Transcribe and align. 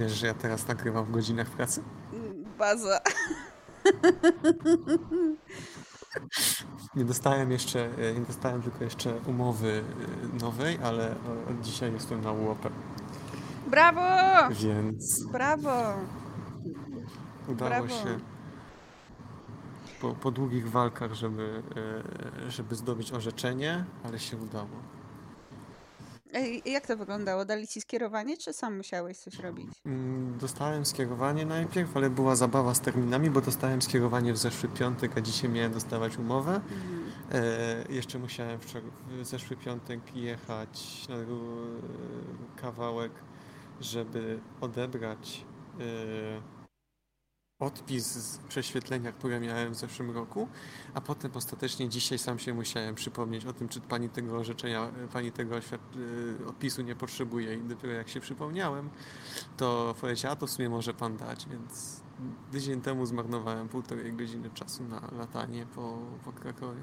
wiesz, 0.00 0.12
że 0.12 0.26
ja 0.26 0.34
teraz 0.34 0.68
nagrywam 0.68 1.04
w 1.04 1.10
godzinach 1.10 1.50
pracy? 1.50 1.82
Baza. 2.58 3.00
Nie 6.94 7.04
dostałem 7.04 7.50
jeszcze, 7.50 7.84
e, 7.98 8.14
nie 8.14 8.20
dostałem 8.20 8.62
tylko 8.62 8.84
jeszcze 8.84 9.14
umowy 9.26 9.84
e, 10.34 10.38
nowej, 10.44 10.78
ale 10.82 11.14
od 11.50 11.60
dzisiaj 11.60 11.92
jestem 11.92 12.20
na 12.20 12.32
UOP, 12.32 12.68
Brawo! 13.66 14.00
więc 14.54 15.26
Brawo! 15.32 15.94
udało 17.48 17.70
Brawo. 17.70 17.88
się 17.88 18.18
po, 20.00 20.14
po 20.14 20.30
długich 20.30 20.70
walkach, 20.70 21.14
żeby, 21.14 21.62
e, 22.46 22.50
żeby 22.50 22.74
zdobyć 22.74 23.12
orzeczenie, 23.12 23.84
ale 24.04 24.18
się 24.18 24.36
udało. 24.36 24.68
Jak 26.64 26.86
to 26.86 26.96
wyglądało? 26.96 27.44
Dali 27.44 27.68
ci 27.68 27.80
skierowanie, 27.80 28.36
czy 28.36 28.52
sam 28.52 28.76
musiałeś 28.76 29.18
coś 29.18 29.38
robić? 29.38 29.68
Mm, 29.86 30.38
Dostałem 30.38 30.86
skierowanie 30.86 31.46
najpierw, 31.46 31.96
ale 31.96 32.10
była 32.10 32.36
zabawa 32.36 32.74
z 32.74 32.80
terminami, 32.80 33.30
bo 33.30 33.40
dostałem 33.40 33.82
skierowanie 33.82 34.32
w 34.32 34.38
zeszły 34.38 34.68
piątek, 34.68 35.18
a 35.18 35.20
dzisiaj 35.20 35.50
miałem 35.50 35.72
dostawać 35.72 36.18
umowę. 36.18 36.54
Mhm. 36.54 37.10
E, 37.32 37.92
jeszcze 37.92 38.18
musiałem 38.18 38.60
w, 38.60 38.74
w 39.08 39.26
zeszły 39.26 39.56
piątek 39.56 40.16
jechać 40.16 41.06
na 41.08 41.16
kawałek, 42.56 43.12
żeby 43.80 44.38
odebrać 44.60 45.44
e, 45.80 46.59
odpis 47.60 48.06
z 48.06 48.38
prześwietlenia, 48.38 49.12
które 49.12 49.40
miałem 49.40 49.72
w 49.72 49.76
zeszłym 49.76 50.10
roku, 50.10 50.48
a 50.94 51.00
potem 51.00 51.30
ostatecznie 51.34 51.88
dzisiaj 51.88 52.18
sam 52.18 52.38
się 52.38 52.54
musiałem 52.54 52.94
przypomnieć 52.94 53.46
o 53.46 53.52
tym, 53.52 53.68
czy 53.68 53.80
pani 53.80 54.08
tego 54.08 54.38
orzeczenia, 54.38 54.92
pani 55.12 55.32
tego 55.32 55.56
e, 55.56 55.60
odpisu 56.46 56.82
nie 56.82 56.94
potrzebuje 56.96 57.54
i 57.54 57.60
dopiero 57.60 57.92
jak 57.94 58.08
się 58.08 58.20
przypomniałem, 58.20 58.90
to 59.56 59.94
powiedziała, 60.00 60.32
a 60.32 60.36
to 60.36 60.46
w 60.46 60.50
sumie 60.50 60.68
może 60.68 60.94
pan 60.94 61.16
dać, 61.16 61.46
więc 61.48 62.00
tydzień 62.52 62.80
temu 62.80 63.06
zmarnowałem 63.06 63.68
półtorej 63.68 64.12
godziny 64.12 64.50
czasu 64.50 64.84
na 64.84 65.08
latanie 65.18 65.66
po, 65.74 65.98
po 66.24 66.32
Krakowie. 66.32 66.80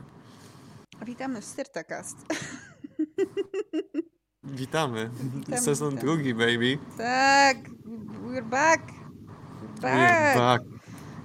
Witamy 1.05 1.41
w 1.41 1.45
Styrtakast. 1.45 2.17
Witamy. 4.43 5.09
Witamy, 5.35 5.61
Sezon 5.61 5.89
witamy. 5.89 6.07
drugi, 6.07 6.33
baby. 6.33 6.77
tak, 6.97 7.57
we're 8.23 8.49
back. 8.49 8.81
We're 9.61 9.81
back. 9.81 10.35
We're 10.35 10.35
back. 10.35 10.76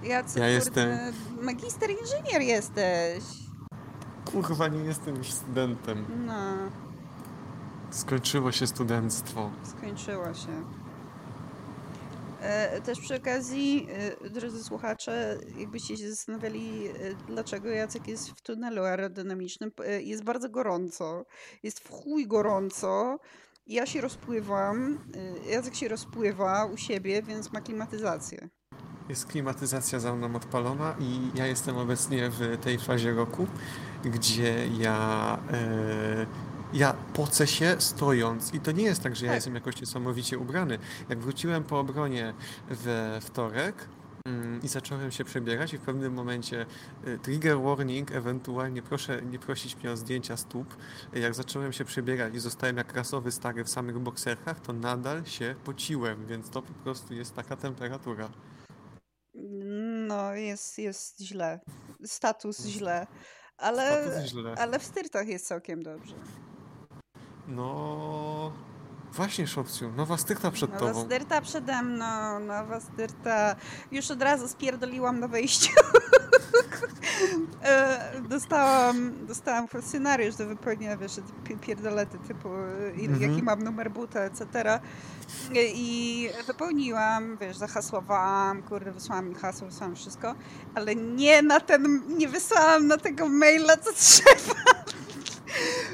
Jacy, 0.02 0.38
Ja 0.40 0.48
jestem- 0.48 0.98
Magister 1.42 1.90
inżynier 1.90 2.42
jesteś. 2.42 3.24
Kurwa, 4.32 4.68
nie 4.68 4.84
jestem 4.84 5.16
już 5.16 5.32
studentem. 5.32 6.06
No, 6.26 6.52
Skończyło 7.90 8.52
się 8.52 8.66
studenctwo. 8.66 9.50
skończyło 9.64 10.34
się. 10.34 10.64
E, 12.40 12.80
Też 12.80 13.00
przy 13.00 13.16
okazji, 13.16 13.88
e, 14.24 14.30
drodzy 14.30 14.64
słuchacze, 14.64 15.38
jakbyście 15.58 15.96
się 15.96 16.10
zastanawiali, 16.10 16.86
e, 16.88 16.92
dlaczego 17.28 17.68
Jacek 17.68 18.08
jest 18.08 18.30
w 18.30 18.40
tunelu 18.42 18.82
aerodynamicznym, 18.84 19.70
jest 20.00 20.24
bardzo 20.24 20.48
gorąco. 20.48 21.24
Jest 21.62 21.80
w 21.80 21.88
chuj 21.90 22.26
gorąco. 22.26 23.18
Ja 23.66 23.86
się 23.86 24.00
rozpływam, 24.00 24.98
Jacek 25.50 25.74
się 25.74 25.88
rozpływa 25.88 26.64
u 26.64 26.76
siebie, 26.76 27.22
więc 27.22 27.52
ma 27.52 27.60
klimatyzację. 27.60 28.48
Jest 29.08 29.26
klimatyzacja 29.26 30.00
za 30.00 30.14
mną 30.14 30.36
odpalona 30.36 30.94
i 31.00 31.20
ja 31.34 31.46
jestem 31.46 31.76
obecnie 31.76 32.30
w 32.30 32.58
tej 32.60 32.78
fazie 32.78 33.12
roku, 33.14 33.46
gdzie 34.04 34.66
ja, 34.78 35.38
e, 35.52 36.26
ja 36.72 36.94
pocę 37.14 37.46
się 37.46 37.76
stojąc. 37.78 38.54
I 38.54 38.60
to 38.60 38.72
nie 38.72 38.84
jest 38.84 39.02
tak, 39.02 39.16
że 39.16 39.26
ja 39.26 39.30
Tak. 39.32 39.36
jestem 39.36 39.54
jakoś 39.54 39.80
niesamowicie 39.80 40.38
ubrany. 40.38 40.78
Jak 41.08 41.18
wróciłem 41.18 41.64
po 41.64 41.78
obronie 41.80 42.34
we 42.70 43.18
wtorek 43.22 43.88
mm, 44.26 44.62
i 44.62 44.68
zacząłem 44.68 45.10
się 45.10 45.24
przebierać 45.24 45.72
i 45.74 45.78
w 45.78 45.80
pewnym 45.80 46.12
momencie 46.14 46.66
e, 47.04 47.18
trigger 47.18 47.60
warning, 47.60 48.12
ewentualnie 48.12 48.82
proszę 48.82 49.22
nie 49.22 49.38
prosić 49.38 49.76
mnie 49.76 49.90
o 49.90 49.96
zdjęcia 49.96 50.36
stóp. 50.36 50.76
Jak 51.12 51.34
zacząłem 51.34 51.72
się 51.72 51.84
przebierać 51.84 52.34
i 52.34 52.40
zostałem 52.40 52.76
jak 52.76 52.94
rasowy 52.94 53.32
stary 53.32 53.64
w 53.64 53.68
samych 53.68 53.98
bokserkach, 53.98 54.60
to 54.60 54.72
nadal 54.72 55.24
się 55.24 55.54
pociłem, 55.64 56.26
więc 56.26 56.50
to 56.50 56.62
po 56.62 56.72
prostu 56.72 57.14
jest 57.14 57.34
taka 57.34 57.56
temperatura. 57.56 58.28
No, 60.12 60.34
jest, 60.34 60.78
jest 60.78 61.20
źle. 61.20 61.60
Status 62.04 62.64
źle. 62.66 63.06
Ale, 63.58 64.04
Status 64.10 64.30
źle. 64.30 64.54
ale 64.58 64.78
w 64.78 64.84
styrtach 64.84 65.28
jest 65.28 65.46
całkiem 65.46 65.82
dobrze. 65.82 66.14
No. 67.48 68.52
Właśnie, 69.12 69.46
Szopciu, 69.46 69.92
nowa 69.96 70.16
styrta 70.16 70.50
przed 70.50 70.72
Nowa 70.72 70.86
tobą. 70.86 71.04
styrta 71.04 71.40
przede 71.40 71.82
mną, 71.82 72.38
nowa 72.40 72.80
styrta. 72.80 73.56
Już 73.92 74.10
od 74.10 74.22
razu 74.22 74.48
spierdoliłam 74.48 75.20
na 75.20 75.28
wejściu. 75.28 75.70
E, 77.64 78.12
dostałam, 78.28 79.26
dostałam 79.26 79.66
scenariusz 79.82 80.36
do 80.36 80.46
wypełnienia, 80.46 80.96
wiesz, 80.96 81.12
pierdolety 81.60 82.18
typu 82.18 82.48
Mhm. 82.48 83.22
jaki 83.22 83.42
mam 83.42 83.62
numer 83.62 83.90
buta, 83.90 84.20
etc. 84.20 84.80
I 85.74 86.30
wypełniłam, 86.46 87.36
wiesz, 87.40 87.56
zahasłowałam, 87.56 88.62
kurde, 88.62 88.92
wysłałam 88.92 89.28
mi 89.28 89.34
hasło, 89.34 89.66
wysłałam 89.68 89.96
wszystko, 89.96 90.34
ale 90.74 90.94
nie 90.96 91.42
na 91.42 91.60
ten, 91.60 92.02
nie 92.08 92.28
wysłałam 92.28 92.86
na 92.86 92.96
tego 92.96 93.28
maila, 93.28 93.76
co 93.76 93.92
trzeba. 93.92 94.81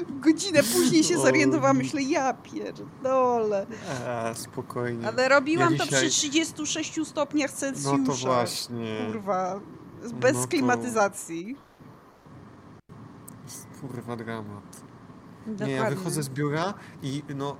Godzinę 0.09 0.63
później 0.63 1.03
się 1.03 1.17
zorientowałam, 1.17 1.77
myślę, 1.77 2.01
ja 2.01 2.33
pierdolę. 2.33 3.65
A, 4.07 4.33
spokojnie. 4.33 5.07
Ale 5.07 5.29
robiłam 5.29 5.77
to 5.77 5.83
przy 5.87 6.09
36 6.09 7.07
stopniach 7.07 7.51
Celsjusza. 7.51 7.97
No 7.97 8.05
to 8.05 8.13
właśnie. 8.13 8.97
Kurwa, 9.11 9.59
z- 10.03 10.11
bez 10.11 10.33
No 10.35 10.41
to- 10.41 10.47
klimatyzacji. 10.47 11.55
Kurwa, 13.81 14.15
dramat. 14.15 14.81
Nie, 15.47 15.51
Dokładnie. 15.53 15.75
ja 15.75 15.89
wychodzę 15.89 16.23
z 16.23 16.29
biura 16.29 16.73
i 17.03 17.23
no. 17.35 17.57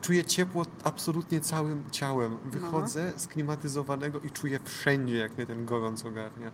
Czuję 0.00 0.24
ciepło 0.24 0.64
absolutnie 0.84 1.40
całym 1.40 1.84
ciałem. 1.90 2.32
No. 2.44 2.50
Wychodzę 2.50 3.12
z 3.16 3.26
klimatyzowanego 3.26 4.20
i 4.20 4.30
czuję 4.30 4.58
wszędzie, 4.64 5.16
jak 5.16 5.36
mnie 5.36 5.46
ten 5.46 5.64
gorąc 5.66 6.06
ogarnia. 6.06 6.52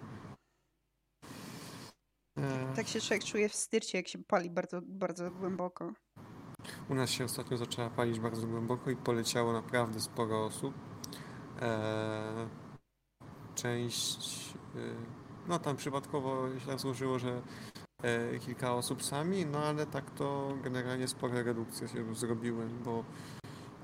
E, 2.43 2.75
Tak 2.77 2.89
się 2.89 3.01
człowiek 3.01 3.25
czuje 3.25 3.49
w 3.49 3.55
styrcie, 3.55 3.99
jak 3.99 4.09
się 4.09 4.19
pali 4.19 4.51
bardzo, 4.51 4.81
bardzo 4.83 5.31
głęboko. 5.31 5.93
U 6.89 6.95
nas 6.95 7.11
się 7.11 7.25
ostatnio 7.25 7.57
zaczęła 7.57 7.91
palić 7.91 8.21
bardzo 8.21 8.47
głęboko 8.47 8.91
i 8.91 8.97
poleciało 8.97 9.53
naprawdę 9.53 10.01
sporo 10.01 10.45
osób. 10.45 10.75
Eee, 11.61 12.49
część, 13.55 14.55
y, 14.77 14.95
no 15.49 15.59
tam 15.59 15.77
przypadkowo 15.77 16.59
się 16.61 16.67
tak 16.67 16.81
złożyło, 16.81 17.19
że 17.19 17.43
e, 18.03 18.39
kilka 18.39 18.75
osób 18.75 19.03
sami, 19.03 19.47
no 19.47 19.59
ale 19.59 19.87
tak 19.87 20.11
to 20.11 20.55
generalnie 20.63 21.09
spore 21.09 21.43
redukcje 21.43 21.89
się 21.89 21.99
już 21.99 22.19
zrobiłem, 22.19 22.79
bo 22.85 23.05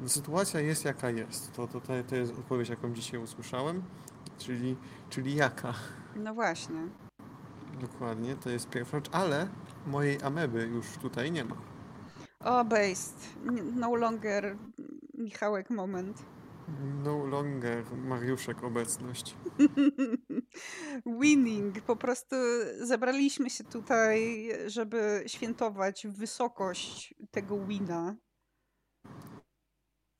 sytuacja 0.06 0.60
jest 0.60 0.84
jaka 0.84 1.10
jest. 1.10 1.52
To, 1.52 1.66
to, 1.68 1.80
to, 1.80 1.92
to 2.08 2.16
jest 2.16 2.32
odpowiedź, 2.38 2.68
jaką 2.68 2.94
dzisiaj 2.94 3.20
usłyszałem, 3.20 3.82
czyli, 4.38 4.76
czyli 5.10 5.34
jaka. 5.34 5.74
No 6.16 6.34
właśnie. 6.34 6.88
Dokładnie, 7.80 8.36
to 8.36 8.50
jest 8.50 8.70
pierwsza 8.70 8.96
rzecz, 8.96 9.08
ale 9.12 9.48
mojej 9.86 10.22
ameby 10.22 10.66
już 10.66 10.86
tutaj 10.86 11.32
nie 11.32 11.44
ma. 11.44 11.56
O, 12.40 12.64
based. 12.64 13.34
No 13.74 13.94
longer 13.94 14.56
Michałek 15.14 15.70
moment. 15.70 16.22
No 17.04 17.26
longer 17.26 17.84
Mariuszek 17.96 18.64
obecność. 18.64 19.36
Winning. 21.20 21.80
Po 21.80 21.96
prostu 21.96 22.36
zebraliśmy 22.80 23.50
się 23.50 23.64
tutaj, 23.64 24.48
żeby 24.66 25.24
świętować 25.26 26.06
wysokość 26.06 27.14
tego 27.30 27.64
wina. 27.64 28.16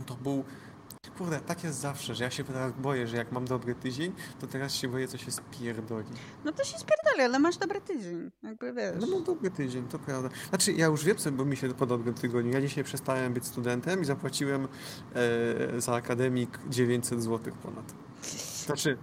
To 0.07 0.15
był. 0.15 0.45
Kurde, 1.19 1.41
tak 1.41 1.65
jest 1.65 1.79
zawsze, 1.79 2.15
że 2.15 2.25
ja 2.25 2.31
się 2.31 2.45
teraz 2.45 2.73
boję, 2.73 3.07
że 3.07 3.17
jak 3.17 3.33
mam 3.33 3.45
dobry 3.45 3.75
tydzień, 3.75 4.13
to 4.41 4.47
teraz 4.47 4.75
się 4.75 4.89
boję, 4.89 5.09
co 5.09 5.19
się 5.19 5.31
spierdoli. 5.31 6.07
No 6.45 6.53
to 6.53 6.65
się 6.65 6.79
spierdoli, 6.79 7.21
ale 7.21 7.39
masz 7.39 7.57
dobry 7.57 7.81
tydzień. 7.81 8.31
Jakby 8.43 8.73
wiesz. 8.73 8.95
No 9.01 9.07
mam 9.07 9.25
dobry 9.25 9.51
tydzień, 9.51 9.89
to 9.89 9.99
prawda. 9.99 10.29
Znaczy, 10.49 10.73
ja 10.73 10.87
już 10.87 11.05
wiem, 11.05 11.17
co 11.17 11.33
bo 11.33 11.45
mi 11.45 11.57
się 11.57 11.75
po 11.75 11.87
dobrym 11.87 12.15
tygodniu. 12.15 12.53
Ja 12.53 12.61
dzisiaj 12.61 12.85
przestałem 12.85 13.33
być 13.33 13.47
studentem 13.47 14.03
i 14.03 14.05
zapłaciłem 14.05 14.69
e, 15.15 15.81
za 15.81 15.95
akademik 15.95 16.59
900 16.69 17.23
zł 17.23 17.55
ponad. 17.63 17.95
Znaczy, 18.67 18.99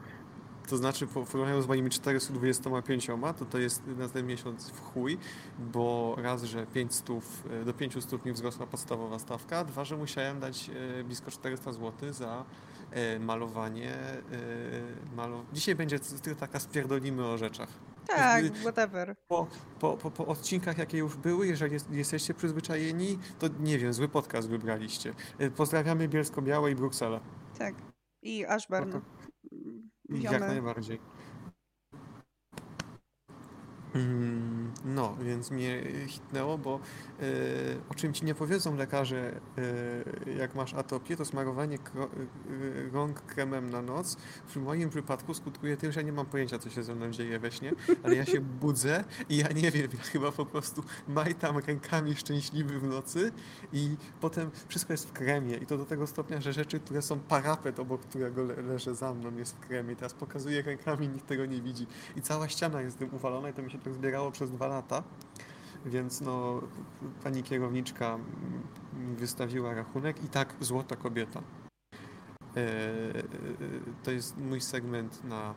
to 0.71 0.77
znaczy, 0.77 1.07
po- 1.07 1.25
porównując 1.25 1.65
z 1.65 1.67
moimi 1.67 1.89
425, 1.89 3.07
to 3.39 3.45
to 3.45 3.57
jest 3.57 3.87
na 3.87 4.09
ten 4.09 4.27
miesiąc 4.27 4.69
w 4.69 4.81
chuj, 4.81 5.17
bo 5.59 6.15
raz, 6.17 6.43
że 6.43 6.67
5 6.67 6.93
stów, 6.93 7.43
e, 7.61 7.65
do 7.65 7.73
5 7.73 8.01
stów 8.03 8.25
mi 8.25 8.31
wzrosła 8.31 8.67
podstawowa 8.67 9.19
stawka, 9.19 9.63
dwa, 9.63 9.85
że 9.85 9.97
musiałem 9.97 10.39
dać 10.39 10.69
e, 10.99 11.03
blisko 11.03 11.31
400 11.31 11.73
zł 11.73 12.13
za 12.13 12.45
e, 12.91 13.19
malowanie. 13.19 13.97
Malo... 15.15 15.43
Dzisiaj 15.53 15.75
będzie 15.75 15.99
taka 16.39 16.59
spierdolimy 16.59 17.25
o 17.25 17.37
rzeczach. 17.37 17.69
Tak, 18.07 18.45
whatever. 18.53 19.15
Po, 19.27 19.47
po, 19.79 19.97
po, 19.97 20.11
po 20.11 20.25
odcinkach, 20.25 20.77
jakie 20.77 20.97
już 20.97 21.15
były, 21.15 21.47
jeżeli 21.47 21.73
jest, 21.73 21.91
jesteście 21.91 22.33
przyzwyczajeni, 22.33 23.19
to 23.39 23.47
nie 23.59 23.77
wiem, 23.77 23.93
zły 23.93 24.07
podcast 24.07 24.49
wybraliście. 24.49 25.13
Pozdrawiamy 25.55 26.07
Bielsko-Białe 26.07 26.71
i 26.71 26.75
Brukselę. 26.75 27.19
Tak. 27.57 27.75
I 28.21 28.45
Ashburn. 28.45 29.01
No 30.11 30.17
to- 30.17 30.19
Mm, 30.19 30.23
Jak 30.23 30.33
ziome. 30.33 30.47
najbardziej. 30.47 30.99
Mm, 33.95 34.71
No, 34.85 35.15
więc 35.21 35.51
mnie 35.51 35.83
hitnęło, 36.07 36.57
bo 36.57 36.79
e, 37.19 37.23
o 37.89 37.95
czym 37.95 38.13
ci 38.13 38.25
nie 38.25 38.35
powiedzą 38.35 38.75
lekarze, 38.75 39.39
e, 40.27 40.31
jak 40.37 40.55
masz 40.55 40.73
atopię, 40.73 41.17
to 41.17 41.25
smarowanie 41.25 41.77
kro, 41.77 42.03
e, 42.03 42.09
rąk 42.91 43.21
kremem 43.21 43.69
na 43.69 43.81
noc 43.81 44.17
w 44.47 44.55
moim 44.55 44.89
przypadku 44.89 45.33
skutkuje 45.33 45.77
tym, 45.77 45.91
że 45.91 45.99
ja 45.99 46.05
nie 46.05 46.11
mam 46.11 46.25
pojęcia, 46.25 46.59
co 46.59 46.69
się 46.69 46.83
ze 46.83 46.95
mną 46.95 47.11
dzieje 47.11 47.39
we 47.39 47.51
śnie, 47.51 47.71
ale 48.03 48.15
ja 48.15 48.25
się 48.25 48.41
budzę 48.41 49.03
i 49.29 49.37
ja 49.37 49.47
nie 49.47 49.71
wiem, 49.71 49.87
ja 49.97 50.03
chyba 50.03 50.31
po 50.31 50.45
prostu 50.45 50.83
majtam 51.07 51.57
rękami 51.57 52.15
szczęśliwy 52.15 52.79
w 52.79 52.83
nocy 52.83 53.31
i 53.73 53.95
potem 54.21 54.51
wszystko 54.67 54.93
jest 54.93 55.09
w 55.09 55.11
kremie 55.11 55.55
i 55.55 55.65
to 55.65 55.77
do 55.77 55.85
tego 55.85 56.07
stopnia, 56.07 56.41
że 56.41 56.53
rzeczy, 56.53 56.79
które 56.79 57.01
są 57.01 57.19
parapet, 57.19 57.79
obok 57.79 58.01
którego 58.01 58.43
le 58.43 58.61
leżę 58.61 58.95
za 58.95 59.13
mną, 59.13 59.35
jest 59.37 59.55
w 59.55 59.59
kremie. 59.59 59.95
Teraz 59.95 60.13
pokazuję 60.13 60.61
rękami, 60.61 61.07
nikt 61.09 61.27
tego 61.27 61.45
nie 61.45 61.61
widzi 61.61 61.87
i 62.15 62.21
cała 62.21 62.47
ściana 62.49 62.81
jest 62.81 62.97
tym 62.97 63.15
uwalona 63.15 63.49
i 63.49 63.53
to 63.53 63.61
mi 63.61 63.71
się 63.71 63.80
tak 63.83 63.93
zbierało 63.93 64.31
przez 64.31 64.51
dwa 64.51 64.67
lata. 64.67 65.03
Więc 65.85 66.21
no, 66.21 66.61
pani 67.23 67.43
kierowniczka 67.43 68.17
mi 68.93 69.15
wystawiła 69.15 69.73
rachunek 69.73 70.23
i 70.23 70.27
tak, 70.27 70.55
złota 70.59 70.95
kobieta. 70.95 71.41
E, 72.55 72.59
e, 72.59 73.23
to 74.03 74.11
jest 74.11 74.37
mój 74.37 74.61
segment 74.61 75.23
na 75.23 75.53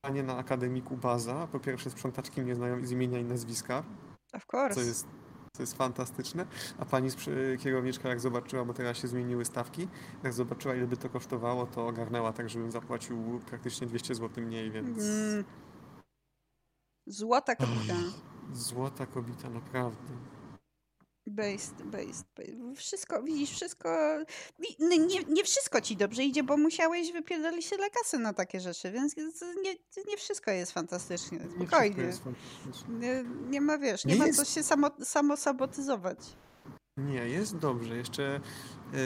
panie 0.00 0.22
na 0.22 0.36
akademiku 0.36 0.96
Baza. 0.96 1.48
Po 1.52 1.60
pierwsze 1.60 1.90
sprzątaczki 1.90 2.42
mnie 2.42 2.54
znają 2.54 2.86
z 2.86 2.90
imienia 2.90 3.18
i 3.18 3.24
nazwiska, 3.24 3.82
Of 4.32 4.42
course. 4.54 4.74
co 4.74 4.80
jest, 4.80 5.06
co 5.56 5.62
jest 5.62 5.76
fantastyczne. 5.76 6.46
A 6.78 6.84
pani 6.84 7.10
kierowniczka 7.58 8.08
jak 8.08 8.20
zobaczyła, 8.20 8.64
bo 8.64 8.74
teraz 8.74 8.96
się 8.96 9.08
zmieniły 9.08 9.44
stawki, 9.44 9.88
jak 10.22 10.32
zobaczyła 10.32 10.74
ile 10.74 10.86
by 10.86 10.96
to 10.96 11.08
kosztowało, 11.08 11.66
to 11.66 11.86
ogarnęła 11.86 12.32
tak, 12.32 12.50
żebym 12.50 12.70
zapłacił 12.70 13.40
praktycznie 13.46 13.86
200 13.86 14.14
zł 14.14 14.44
mniej, 14.44 14.70
więc 14.70 14.98
Mm. 14.98 15.44
Złota 17.08 17.56
kobieta. 17.56 17.94
złota 18.52 19.06
kobieta, 19.06 19.50
naprawdę. 19.50 20.08
Based, 21.26 21.82
based, 21.82 22.26
based. 22.36 22.78
Wszystko, 22.78 23.22
widzisz, 23.22 23.50
wszystko. 23.50 23.88
no 24.78 24.88
Nie, 24.96 25.24
nie 25.24 25.44
wszystko 25.44 25.80
ci 25.80 25.96
dobrze 25.96 26.24
idzie, 26.24 26.42
bo 26.42 26.56
musiałeś 26.56 27.12
wypierdolić 27.12 27.64
się 27.64 27.76
dla 27.76 27.90
kasy 27.90 28.18
na 28.18 28.32
takie 28.32 28.60
rzeczy, 28.60 28.90
więc 28.92 29.16
nie, 29.62 29.74
nie 30.08 30.16
wszystko 30.16 30.50
jest 30.50 30.72
fantastycznie. 30.72 31.38
Nie 31.38 31.66
Spokojnie. 31.66 32.02
jest. 32.02 32.22
Nie, 32.88 33.24
nie 33.50 33.60
ma, 33.60 33.78
wiesz, 33.78 34.04
nie, 34.04 34.12
Nie 34.12 34.18
ma 34.18 34.26
jest- 34.26 34.38
co 34.38 34.44
się 34.44 34.62
samo, 34.62 34.90
samo 35.04 35.36
sabotyzować. 35.36 36.18
Nie, 36.98 37.28
jest 37.28 37.56
dobrze. 37.56 37.96
Jeszcze, 37.96 38.40
yy, 38.92 38.98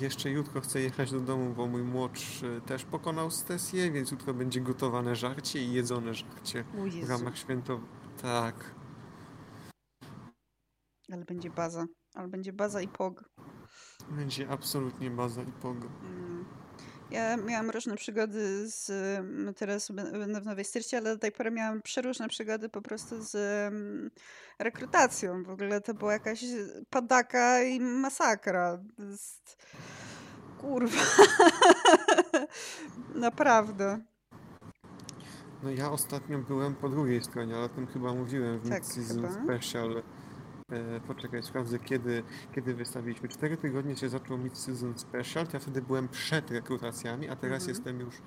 jeszcze 0.00 0.30
jutro 0.30 0.60
chcę 0.60 0.80
jechać 0.80 1.10
do 1.10 1.20
domu, 1.20 1.54
bo 1.54 1.66
mój 1.66 1.82
młodszy 1.82 2.60
też 2.66 2.84
pokonał 2.84 3.30
sesję, 3.30 3.90
więc 3.90 4.10
jutro 4.10 4.34
będzie 4.34 4.60
gotowane 4.60 5.16
żarcie 5.16 5.64
i 5.64 5.72
jedzone 5.72 6.14
żarcie 6.14 6.64
w 7.02 7.10
ramach 7.10 7.38
święto... 7.38 7.80
Tak. 8.22 8.74
ale 11.12 11.24
będzie 11.24 11.50
baza. 11.50 11.86
Ale 12.14 12.28
będzie 12.28 12.52
baza 12.52 12.80
i 12.80 12.88
pog. 12.88 13.24
Będzie 14.10 14.48
absolutnie 14.48 15.10
baza 15.10 15.42
i 15.42 15.52
pogo. 15.52 15.88
Mm. 16.02 16.63
Ja 17.10 17.36
miałam 17.36 17.70
różne 17.70 17.96
przygody 17.96 18.68
z. 18.70 18.90
mm, 18.90 19.54
Teraz 19.54 19.90
bę- 19.90 20.18
będę 20.18 20.40
w 20.40 20.46
Nowej 20.46 20.64
Styrcie, 20.64 20.96
ale 20.96 21.10
do 21.14 21.18
tej 21.18 21.32
pory 21.32 21.50
miałam 21.50 21.82
przeróżne 21.82 22.28
przygody 22.28 22.68
po 22.68 22.82
prostu 22.82 23.22
z 23.22 23.34
mm, 23.72 24.10
rekrutacją. 24.58 25.44
W 25.44 25.50
ogóle 25.50 25.80
to 25.80 25.94
była 25.94 26.12
jakaś 26.12 26.44
padaka 26.90 27.62
i 27.62 27.80
masakra. 27.80 28.78
Jest... 28.98 29.56
Kurwa. 30.60 31.00
Naprawdę. 33.14 34.00
No 35.62 35.70
ja 35.70 35.90
ostatnio 35.90 36.38
byłem 36.38 36.74
po 36.74 36.88
drugiej 36.88 37.24
stronie, 37.24 37.54
ale 37.54 37.64
o 37.64 37.68
tym 37.68 37.86
chyba 37.86 38.14
mówiłem 38.14 38.58
w 38.58 38.68
Tak, 38.68 38.82
Mid-Season. 38.82 39.44
Special. 39.44 40.02
E, 40.74 41.00
poczekaj, 41.00 41.42
sprawdzę 41.42 41.78
kiedy, 41.78 42.22
kiedy 42.54 42.74
wystawiliśmy. 42.74 43.28
Cztery 43.28 43.56
tygodnie 43.56 43.96
się 43.96 44.08
zaczął 44.08 44.38
Mid-Season 44.38 44.98
Special, 44.98 45.46
ja 45.52 45.58
wtedy 45.60 45.82
byłem 45.82 46.08
przed 46.08 46.50
rekrutacjami, 46.50 47.28
a 47.28 47.36
teraz 47.36 47.62
Mhm. 47.62 47.68
jestem 47.68 48.00
już 48.00 48.22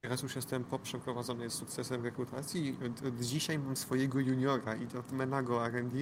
Teraz 0.00 0.22
już 0.22 0.36
jestem 0.36 0.64
po 0.64 0.78
przeprowadzonej 0.78 1.50
z 1.50 1.52
sukcesem 1.52 2.04
rekrutacji 2.04 2.66
i 2.66 2.86
od, 2.86 3.06
od 3.06 3.20
dzisiaj 3.20 3.58
mam 3.58 3.76
swojego 3.76 4.20
juniora 4.20 4.74
i 4.76 4.96
od 4.96 5.12
Menago 5.12 5.66
R&D 5.66 5.98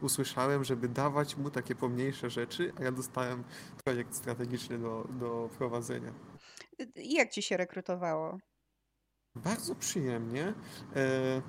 usłyszałem, 0.00 0.64
żeby 0.64 0.88
dawać 0.88 1.36
mu 1.36 1.50
takie 1.50 1.74
pomniejsze 1.74 2.30
rzeczy, 2.30 2.72
a 2.78 2.82
ja 2.82 2.92
dostałem 2.92 3.44
projekt 3.84 4.14
strategiczny 4.14 4.78
do, 4.78 5.08
do 5.10 5.48
prowadzenia. 5.58 6.12
I 6.96 7.14
Jak 7.14 7.30
ci 7.30 7.42
się 7.42 7.56
rekrutowało? 7.56 8.38
Bardzo 9.34 9.74
przyjemnie. 9.74 10.54
E, 10.96 11.42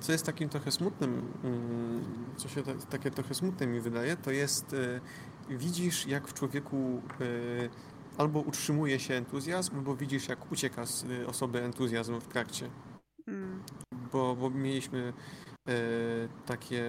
co 0.00 0.12
jest 0.12 0.26
takim 0.26 0.48
trochę 0.48 0.70
smutnym, 0.70 1.32
mm, 1.44 2.04
co 2.36 2.48
się 2.48 2.62
ta, 2.62 2.74
takie 2.74 3.10
trochę 3.10 3.34
smutne 3.34 3.66
mi 3.66 3.80
wydaje, 3.80 4.16
to 4.16 4.30
jest 4.30 4.74
e, 4.74 5.00
widzisz 5.56 6.06
jak 6.06 6.28
w 6.28 6.34
człowieku 6.34 7.02
e, 7.20 7.24
albo 8.18 8.40
utrzymuje 8.40 9.00
się 9.00 9.14
entuzjazm, 9.14 9.76
albo 9.76 9.96
widzisz 9.96 10.28
jak 10.28 10.52
ucieka 10.52 10.86
z 10.86 11.04
e, 11.04 11.26
osoby 11.26 11.62
entuzjazm 11.62 12.20
w 12.20 12.28
trakcie. 12.28 12.70
Mm. 13.26 13.62
Bo, 14.12 14.36
bo 14.36 14.50
mieliśmy 14.50 15.12
takie 16.46 16.84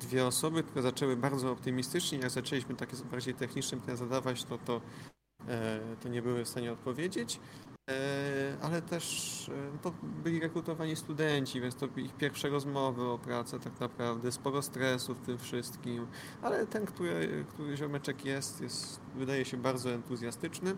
dwie 0.00 0.26
osoby, 0.26 0.62
które 0.62 0.82
zaczęły 0.82 1.16
bardzo 1.16 1.52
optymistycznie, 1.52 2.18
jak 2.18 2.30
zaczęliśmy 2.30 2.74
takie 2.74 2.96
bardziej 3.10 3.34
techniczne 3.34 3.78
pytania 3.78 3.96
zadawać, 3.96 4.44
to, 4.44 4.58
to, 4.58 4.80
to 6.00 6.08
nie 6.08 6.22
były 6.22 6.44
w 6.44 6.48
stanie 6.48 6.72
odpowiedzieć. 6.72 7.40
E, 7.90 8.56
ale 8.62 8.82
też 8.82 9.48
e, 9.48 9.78
to 9.82 9.92
byli 10.02 10.40
rekrutowani 10.40 10.96
studenci, 10.96 11.60
więc 11.60 11.76
to 11.76 11.86
ich 11.96 12.14
pierwsze 12.16 12.48
rozmowy 12.48 13.02
o 13.02 13.18
pracę 13.18 13.60
tak 13.60 13.80
naprawdę, 13.80 14.32
sporo 14.32 14.62
stresu 14.62 15.14
w 15.14 15.20
tym 15.20 15.38
wszystkim, 15.38 16.06
ale 16.42 16.66
ten, 16.66 16.86
który, 16.86 17.44
który 17.48 17.76
ziomeczek 17.76 18.24
jest, 18.24 18.60
jest, 18.60 19.00
wydaje 19.14 19.44
się 19.44 19.56
bardzo 19.56 19.90
entuzjastyczny. 19.90 20.76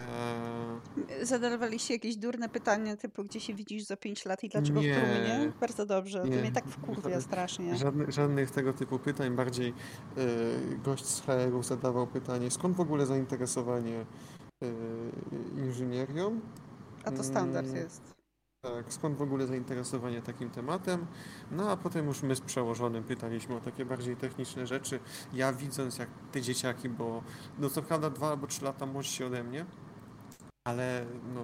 E, 0.00 1.26
Zadawaliście 1.26 1.94
jakieś 1.94 2.16
durne 2.16 2.48
pytania, 2.48 2.96
typu 2.96 3.24
gdzie 3.24 3.40
się 3.40 3.54
widzisz 3.54 3.82
za 3.82 3.96
5 3.96 4.24
lat 4.24 4.44
i 4.44 4.48
dlaczego 4.48 4.80
Nie. 4.80 4.94
w 4.94 4.96
Trumnie? 4.96 5.52
Bardzo 5.60 5.86
dobrze, 5.86 6.20
to 6.20 6.26
Nie. 6.26 6.36
mnie 6.36 6.52
tak 6.52 6.64
wkurwia 6.66 7.20
strasznie. 7.20 7.76
Żadnych, 7.76 8.10
żadnych 8.10 8.50
tego 8.50 8.72
typu 8.72 8.98
pytań, 8.98 9.36
bardziej 9.36 9.68
e, 9.68 9.74
gość 10.84 11.04
z 11.04 11.20
HR-u 11.20 11.62
zadawał 11.62 12.06
pytanie, 12.06 12.50
skąd 12.50 12.76
w 12.76 12.80
ogóle 12.80 13.06
zainteresowanie 13.06 14.06
inżynierią? 15.56 16.40
A 17.04 17.10
to 17.10 17.24
standard 17.24 17.66
Mm. 17.66 17.76
jest. 17.76 18.14
Tak, 18.62 18.92
skąd 18.92 19.16
w 19.16 19.22
ogóle 19.22 19.46
zainteresowanie 19.46 20.22
takim 20.22 20.50
tematem? 20.50 21.06
No 21.50 21.70
a 21.70 21.76
potem 21.76 22.06
już 22.06 22.22
my 22.22 22.36
z 22.36 22.40
przełożonym 22.40 23.04
pytaliśmy 23.04 23.56
o 23.56 23.60
takie 23.60 23.84
bardziej 23.84 24.16
techniczne 24.16 24.66
rzeczy. 24.66 25.00
Ja 25.32 25.52
widząc 25.52 25.98
jak 25.98 26.08
te 26.32 26.40
dzieciaki, 26.40 26.88
bo 26.88 27.22
no 27.58 27.70
co 27.70 27.82
prawda 27.82 28.10
dwa 28.10 28.30
albo 28.30 28.46
trzy 28.46 28.64
lata 28.64 28.86
młodsi 28.86 29.24
ode 29.24 29.44
mnie, 29.44 29.66
ale 30.68 31.06
no 31.34 31.42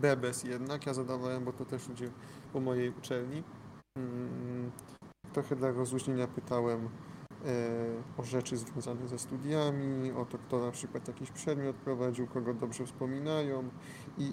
bebes 0.00 0.44
jednak, 0.44 0.86
ja 0.86 0.94
zadawałem, 0.94 1.44
bo 1.44 1.52
to 1.52 1.64
też 1.64 1.88
ludzie 1.88 2.10
po 2.52 2.60
mojej 2.60 2.90
uczelni. 2.90 3.42
Mm, 3.98 4.70
trochę 5.32 5.56
dla 5.56 5.70
rozluźnienia 5.72 6.26
pytałem 6.26 6.80
e, 6.86 6.88
o 8.16 8.24
rzeczy 8.24 8.56
związane 8.56 9.08
ze 9.08 9.18
studiami, 9.18 10.12
o 10.12 10.24
to, 10.24 10.38
kto 10.38 10.66
na 10.66 10.72
przykład 10.72 11.08
jakiś 11.08 11.30
przedmiot 11.30 11.76
prowadził, 11.76 12.26
kogo 12.26 12.54
dobrze 12.54 12.86
wspominają 12.86 13.68
i 14.18 14.32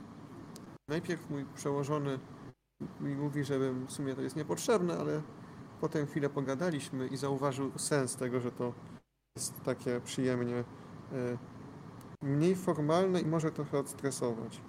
najpierw 0.87 1.29
mój 1.29 1.45
przełożony 1.55 2.19
mi 2.99 3.15
mówi, 3.15 3.43
że 3.43 3.59
w 3.73 3.91
sumie 3.91 4.15
to 4.15 4.21
jest 4.21 4.35
niepotrzebne, 4.35 4.97
ale 4.97 5.21
potem 5.81 6.07
chwilę 6.07 6.29
pogadaliśmy 6.29 7.07
i 7.07 7.17
zauważył 7.17 7.71
sens 7.77 8.15
tego, 8.15 8.39
że 8.39 8.51
to 8.51 8.73
jest 9.35 9.61
takie 9.63 10.01
przyjemnie 10.01 10.55
e, 10.55 10.65
mniej 12.21 12.55
formalne 12.55 13.21
i 13.21 13.25
może 13.25 13.51
trochę 13.51 13.79
odstresować. 13.79 14.61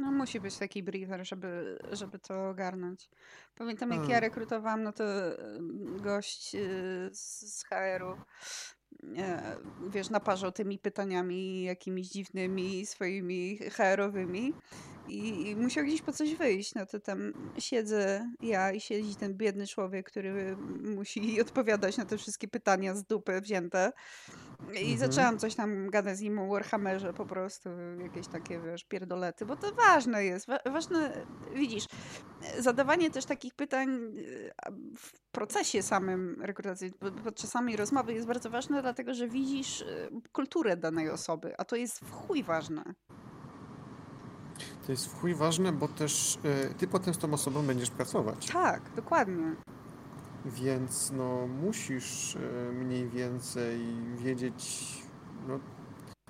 No 0.00 0.12
musi 0.12 0.40
być 0.40 0.56
taki 0.56 0.82
briefer, 0.82 1.26
żeby, 1.26 1.78
żeby 1.92 2.18
to 2.18 2.48
ogarnąć. 2.48 3.10
Pamiętam 3.54 3.90
jak 3.90 4.08
ja 4.08 4.14
Tak. 4.14 4.20
rekrutowałam, 4.22 4.82
no 4.82 4.92
to 4.92 5.04
em, 5.04 5.96
gość 6.02 6.54
y, 6.54 7.10
z 7.12 7.40
z 7.58 7.64
HR-u 7.64 8.16
e, 9.18 9.56
wiesz, 9.90 10.10
naparzał 10.10 10.52
tymi 10.52 10.78
pytaniami 10.78 11.62
jakimiś 11.62 12.08
dziwnymi 12.08 12.86
swoimi 12.86 13.58
HR-owymi 13.58 14.52
i, 15.08 15.50
i 15.50 15.56
musiał 15.56 15.84
gdzieś 15.84 16.02
po 16.02 16.12
coś 16.12 16.34
wyjść. 16.34 16.74
No 16.74 16.86
to 16.86 17.00
tam 17.00 17.32
siedzę 17.58 18.30
ja 18.42 18.72
i 18.72 18.80
siedzi 18.80 19.16
ten 19.16 19.34
biedny 19.34 19.66
człowiek, 19.66 20.06
który 20.06 20.56
musi 20.96 21.40
odpowiadać 21.40 21.96
na 21.96 22.04
te 22.04 22.18
wszystkie 22.18 22.48
pytania 22.48 22.94
z 22.94 23.04
dupy 23.04 23.40
wzięte. 23.40 23.92
I 24.74 24.92
mhm. 24.92 24.98
zaczęłam 24.98 25.38
coś 25.38 25.54
tam 25.54 25.90
gadać 25.90 26.16
z 26.16 26.20
nim 26.20 26.38
o 26.38 26.46
Warhammerze 26.46 27.12
po 27.12 27.26
prostu, 27.26 27.70
jakieś 28.02 28.26
takie, 28.26 28.60
wiesz, 28.60 28.84
pierdolety, 28.84 29.46
bo 29.46 29.56
to 29.56 29.72
ważne 29.72 30.24
jest. 30.24 30.46
ważne, 30.72 31.26
widzisz, 31.54 31.86
zadawanie 32.58 33.10
też 33.10 33.24
takich 33.24 33.54
pytań 33.54 33.88
w 34.96 35.12
procesie 35.32 35.82
samym 35.82 36.42
rekrutacji, 36.42 36.92
podczas 37.24 37.50
samej 37.50 37.76
rozmowy 37.76 38.12
jest 38.14 38.26
bardzo 38.26 38.50
ważne, 38.50 38.82
dlatego 38.82 39.14
że 39.14 39.28
widzisz 39.28 39.84
kulturę 40.32 40.76
danej 40.76 41.10
osoby, 41.10 41.54
a 41.58 41.64
to 41.64 41.76
jest 41.76 42.00
w 42.00 42.10
chuj 42.10 42.42
ważne. 42.42 42.84
To 44.86 44.92
jest 44.92 45.06
w 45.06 45.20
chuj 45.20 45.34
ważne, 45.34 45.72
bo 45.72 45.88
też 45.88 46.38
y, 46.70 46.74
ty 46.78 46.86
potem 46.86 47.14
z 47.14 47.18
tą 47.18 47.32
osobą 47.32 47.62
będziesz 47.62 47.90
pracować. 47.90 48.46
Tak, 48.52 48.82
dokładnie. 48.96 49.56
Więc 50.44 51.12
no 51.12 51.46
musisz 51.46 52.34
y, 52.34 52.72
mniej 52.72 53.08
więcej 53.08 53.80
wiedzieć 54.16 54.88
no, 55.48 55.60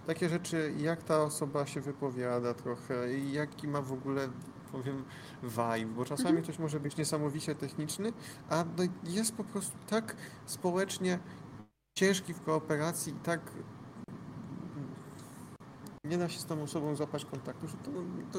takie 0.07 0.29
rzeczy, 0.29 0.75
jak 0.79 1.03
ta 1.03 1.23
osoba 1.23 1.67
się 1.67 1.81
wypowiada 1.81 2.55
trochę 2.55 3.15
i 3.15 3.33
jaki 3.33 3.69
ma 3.69 3.83
w 3.83 3.93
ogóle 3.93 4.29
powiem 4.73 5.05
vibe, 5.43 5.95
bo 5.97 6.05
czasami 6.05 6.29
mhm. 6.29 6.45
ktoś 6.45 6.59
może 6.59 6.81
być 6.81 6.97
niesamowicie 6.97 7.55
techniczny, 7.55 8.13
a 8.49 8.65
no, 8.77 8.85
jest 9.05 9.35
po 9.35 9.45
prostu 9.45 9.79
tak 9.87 10.17
społecznie 10.47 11.19
ciężki 11.95 12.35
w 12.35 12.43
kooperacji 12.43 13.13
i 13.13 13.17
tak 13.17 13.41
nie 16.11 16.19
da 16.19 16.29
się 16.29 16.41
z 16.41 16.47
tą 16.47 16.63
osobą 16.63 16.97
złapać 16.97 17.25
kontaktu, 17.25 17.69
że 17.69 17.77
to, 17.77 17.91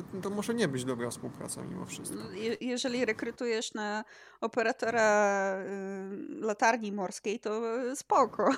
to, 0.02 0.22
to, 0.22 0.30
może 0.30 0.54
nie 0.54 0.68
być 0.68 0.86
dobra 0.86 1.10
współpraca 1.10 1.62
mimo 1.64 1.86
wszystko. 1.86 2.32
Je, 2.32 2.58
jeżeli 2.62 3.06
rekrutujesz 3.06 3.74
na 3.74 4.04
operatora 4.42 5.56
y, 5.60 6.46
latarni 6.46 6.92
morskiej, 6.92 7.40
to 7.40 7.62
spoko. 7.96 8.50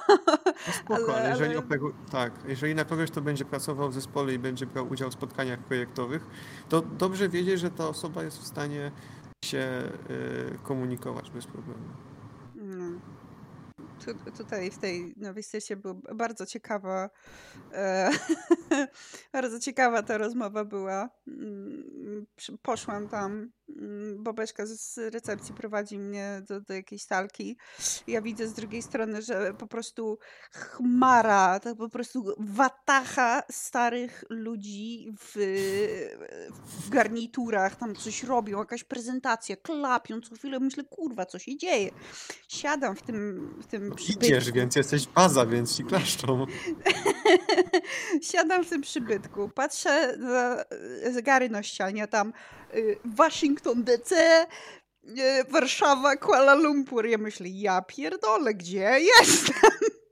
No 0.67 0.74
spoko, 0.74 1.15
ale, 1.15 1.29
jeżeli 1.34 1.50
ale... 1.50 1.60
Operu... 1.60 1.93
tak, 2.12 2.34
jeżeli 2.48 2.75
na 2.75 2.86
kogoś 2.86 3.12
to 3.12 3.22
będzie 3.22 3.46
pracował 3.46 3.89
w 3.89 3.93
zespole 3.93 4.34
i 4.34 4.39
będzie 4.39 4.65
brał 4.65 4.89
udział 4.89 5.10
w 5.10 5.13
spotkaniach 5.13 5.60
projektowych, 5.60 6.25
to 6.70 6.82
dobrze 6.82 7.29
wiedzieć, 7.29 7.60
że 7.60 7.72
ta 7.72 7.88
osoba 7.88 8.24
jest 8.24 8.38
w 8.38 8.48
stanie 8.48 8.91
się 9.46 9.84
y, 10.10 10.60
komunikować 10.63 11.32
bez 11.32 11.46
problemu. 11.46 11.84
Tu, 14.05 14.31
tutaj 14.31 14.72
w 14.72 14.77
tej 14.77 15.13
nowej 15.17 15.43
sesji 15.43 15.75
była 15.75 15.93
bardzo 16.15 16.45
ciekawa, 16.45 17.10
e, 17.74 18.10
bardzo 19.33 19.60
ciekawa 19.60 20.03
ta 20.03 20.17
rozmowa 20.17 20.65
była. 20.65 21.10
Mm, 21.27 22.25
poszłam 22.62 23.07
tam, 23.07 23.51
Bobeczka 24.17 24.65
z 24.65 24.98
recepcji 25.13 25.55
prowadzi 25.55 26.00
mnie 26.00 26.41
do, 26.48 26.62
do 26.62 26.74
jakiejś 26.74 27.03
salki. 27.03 27.58
Ja 28.08 28.22
widzę 28.22 28.48
z 28.48 28.53
drugiej 28.53 28.82
strony, 28.82 29.22
że 29.22 29.53
po 29.53 29.67
prostu 29.67 30.17
chmara, 30.51 31.60
to 31.60 31.75
po 31.75 31.89
prostu 31.89 32.25
watacha 32.38 33.43
starych 33.51 34.24
ludzi 34.29 35.13
w, 35.20 35.34
w 36.82 36.89
garniturach, 36.89 37.75
tam 37.75 37.96
coś 37.96 38.24
robią, 38.24 38.60
jakaś 38.60 38.84
prezentacja, 38.84 39.55
klapią 39.55 40.22
co 40.22 40.36
chwilę. 40.36 40.60
Myślę, 40.60 40.84
kurwa, 40.84 41.25
co 41.25 41.39
się 41.39 41.58
dzieje? 41.58 41.91
Siadam 42.48 42.96
w 42.96 43.01
tym, 43.01 43.50
w 43.62 43.67
tym 43.67 43.96
przybytku. 43.96 44.25
Idziesz, 44.25 44.51
więc 44.51 44.75
jesteś 44.75 45.08
baza, 45.08 45.46
więc 45.46 45.77
ci 45.77 45.84
klaszczą. 45.84 46.46
Siadam 48.32 48.63
w 48.63 48.70
tym 48.70 48.82
przybytku, 48.82 49.50
patrzę 49.50 50.17
na 50.17 50.63
zegary 51.12 51.50
na 51.50 51.63
ścianie, 51.63 52.08
tam 52.08 52.34
Waszyngton 53.06 53.84
DC, 53.84 54.15
y, 55.03 55.44
Warszawa, 55.50 56.15
Kuala 56.15 56.56
Lumpur. 56.56 57.06
Ja 57.06 57.18
myślę, 57.18 57.50
ja 57.50 57.82
pierdolę, 57.82 58.53
gdzie 58.53 59.00
jestem? 59.00 59.72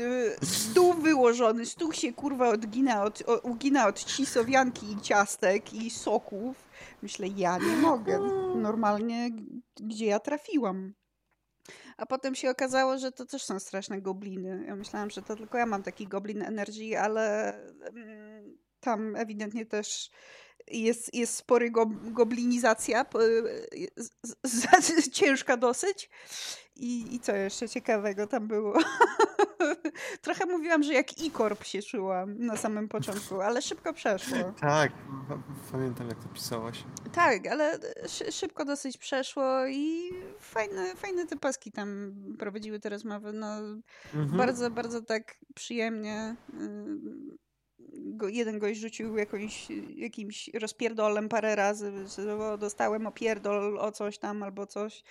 Y, 0.00 0.36
stół 0.46 0.94
wyłożony, 0.94 1.66
stół 1.66 1.92
się 1.92 2.12
kurwa 2.12 2.48
odgina 2.48 3.02
od, 3.02 3.22
ugina 3.42 3.86
od 3.86 4.04
cisowianki 4.04 4.92
i 4.92 5.00
ciastek 5.00 5.74
i 5.74 5.90
soków. 5.90 6.56
Myślę, 7.02 7.28
ja 7.28 7.58
nie 7.58 7.76
mogę. 7.76 8.18
Normalnie, 8.54 9.30
gdzie 9.80 10.06
ja 10.06 10.20
trafiłam? 10.20 10.94
A 11.96 12.06
potem 12.06 12.34
się 12.34 12.50
okazało, 12.50 12.98
że 12.98 13.12
to 13.12 13.24
też 13.26 13.44
są 13.44 13.60
straszne 13.60 14.00
gobliny. 14.00 14.64
Ja 14.66 14.76
myślałam, 14.76 15.10
że 15.10 15.22
to 15.22 15.36
tylko 15.36 15.58
ja 15.58 15.66
mam 15.66 15.82
taki 15.82 16.06
goblin 16.06 16.42
energii, 16.42 16.96
ale 16.96 17.54
mm, 17.94 18.58
tam 18.80 19.16
ewidentnie 19.16 19.66
też 19.66 20.10
jest, 20.70 21.14
jest 21.14 21.34
spory 21.34 21.70
go, 21.70 21.86
goblinizacja, 21.86 23.06
ciężka 25.12 25.56
dosyć. 25.56 26.10
I, 26.78 27.14
I 27.14 27.20
co 27.20 27.36
jeszcze 27.36 27.68
ciekawego 27.68 28.26
tam 28.26 28.48
było? 28.48 28.78
Trochę 30.22 30.46
mówiłam, 30.46 30.82
że 30.82 30.92
jak 30.92 31.22
Ikorp 31.22 31.64
się 31.64 31.82
czułam 31.82 32.38
na 32.38 32.56
samym 32.56 32.88
początku, 32.88 33.40
ale 33.40 33.62
szybko 33.62 33.92
przeszło. 33.92 34.38
Tak, 34.60 34.92
pamiętam 35.72 36.08
jak 36.08 36.18
to 36.18 36.28
pisałaś. 36.28 36.84
Tak, 37.12 37.46
ale 37.46 37.78
szybko 38.30 38.64
dosyć 38.64 38.98
przeszło 38.98 39.66
i 39.66 40.10
fajne, 40.40 40.96
fajne 40.96 41.26
te 41.26 41.36
paski 41.36 41.72
tam 41.72 42.14
prowadziły 42.38 42.80
te 42.80 42.88
rozmowy. 42.88 43.32
No, 43.32 43.46
mhm. 44.14 44.36
Bardzo, 44.36 44.70
bardzo 44.70 45.02
tak 45.02 45.34
przyjemnie 45.54 46.36
go, 48.16 48.28
jeden 48.28 48.58
gość 48.58 48.80
rzucił 48.80 49.16
jakąś, 49.16 49.68
jakimś 49.96 50.50
rozpierdolem 50.54 51.28
parę 51.28 51.56
razy, 51.56 51.92
że 52.16 52.58
dostałem 52.58 53.06
opierdol 53.06 53.78
o 53.78 53.92
coś 53.92 54.18
tam 54.18 54.42
albo 54.42 54.66
coś. 54.66 55.02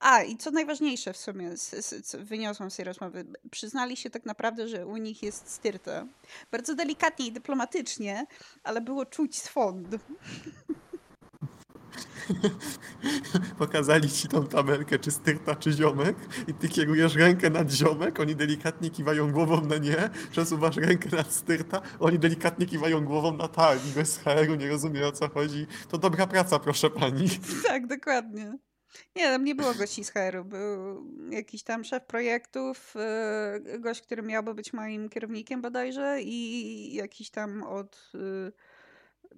A, 0.00 0.22
i 0.22 0.36
co 0.36 0.50
najważniejsze 0.50 1.12
w 1.12 1.16
sumie 1.16 1.50
wyniosłam 2.18 2.70
z 2.70 2.76
tej 2.76 2.84
rozmowy, 2.84 3.24
przyznali 3.50 3.96
się 3.96 4.10
tak 4.10 4.24
naprawdę, 4.26 4.68
że 4.68 4.86
u 4.86 4.96
nich 4.96 5.22
jest 5.22 5.50
styrta. 5.50 6.06
Bardzo 6.52 6.74
delikatnie 6.74 7.26
i 7.26 7.32
dyplomatycznie, 7.32 8.26
ale 8.62 8.80
było 8.80 9.06
czuć 9.06 9.38
swąd. 9.38 9.88
Pokazali 13.58 14.10
ci 14.10 14.28
tą 14.28 14.46
tabelkę, 14.46 14.98
czy 14.98 15.10
styrta, 15.10 15.56
czy 15.56 15.72
ziomek 15.72 16.16
i 16.48 16.54
ty 16.54 16.68
kierujesz 16.68 17.14
rękę 17.14 17.50
nad 17.50 17.70
ziomek, 17.70 18.20
oni 18.20 18.36
delikatnie 18.36 18.90
kiwają 18.90 19.32
głową 19.32 19.60
na 19.60 19.76
nie, 19.76 20.10
przesuwasz 20.30 20.76
rękę 20.76 21.16
nad 21.16 21.32
styrta, 21.32 21.82
oni 22.00 22.18
delikatnie 22.18 22.66
kiwają 22.66 23.04
głową 23.04 23.36
na 23.36 23.48
tak 23.48 23.86
i 23.86 23.90
bez 23.90 24.18
HR-u 24.18 24.54
nie 24.54 24.68
rozumie 24.68 25.06
o 25.06 25.12
co 25.12 25.28
chodzi. 25.28 25.66
To 25.88 25.98
dobra 25.98 26.26
praca, 26.26 26.58
proszę 26.58 26.90
pani. 26.90 27.28
Tak, 27.66 27.86
dokładnie. 27.86 28.58
Nie, 29.16 29.24
tam 29.24 29.44
nie 29.44 29.54
było 29.54 29.74
gości 29.74 30.04
z 30.04 30.10
HR-u. 30.10 30.44
Był 30.44 31.04
jakiś 31.30 31.62
tam 31.62 31.84
szef 31.84 32.04
projektów, 32.04 32.94
e, 32.96 33.78
gość, 33.78 34.02
który 34.02 34.22
miałby 34.22 34.54
być 34.54 34.72
moim 34.72 35.08
kierownikiem 35.08 35.62
bodajże 35.62 36.18
i 36.22 36.94
jakiś 36.94 37.30
tam 37.30 37.62
od 37.62 38.12
e, 38.14 38.52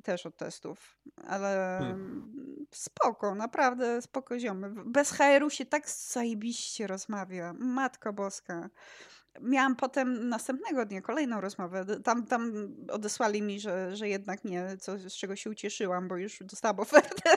też 0.03 0.27
od 0.27 0.37
testów, 0.37 0.99
ale 1.29 1.79
hmm. 1.81 2.67
spoko, 2.71 3.35
naprawdę 3.35 4.03
spoko 4.03 4.39
ziomy. 4.39 4.71
Bez 4.85 5.11
HR-u 5.11 5.51
się 5.51 5.67
tak 5.67 5.89
zajebiście 5.89 6.87
rozmawia. 6.87 7.55
Matko 7.59 8.13
boska. 8.13 8.71
Miałam 9.41 9.77
potem 9.77 10.29
następnego 10.29 10.87
dnia 10.87 11.03
kolejną 11.03 11.41
rozmowę. 11.41 11.87
Tam, 12.05 12.27
tam 12.27 12.69
odesłali 12.91 13.43
mi, 13.43 13.61
że, 13.61 13.97
że 13.97 14.09
jednak 14.09 14.45
nie, 14.45 14.77
co, 14.81 14.99
z 14.99 15.13
czego 15.13 15.37
się 15.37 15.51
ucieszyłam, 15.51 16.09
bo 16.09 16.17
już 16.17 16.39
dostałam 16.41 16.81
ofertę 16.81 17.37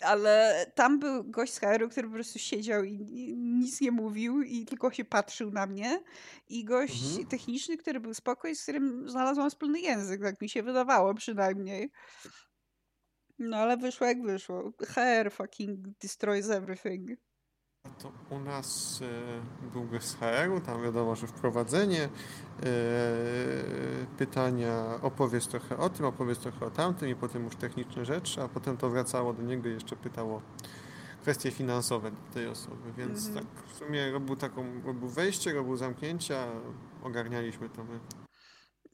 ale 0.00 0.66
tam 0.74 0.98
był 0.98 1.24
gość 1.24 1.52
z 1.52 1.58
HR-u, 1.58 1.88
który 1.88 2.08
po 2.08 2.14
prostu 2.14 2.38
siedział 2.38 2.84
i 2.84 2.98
nic 3.36 3.80
nie 3.80 3.92
mówił 3.92 4.42
i 4.42 4.64
tylko 4.64 4.90
się 4.90 5.04
patrzył 5.04 5.50
na 5.50 5.66
mnie. 5.66 6.02
I 6.48 6.64
gość 6.64 7.04
mhm. 7.04 7.26
techniczny, 7.26 7.76
który 7.76 8.00
był 8.00 8.14
spokojny, 8.14 8.56
z 8.56 8.62
którym 8.62 9.08
znalazłam 9.08 9.50
wspólny 9.50 9.80
język, 9.80 10.22
tak 10.22 10.40
mi 10.40 10.48
się 10.48 10.62
wydawało 10.62 11.14
przynajmniej. 11.14 11.90
No 13.38 13.56
ale 13.56 13.76
wyszło 13.76 14.06
jak 14.06 14.22
wyszło. 14.22 14.72
HR 14.86 15.30
fucking 15.30 15.78
destroys 16.00 16.50
everything. 16.50 17.10
To 17.98 18.12
u 18.30 18.38
nas 18.38 19.00
y, 19.00 19.70
był 19.72 19.84
bez 19.84 20.14
HR-u, 20.14 20.60
tam 20.60 20.82
wiadomo, 20.82 21.16
że 21.16 21.26
wprowadzenie, 21.26 22.04
y, 22.04 22.08
pytania, 24.18 24.98
opowiedz 25.02 25.48
trochę 25.48 25.76
o 25.76 25.90
tym, 25.90 26.06
opowiedz 26.06 26.38
trochę 26.38 26.66
o 26.66 26.70
tamtym 26.70 27.08
i 27.08 27.14
potem 27.14 27.44
już 27.44 27.56
techniczne 27.56 28.04
rzeczy, 28.04 28.42
a 28.42 28.48
potem 28.48 28.76
to 28.76 28.90
wracało 28.90 29.32
do 29.32 29.42
niego 29.42 29.68
i 29.68 29.72
jeszcze 29.72 29.96
pytało 29.96 30.42
kwestie 31.22 31.50
finansowe 31.50 32.10
tej 32.34 32.48
osoby, 32.48 32.92
więc 32.96 33.26
mhm. 33.26 33.46
tak 33.46 33.64
w 33.66 33.78
sumie 33.78 34.10
robił 34.10 34.36
taką, 34.36 34.82
robił 34.82 35.08
wejście, 35.08 35.52
robił 35.52 35.76
zamknięcia, 35.76 36.46
ogarnialiśmy 37.02 37.68
to 37.68 37.84
my. 37.84 38.00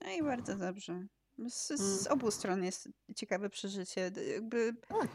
No 0.04 0.10
i 0.10 0.22
bardzo 0.22 0.56
dobrze. 0.56 1.06
Z, 1.48 1.68
z 1.68 2.06
mm. 2.06 2.18
obu 2.18 2.30
stron 2.30 2.64
jest 2.64 2.88
ciekawe 3.16 3.50
przeżycie. 3.50 4.10
Jakby... 4.34 4.72
Tak 4.88 5.08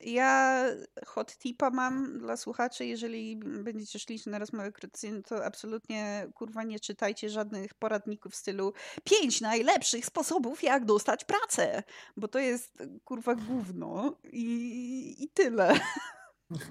ja 0.00 0.64
hot 1.06 1.38
tipa 1.38 1.70
mam 1.70 2.18
dla 2.18 2.36
słuchaczy, 2.36 2.86
jeżeli 2.86 3.36
będziecie 3.36 3.98
szli 3.98 4.20
na 4.26 4.38
rozmowę 4.38 4.64
rekrutacyjne, 4.64 5.22
to 5.22 5.44
absolutnie 5.44 6.26
kurwa 6.34 6.62
nie 6.62 6.80
czytajcie 6.80 7.30
żadnych 7.30 7.74
poradników 7.74 8.32
w 8.32 8.36
stylu 8.36 8.72
pięć 9.04 9.40
najlepszych 9.40 10.06
sposobów, 10.06 10.62
jak 10.62 10.84
dostać 10.84 11.24
pracę, 11.24 11.82
bo 12.16 12.28
to 12.28 12.38
jest 12.38 12.82
kurwa 13.04 13.34
gówno 13.34 14.16
i, 14.32 15.16
i 15.18 15.28
tyle. 15.28 15.74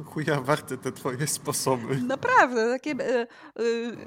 Chuja 0.06 0.42
warte 0.42 0.78
te 0.78 0.92
twoje 0.92 1.28
sposoby. 1.28 1.96
Naprawdę, 1.96 2.70
takie... 2.70 2.92
Y, 2.92 3.28
y, 3.60 3.98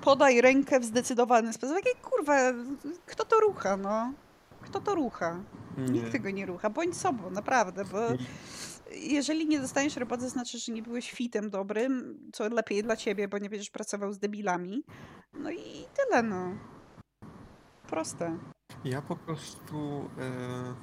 podaj 0.00 0.40
rękę 0.40 0.80
w 0.80 0.84
zdecydowany 0.84 1.52
sposób. 1.52 1.76
Takie 1.76 1.94
kurwa, 2.02 2.52
kto 3.06 3.24
to 3.24 3.40
rucha, 3.40 3.76
no? 3.76 4.12
Kto 4.64 4.80
to 4.80 4.94
rucha? 4.94 5.40
Nikt 5.78 6.12
tego 6.12 6.30
nie 6.30 6.46
rucha. 6.46 6.70
Bądź 6.70 6.96
sobą, 6.96 7.30
naprawdę, 7.30 7.84
bo 7.84 7.98
jeżeli 8.90 9.46
nie 9.46 9.60
dostaniesz 9.60 9.96
roboty, 9.96 10.28
znaczy, 10.28 10.58
że 10.58 10.72
nie 10.72 10.82
byłeś 10.82 11.12
fitem 11.12 11.50
dobrym, 11.50 12.18
co 12.32 12.48
lepiej 12.48 12.82
dla 12.82 12.96
ciebie, 12.96 13.28
bo 13.28 13.38
nie 13.38 13.50
będziesz 13.50 13.70
pracował 13.70 14.12
z 14.12 14.18
debilami. 14.18 14.84
No 15.34 15.50
i 15.50 15.86
tyle, 15.94 16.22
no. 16.22 16.54
Proste. 17.88 18.38
Ja 18.84 19.02
po 19.02 19.16
prostu. 19.16 20.10
E, 20.18 20.74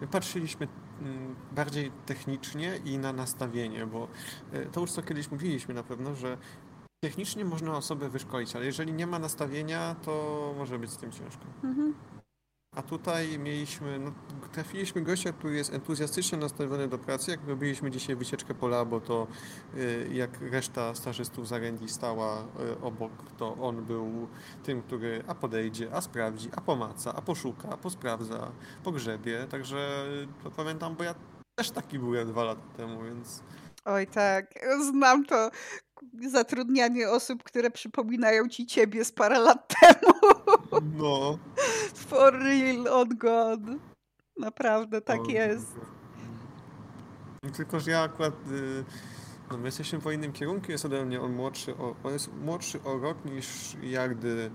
my 0.00 0.06
patrzyliśmy 0.06 0.68
mm, 1.00 1.36
bardziej 1.52 1.92
technicznie 2.06 2.80
i 2.84 2.98
na 2.98 3.12
nastawienie, 3.12 3.86
bo 3.86 4.08
e, 4.52 4.66
to 4.66 4.80
już 4.80 4.92
co 4.92 5.02
kiedyś 5.02 5.30
mówiliśmy 5.30 5.74
na 5.74 5.82
pewno, 5.82 6.14
że 6.14 6.38
technicznie 7.00 7.44
można 7.44 7.76
osobę 7.76 8.08
wyszkolić, 8.08 8.56
ale 8.56 8.66
jeżeli 8.66 8.92
nie 8.92 9.06
ma 9.06 9.18
nastawienia, 9.18 9.96
to 10.02 10.54
może 10.58 10.78
być 10.78 10.90
z 10.90 10.96
tym 10.96 11.12
ciężko. 11.12 11.44
Mhm. 11.64 11.94
A 12.78 12.82
tutaj 12.82 13.38
mieliśmy, 13.38 13.98
no, 13.98 14.12
trafiliśmy 14.52 15.02
gościa, 15.02 15.32
który 15.32 15.56
jest 15.56 15.74
entuzjastycznie 15.74 16.38
nastawiony 16.38 16.88
do 16.88 16.98
pracy. 16.98 17.30
Jak 17.30 17.40
robiliśmy 17.46 17.90
dzisiaj 17.90 18.16
wycieczkę 18.16 18.54
po 18.54 18.68
labo, 18.68 19.00
to 19.00 19.26
y, 19.76 20.08
jak 20.12 20.40
reszta 20.40 20.94
stażystów 20.94 21.48
z 21.48 21.52
R&D 21.52 21.88
stała 21.88 22.42
y, 22.42 22.80
obok, 22.80 23.12
to 23.38 23.54
on 23.54 23.84
był 23.84 24.28
tym, 24.62 24.82
który 24.82 25.22
a 25.26 25.34
podejdzie, 25.34 25.88
a 25.92 26.00
sprawdzi, 26.00 26.48
a 26.56 26.60
pomaca, 26.60 27.14
a 27.14 27.22
poszuka, 27.22 27.68
a 27.68 27.76
posprawdza, 27.76 28.52
pogrzebie. 28.84 29.46
Także 29.50 30.06
to 30.44 30.50
pamiętam, 30.50 30.94
bo 30.96 31.04
ja 31.04 31.14
też 31.54 31.70
taki 31.70 31.98
byłem 31.98 32.28
dwa 32.28 32.44
lata 32.44 32.62
temu, 32.76 33.02
więc... 33.02 33.42
Oj 33.88 34.06
tak, 34.06 34.46
znam 34.90 35.24
to 35.24 35.50
zatrudnianie 36.30 37.10
osób, 37.10 37.42
które 37.42 37.70
przypominają 37.70 38.48
ci 38.48 38.66
ciebie 38.66 39.04
z 39.04 39.12
parę 39.12 39.38
lat 39.38 39.68
temu. 39.80 40.12
No. 40.96 41.38
For 41.94 42.34
real, 42.34 42.88
on 42.88 43.08
God. 43.08 43.60
Naprawdę, 44.36 45.00
tak 45.00 45.28
jest. 45.28 45.66
Tylko, 47.56 47.80
że 47.80 47.90
ja 47.90 48.02
akurat... 48.02 48.34
Y, 48.52 48.84
no 49.50 49.58
my 49.58 49.64
jesteśmy 49.64 50.00
po 50.00 50.12
innym 50.12 50.32
kierunku, 50.32 50.72
jest 50.72 50.84
ode 50.84 51.04
mnie 51.04 51.20
on 51.20 51.32
młodszy 51.32 51.76
o, 51.76 51.94
on 52.04 52.12
jest 52.12 52.30
młodszy 52.34 52.82
o 52.82 52.98
rok 52.98 53.24
niż 53.24 53.76
ja, 53.82 54.08
gdy 54.08 54.50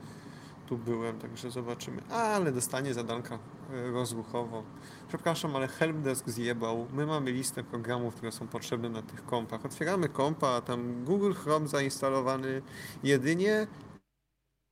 tu 0.66 0.78
byłem, 0.78 1.20
także 1.20 1.52
zobaczymy. 1.52 2.02
Ale 2.10 2.52
dostanie 2.52 2.94
zadanka 2.94 3.36
y, 3.36 3.92
rozruchowo. 3.92 4.64
Przepraszam, 5.08 5.56
ale 5.56 5.68
helpdesk 5.68 6.30
zjebał. 6.30 6.88
My 6.94 7.06
mamy 7.06 7.32
listę 7.32 7.64
programów, 7.64 8.16
które 8.16 8.32
są 8.32 8.48
potrzebne 8.48 8.90
na 8.90 9.02
tych 9.02 9.26
kompach. 9.26 9.66
Otwieramy 9.66 10.10
kompa, 10.10 10.48
a 10.48 10.62
tam 10.62 11.06
Google 11.06 11.34
Chrome 11.34 11.68
zainstalowany 11.68 12.62
jedynie 13.04 13.68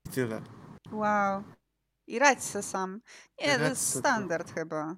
i 0.05 0.09
tyle. 0.09 0.41
Wow. 0.91 1.43
I 2.07 2.19
radź 2.19 2.43
se 2.43 2.63
sam. 2.63 3.01
Nie, 3.41 3.59
to 3.59 3.63
jest 3.63 3.99
standard 3.99 4.53
chyba. 4.53 4.95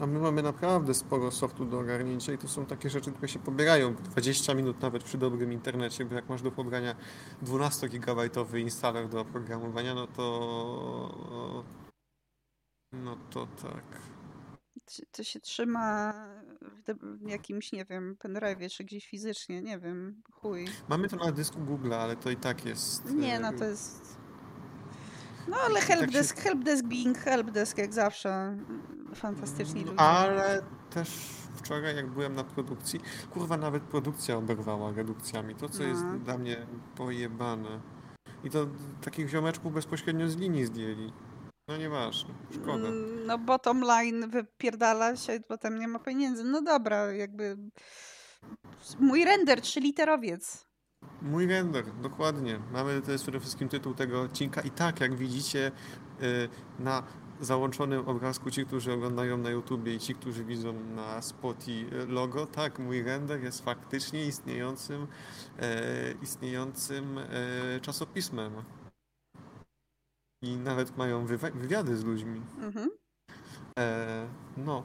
A 0.00 0.06
my 0.06 0.18
mamy 0.18 0.42
naprawdę 0.42 0.94
sporo 0.94 1.30
softu 1.30 1.64
do 1.64 1.78
ogarnięcia 1.78 2.32
i 2.32 2.38
to 2.38 2.48
są 2.48 2.66
takie 2.66 2.90
rzeczy, 2.90 3.12
które 3.12 3.28
się 3.28 3.38
pobierają 3.38 3.94
20 3.94 4.54
minut 4.54 4.80
nawet 4.80 5.04
przy 5.04 5.18
dobrym 5.18 5.52
internecie, 5.52 6.04
bo 6.04 6.14
jak 6.14 6.28
masz 6.28 6.42
do 6.42 6.50
pobrania 6.50 6.94
12-gigabajtowy 7.42 8.60
installer 8.60 9.08
do 9.08 9.20
oprogramowania, 9.20 9.94
no 9.94 10.06
to... 10.06 11.64
No 12.92 13.16
to 13.30 13.46
tak. 13.46 14.02
To 15.10 15.24
się 15.24 15.40
trzyma 15.40 16.12
w, 16.86 17.28
jakimś, 17.28 17.72
nie 17.72 17.84
wiem, 17.84 18.16
pendrive'ie 18.24 18.70
czy 18.70 18.84
gdzieś 18.84 19.06
fizycznie, 19.06 19.62
nie 19.62 19.78
wiem, 19.78 20.22
chuj. 20.32 20.64
Mamy 20.88 21.08
to 21.08 21.16
na 21.16 21.32
dysku 21.32 21.60
Google, 21.60 21.94
ale 21.94 22.16
to 22.16 22.30
i 22.30 22.36
tak 22.36 22.64
jest... 22.64 23.14
Nie, 23.14 23.40
no 23.40 23.52
to 23.52 23.64
jest 23.64 24.23
no 25.48 25.56
ale 25.66 25.80
helpdesk, 25.80 26.34
tak 26.34 26.44
się... 26.44 26.50
helpdesk 26.50 26.84
being 26.84 27.18
helpdesk 27.18 27.78
jak 27.78 27.92
zawsze. 27.92 28.56
Fantastyczni 29.14 29.84
ludzie. 29.84 30.00
Ale 30.00 30.62
też 30.90 31.08
wczoraj 31.54 31.96
jak 31.96 32.10
byłem 32.10 32.34
na 32.34 32.44
produkcji, 32.44 33.00
kurwa 33.30 33.56
nawet 33.56 33.82
produkcja 33.82 34.36
oberwała 34.36 34.92
redukcjami. 34.92 35.54
To 35.54 35.68
co 35.68 35.82
no. 35.82 35.88
jest 35.88 36.06
dla 36.06 36.38
mnie 36.38 36.66
pojebane. 36.96 37.80
I 38.44 38.50
to 38.50 38.66
takich 39.04 39.28
ziomeczków 39.28 39.74
bezpośrednio 39.74 40.28
z 40.28 40.36
linii 40.36 40.66
zdjęli. 40.66 41.12
No 41.68 41.76
nieważne, 41.76 42.34
szkoda. 42.50 42.88
Mm, 42.88 43.26
no 43.26 43.38
bottom 43.38 43.80
line 43.80 44.28
wypierdala 44.28 45.16
się, 45.16 45.40
potem 45.48 45.78
nie 45.78 45.88
ma 45.88 45.98
pieniędzy. 45.98 46.44
No 46.44 46.62
dobra, 46.62 47.12
jakby 47.12 47.56
mój 49.00 49.24
render, 49.24 49.60
trzyliterowiec. 49.60 50.66
Mój 51.22 51.46
render, 51.46 51.84
dokładnie. 52.02 52.60
Mamy, 52.72 53.02
to 53.02 53.12
jest 53.12 53.24
przede 53.24 53.40
wszystkim 53.40 53.68
tytuł 53.68 53.94
tego 53.94 54.22
odcinka 54.22 54.60
i 54.60 54.70
tak, 54.70 55.00
jak 55.00 55.14
widzicie 55.14 55.72
y, 56.22 56.48
na 56.78 57.02
załączonym 57.40 58.08
obrazku 58.08 58.50
ci, 58.50 58.66
którzy 58.66 58.92
oglądają 58.92 59.38
na 59.38 59.50
YouTubie 59.50 59.94
i 59.94 59.98
ci, 59.98 60.14
którzy 60.14 60.44
widzą 60.44 60.72
na 60.72 61.22
Spotify 61.22 62.06
logo, 62.08 62.46
tak, 62.46 62.78
mój 62.78 63.02
render 63.02 63.42
jest 63.42 63.64
faktycznie 63.64 64.26
istniejącym, 64.26 65.06
e, 65.58 66.12
istniejącym 66.22 67.18
e, 67.18 67.24
czasopismem. 67.80 68.52
I 70.42 70.56
nawet 70.56 70.96
mają 70.96 71.26
wywiady 71.54 71.96
z 71.96 72.04
ludźmi. 72.04 72.42
Mhm. 72.60 72.90
E, 73.78 74.26
no, 74.56 74.82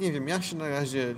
nie 0.00 0.12
wiem, 0.12 0.28
ja 0.28 0.42
się 0.42 0.56
na 0.56 0.68
razie 0.68 1.00
y, 1.10 1.16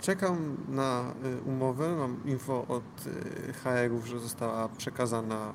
czekam 0.00 0.56
na 0.68 1.14
y, 1.24 1.42
umowę. 1.42 1.96
Mam 1.96 2.26
info 2.26 2.66
od 2.68 3.06
y, 3.06 3.52
HR-ów, 3.52 4.06
że 4.06 4.20
została 4.20 4.68
przekazana 4.68 5.54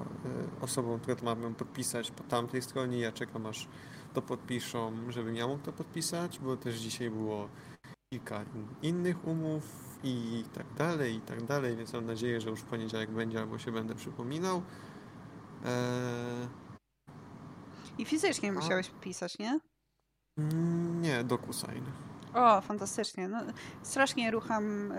osobom, 0.62 1.00
które 1.00 1.16
to 1.16 1.26
mamy 1.26 1.54
podpisać 1.54 2.12
po 2.12 2.24
tamtej 2.24 2.62
stronie. 2.62 3.00
Ja 3.00 3.12
czekam 3.12 3.46
aż 3.46 3.68
to 4.14 4.22
podpiszą, 4.22 4.92
żebym 5.10 5.36
ja 5.36 5.48
mógł 5.48 5.64
to 5.64 5.74
podpisać, 5.74 6.40
bo 6.40 6.58
też 6.58 6.76
dzisiaj 6.76 7.10
było 7.10 7.50
kilka 8.14 8.46
innych 8.82 9.28
umów 9.28 9.64
i 10.04 10.44
tak 10.54 10.74
dalej, 10.74 11.16
i 11.16 11.22
tak 11.22 11.44
dalej, 11.44 11.76
więc 11.76 11.94
mam 11.94 12.06
nadzieję, 12.06 12.42
że 12.42 12.50
już 12.50 12.60
w 12.60 12.66
poniedziałek 12.66 13.12
będzie 13.12 13.40
albo 13.40 13.58
się 13.60 13.72
będę 13.72 13.96
przypominał. 13.96 14.62
Eee... 15.66 16.48
I 17.98 18.06
fizycznie 18.06 18.52
musiałeś 18.52 18.90
podpisać, 18.90 19.40
nie? 19.40 19.60
Mm, 20.38 21.02
nie, 21.02 21.24
DocuSign. 21.24 22.07
O, 22.34 22.62
fantastycznie. 22.62 23.28
No, 23.28 23.40
strasznie 23.82 24.32
rucham 24.32 24.92
y, 24.92 24.96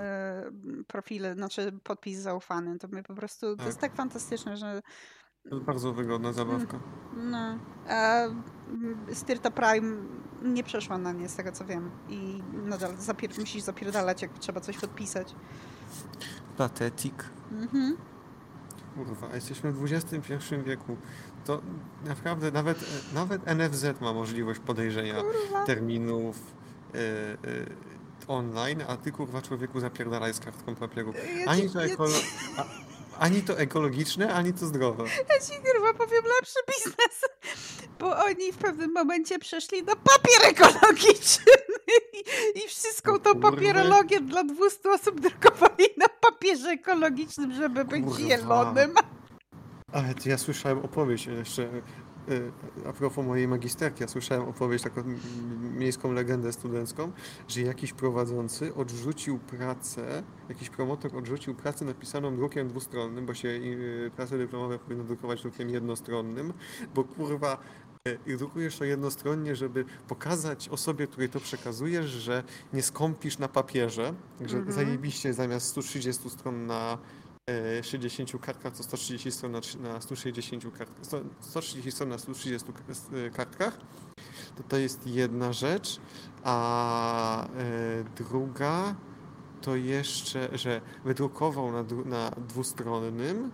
profile, 0.86 1.34
znaczy 1.34 1.72
podpis 1.82 2.18
zaufany. 2.18 2.78
To 2.78 2.88
my 2.88 3.02
po 3.02 3.14
prostu, 3.14 3.46
to 3.50 3.56
tak. 3.56 3.66
jest 3.66 3.78
tak 3.78 3.94
fantastyczne, 3.94 4.56
że... 4.56 4.82
To 5.48 5.54
jest 5.54 5.66
bardzo 5.66 5.92
wygodna 5.92 6.32
zabawka. 6.32 6.80
No. 7.16 7.58
A 7.88 8.22
Styrta 9.12 9.50
Prime 9.50 9.96
nie 10.42 10.64
przeszła 10.64 10.98
na 10.98 11.12
nie, 11.12 11.28
z 11.28 11.36
tego 11.36 11.52
co 11.52 11.64
wiem. 11.64 11.90
I 12.08 12.42
nadal 12.52 12.96
zapier 12.96 13.30
musisz 13.38 13.62
zapierdalać, 13.62 14.22
jak 14.22 14.38
trzeba 14.38 14.60
coś 14.60 14.78
podpisać. 14.78 15.34
Patetik. 16.56 17.24
Mhm. 17.52 17.96
Kurwa, 18.94 19.34
jesteśmy 19.34 19.72
w 19.72 19.92
XXI 19.92 20.54
wieku. 20.64 20.96
To 21.44 21.62
naprawdę 22.04 22.50
nawet, 22.50 22.84
nawet 23.14 23.42
NFZ 23.46 24.00
ma 24.00 24.12
możliwość 24.12 24.60
podejrzenia 24.60 25.14
Kurwa. 25.14 25.64
terminów, 25.64 26.57
online, 28.28 28.82
a 28.88 28.96
ty 28.96 29.12
kurwa 29.12 29.42
człowieku 29.42 29.80
zapierdalaj 29.80 30.34
z 30.34 30.40
kartką 30.40 30.74
papieru. 30.74 31.12
Ani 31.46 31.70
to, 31.70 31.78
ekolo- 31.78 32.22
ani 33.18 33.42
to 33.42 33.58
ekologiczne, 33.58 34.34
ani 34.34 34.52
to 34.52 34.66
zdrowe. 34.66 35.04
Ja 35.04 35.40
ci 35.40 35.52
kurwa 35.62 35.94
powiem 35.94 36.22
lepszy 36.38 36.58
biznes, 36.68 37.24
bo 37.98 38.24
oni 38.24 38.52
w 38.52 38.56
pewnym 38.56 38.92
momencie 38.92 39.38
przeszli 39.38 39.82
na 39.82 39.96
papier 39.96 40.42
ekologiczny 40.50 41.52
i, 42.54 42.58
i 42.58 42.68
wszystką 42.68 43.18
tą 43.18 43.40
papierologię 43.40 44.20
dla 44.20 44.44
200 44.44 44.90
osób 44.90 45.20
drukowali 45.20 45.84
na 45.96 46.06
papierze 46.20 46.68
ekologicznym, 46.70 47.52
żeby 47.52 47.84
być 47.84 48.04
zielonym. 48.16 48.94
Ale 49.92 50.14
to 50.14 50.28
ja 50.28 50.38
słyszałem 50.38 50.78
opowieść 50.78 51.26
jeszcze 51.26 51.70
a 52.86 52.92
propos 52.92 53.26
mojej 53.26 53.48
magisterki, 53.48 54.02
ja 54.02 54.08
słyszałem 54.08 54.48
opowieść, 54.48 54.84
taką 54.84 55.02
miejską 55.72 56.12
legendę 56.12 56.52
studencką, 56.52 57.12
że 57.48 57.60
jakiś 57.60 57.92
prowadzący 57.92 58.74
odrzucił 58.74 59.38
pracę, 59.38 60.22
jakiś 60.48 60.70
promotor 60.70 61.16
odrzucił 61.16 61.54
pracę 61.54 61.84
napisaną 61.84 62.36
drukiem 62.36 62.68
dwustronnym, 62.68 63.26
bo 63.26 63.34
się 63.34 63.48
y, 63.48 64.10
prace 64.16 64.38
dyplomowe 64.38 64.78
powinno 64.78 65.04
drukować 65.04 65.42
drukiem 65.42 65.70
jednostronnym, 65.70 66.52
bo 66.94 67.04
kurwa 67.04 67.58
y, 68.28 68.36
drukujesz 68.36 68.78
to 68.78 68.84
jednostronnie, 68.84 69.56
żeby 69.56 69.84
pokazać 70.08 70.68
osobie, 70.68 71.06
której 71.06 71.28
to 71.28 71.40
przekazujesz, 71.40 72.06
że 72.06 72.42
nie 72.72 72.82
skąpisz 72.82 73.38
na 73.38 73.48
papierze, 73.48 74.14
że 74.46 74.56
mm 74.56 74.68
-hmm. 74.68 74.72
zajebiście 74.72 75.34
zamiast 75.34 75.66
130 75.66 76.30
stron 76.30 76.66
na 76.66 76.98
60 77.82 78.40
kartkach 78.40 78.72
to 78.72 78.82
130 78.82 79.32
stron 79.32 79.52
na 79.80 80.00
160 80.00 80.78
kartkach, 80.78 81.06
130 81.40 81.92
stron 81.92 82.08
na 82.08 82.18
130 82.18 82.66
e, 83.12 83.30
kartkach, 83.30 83.78
to 84.56 84.62
to 84.68 84.76
jest 84.76 85.06
jedna 85.06 85.52
rzecz, 85.52 86.00
a 86.44 87.44
e, 87.46 87.48
druga 88.16 88.94
to 89.60 89.76
jeszcze, 89.76 90.58
że 90.58 90.80
wydrukował 91.04 91.72
na, 91.72 91.84
na 92.04 92.30
dwustronnym, 92.30 93.50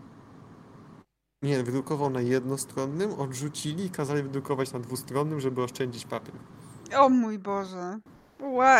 nie, 1.42 1.62
wydrukował 1.62 2.10
na 2.10 2.20
jednostronnym, 2.20 3.12
odrzucili 3.12 3.84
i 3.84 3.90
kazali 3.90 4.22
wydrukować 4.22 4.72
na 4.72 4.78
dwustronnym, 4.78 5.40
żeby 5.40 5.62
oszczędzić 5.62 6.04
papier. 6.04 6.34
O 6.96 7.08
mój 7.08 7.38
Boże. 7.38 7.98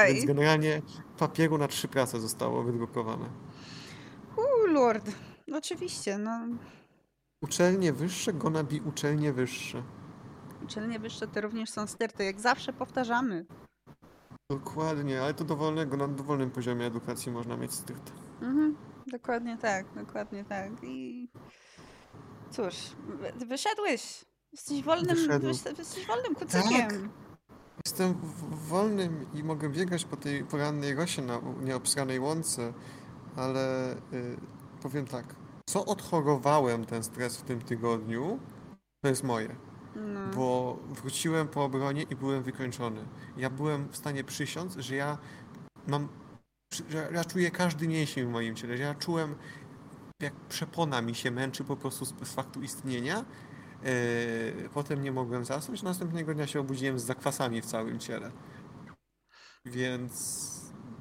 Więc 0.07 0.20
Why? 0.20 0.27
generalnie 0.27 0.83
papieru 1.18 1.59
na 1.59 1.68
trzy 1.68 1.88
prace 1.88 2.20
zostało 2.20 2.62
wydrukowane. 2.62 3.27
U 4.36 4.66
lord. 4.66 5.10
Oczywiście, 5.54 6.18
no. 6.18 6.40
Uczelnie 7.42 7.92
wyższe, 7.92 8.32
gonna 8.32 8.64
be 8.64 8.76
uczelnie 8.84 9.32
wyższe. 9.32 9.82
Uczelnie 10.64 10.98
wyższe 10.98 11.28
to 11.28 11.40
również 11.40 11.70
są 11.70 11.86
sterty, 11.86 12.24
jak 12.24 12.40
zawsze 12.40 12.72
powtarzamy. 12.72 13.46
Dokładnie, 14.50 15.22
ale 15.22 15.34
to 15.34 15.44
dowolnego, 15.44 15.96
na 15.96 16.08
dowolnym 16.08 16.50
poziomie 16.50 16.86
edukacji 16.86 17.32
można 17.32 17.56
mieć 17.56 17.72
styrt. 17.74 18.12
Mhm, 18.42 18.76
dokładnie 19.06 19.58
tak, 19.58 19.86
dokładnie 19.94 20.44
tak. 20.44 20.70
I 20.82 21.28
cóż, 22.50 22.74
wy- 23.38 23.46
wyszedłeś. 23.46 24.24
Jesteś 24.52 24.82
wolnym, 24.82 25.16
jesteś 25.78 26.06
wolnym 26.06 26.34
kucykiem. 26.34 27.10
Jestem 27.86 28.14
w- 28.14 28.68
wolnym 28.68 29.26
i 29.34 29.44
mogę 29.44 29.68
biegać 29.68 30.04
po 30.04 30.16
tej 30.16 30.44
porannej 30.44 30.94
rosie 30.94 31.22
na 31.22 31.40
nieobsranej 31.62 32.20
łące, 32.20 32.72
ale 33.36 33.92
y, 34.12 34.36
powiem 34.82 35.06
tak, 35.06 35.34
co 35.68 35.84
odchorowałem 35.84 36.84
ten 36.84 37.02
stres 37.02 37.36
w 37.36 37.42
tym 37.42 37.60
tygodniu, 37.60 38.38
to 39.04 39.08
jest 39.08 39.24
moje, 39.24 39.56
No. 39.96 40.20
bo 40.36 40.78
wróciłem 40.88 41.48
po 41.48 41.64
obronie 41.64 42.02
i 42.02 42.16
byłem 42.16 42.42
wykończony. 42.42 43.04
Ja 43.36 43.50
byłem 43.50 43.88
w 43.88 43.96
stanie 43.96 44.24
przysiąc, 44.24 44.76
że 44.76 44.96
ja 44.96 45.18
mam, 45.86 46.08
że 46.88 47.08
ja 47.12 47.24
czuję 47.24 47.50
każdy 47.50 47.88
mięsień 47.88 48.26
w 48.26 48.30
moim 48.30 48.54
ciele, 48.54 48.76
że 48.76 48.82
ja 48.82 48.94
czułem 48.94 49.34
jak 50.20 50.34
przepona 50.34 51.02
mi 51.02 51.14
się 51.14 51.30
męczy 51.30 51.64
po 51.64 51.76
prostu 51.76 52.04
z, 52.04 52.14
z 52.22 52.34
faktu 52.34 52.62
istnienia. 52.62 53.24
Yy, 53.82 54.68
potem 54.74 55.02
nie 55.02 55.12
mogłem 55.12 55.44
zasnąć, 55.44 55.82
następnego 55.82 56.34
dnia 56.34 56.46
się 56.46 56.60
obudziłem 56.60 56.98
z 56.98 57.04
zakwasami 57.04 57.62
w 57.62 57.66
całym 57.66 57.98
ciele. 57.98 58.30
Więc 59.64 60.53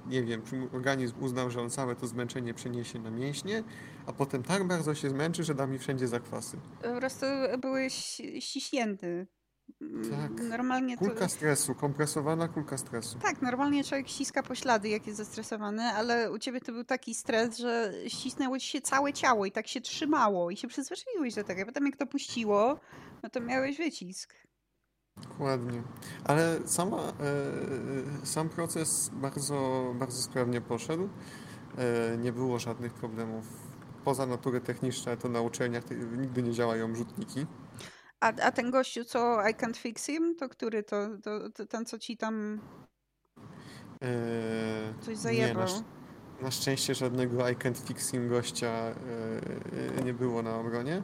nie 0.08 0.24
wiem, 0.24 0.42
organizm 0.74 1.24
uznał, 1.24 1.50
że 1.50 1.62
on 1.62 1.70
całe 1.70 1.96
to 1.96 2.08
zmęczenie 2.08 2.54
przeniesie 2.54 3.00
na 3.00 3.12
mięśnie, 3.12 3.64
a 4.06 4.14
potem 4.14 4.44
tak 4.44 4.68
bardzo 4.68 4.96
się 4.96 5.10
zmęczy, 5.10 5.44
że 5.44 5.56
da 5.56 5.68
mi 5.68 5.80
wszędzie 5.80 6.08
zakwasy. 6.08 6.58
Po 6.82 7.00
prostu 7.00 7.26
byłeś 7.62 8.22
ściśnięty. 8.40 9.28
Tak. 10.12 10.32
Normalnie 10.50 10.98
to... 10.98 11.06
Kulka 11.06 11.30
stresu, 11.30 11.76
kompresowana 11.76 12.48
kulka 12.48 12.78
stresu. 12.78 13.20
Tak, 13.20 13.42
normalnie 13.42 13.84
człowiek 13.84 14.08
ściska 14.08 14.44
poślady, 14.44 14.90
jak 14.90 15.08
jest 15.08 15.18
zestresowany, 15.18 15.84
ale 15.84 16.32
u 16.32 16.40
ciebie 16.40 16.62
to 16.62 16.72
był 16.72 16.84
taki 16.84 17.16
stres, 17.16 17.58
że 17.58 17.94
ścisnęło 18.08 18.60
ci 18.60 18.68
się 18.68 18.82
całe 18.82 19.14
ciało 19.14 19.46
i 19.46 19.52
tak 19.52 19.68
się 19.68 19.82
trzymało 19.82 20.52
i 20.52 20.58
się 20.58 20.68
przyzwyczaiłeś 20.68 21.34
do 21.34 21.44
tego. 21.44 21.66
Potem 21.66 21.86
jak 21.86 21.98
to 21.98 22.08
puściło, 22.08 22.80
no 23.24 23.30
to 23.30 23.42
miałeś 23.42 23.78
wycisk. 23.78 24.34
Dokładnie. 25.22 25.84
Ale 26.24 26.60
sama, 26.66 26.98
e, 28.22 28.26
sam 28.26 28.50
proces 28.50 29.10
bardzo, 29.14 29.92
bardzo 29.96 30.22
sprawnie 30.22 30.62
poszedł. 30.62 31.10
E, 31.78 32.18
nie 32.18 32.34
było 32.34 32.60
żadnych 32.60 32.94
problemów. 32.94 33.46
Poza 34.04 34.26
natury 34.26 34.62
techniczne, 34.62 35.18
to 35.18 35.30
na 35.30 35.42
uczelniach 35.42 35.84
nigdy 36.18 36.44
nie 36.44 36.52
działają 36.52 36.96
rzutniki. 36.96 37.46
A, 38.20 38.28
a 38.28 38.52
ten 38.52 38.72
gościu, 38.72 39.06
co 39.06 39.48
I 39.50 39.54
can't 39.56 39.76
fix 39.78 40.06
him, 40.06 40.36
to 40.36 40.50
który 40.50 40.84
to, 40.84 41.08
to, 41.24 41.50
to 41.50 41.66
ten, 41.66 41.86
co 41.86 42.00
ci 42.00 42.18
tam 42.18 42.60
E, 44.04 44.94
coś 45.02 45.08
nie, 45.08 45.16
zajebał? 45.16 45.56
na, 45.64 45.64
sz- 45.70 45.84
na 46.42 46.52
szczęście 46.52 46.96
żadnego 46.96 47.50
I 47.50 47.56
can't 47.56 47.88
fix 47.88 48.12
him 48.12 48.30
gościa 48.30 48.68
e, 48.68 48.94
e, 50.00 50.04
nie 50.04 50.14
było 50.14 50.42
na 50.42 50.56
obronie. 50.56 51.04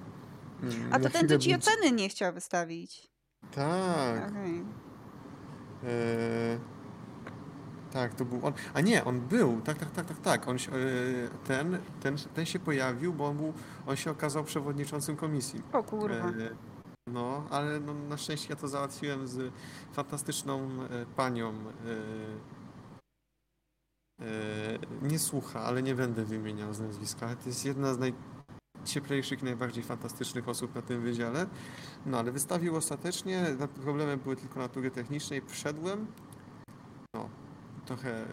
Mm, 0.63 0.93
A 0.93 0.99
na 0.99 1.09
to 1.09 1.19
ten, 1.19 1.29
co 1.29 1.37
ci 1.37 1.55
oceny 1.55 1.91
nie 1.91 2.09
chciał 2.09 2.33
wystawić. 2.33 3.09
Tak. 3.51 4.31
Okej. 4.31 4.65
E, 5.83 6.59
tak, 7.91 8.13
to 8.13 8.25
był 8.25 8.45
on. 8.45 8.53
A 8.73 8.81
nie, 8.81 9.05
on 9.05 9.21
był. 9.21 9.61
Tak, 9.61 9.77
tak, 9.77 9.91
tak, 9.91 10.05
tak, 10.05 10.19
tak. 10.19 10.47
On 10.47 10.59
się, 10.59 10.71
e, 10.71 10.77
ten, 11.47 11.79
ten, 11.99 12.15
ten 12.33 12.45
się 12.45 12.59
pojawił, 12.59 13.13
bo 13.13 13.27
on, 13.27 13.37
był, 13.37 13.53
on 13.87 13.95
się 13.95 14.11
okazał 14.11 14.43
przewodniczącym 14.43 15.15
komisji. 15.15 15.61
O 15.73 15.83
kurwa. 15.83 16.29
E, 16.29 16.55
no, 17.07 17.43
ale 17.49 17.79
no, 17.79 17.93
na 17.93 18.17
szczęście 18.17 18.47
ja 18.49 18.55
to 18.55 18.67
załatwiłem 18.67 19.27
z 19.27 19.53
fantastyczną 19.93 20.69
panią. 21.15 21.53
Nie 25.01 25.19
słucha, 25.19 25.61
ale 25.61 25.83
nie 25.83 25.95
będę 25.95 26.25
wymieniał 26.25 26.73
z 26.73 26.79
nazwiska. 26.79 27.35
To 27.35 27.49
jest 27.49 27.65
jedna 27.65 27.93
z 27.93 27.99
najcieplejszych 28.79 29.41
i 29.41 29.45
najbardziej 29.45 29.83
fantastycznych 29.83 30.49
osób 30.49 30.75
na 30.75 30.81
tym 30.81 31.01
wydziale. 31.01 31.45
No, 32.05 32.19
ale 32.19 32.31
wystawił 32.31 32.75
ostatecznie. 32.75 33.45
Problemy 33.83 34.17
były 34.17 34.35
tylko 34.35 34.59
natury 34.59 34.91
technicznej. 34.91 35.41
Wszedłem. 35.47 36.07
No, 37.13 37.29
trochę 37.85 38.25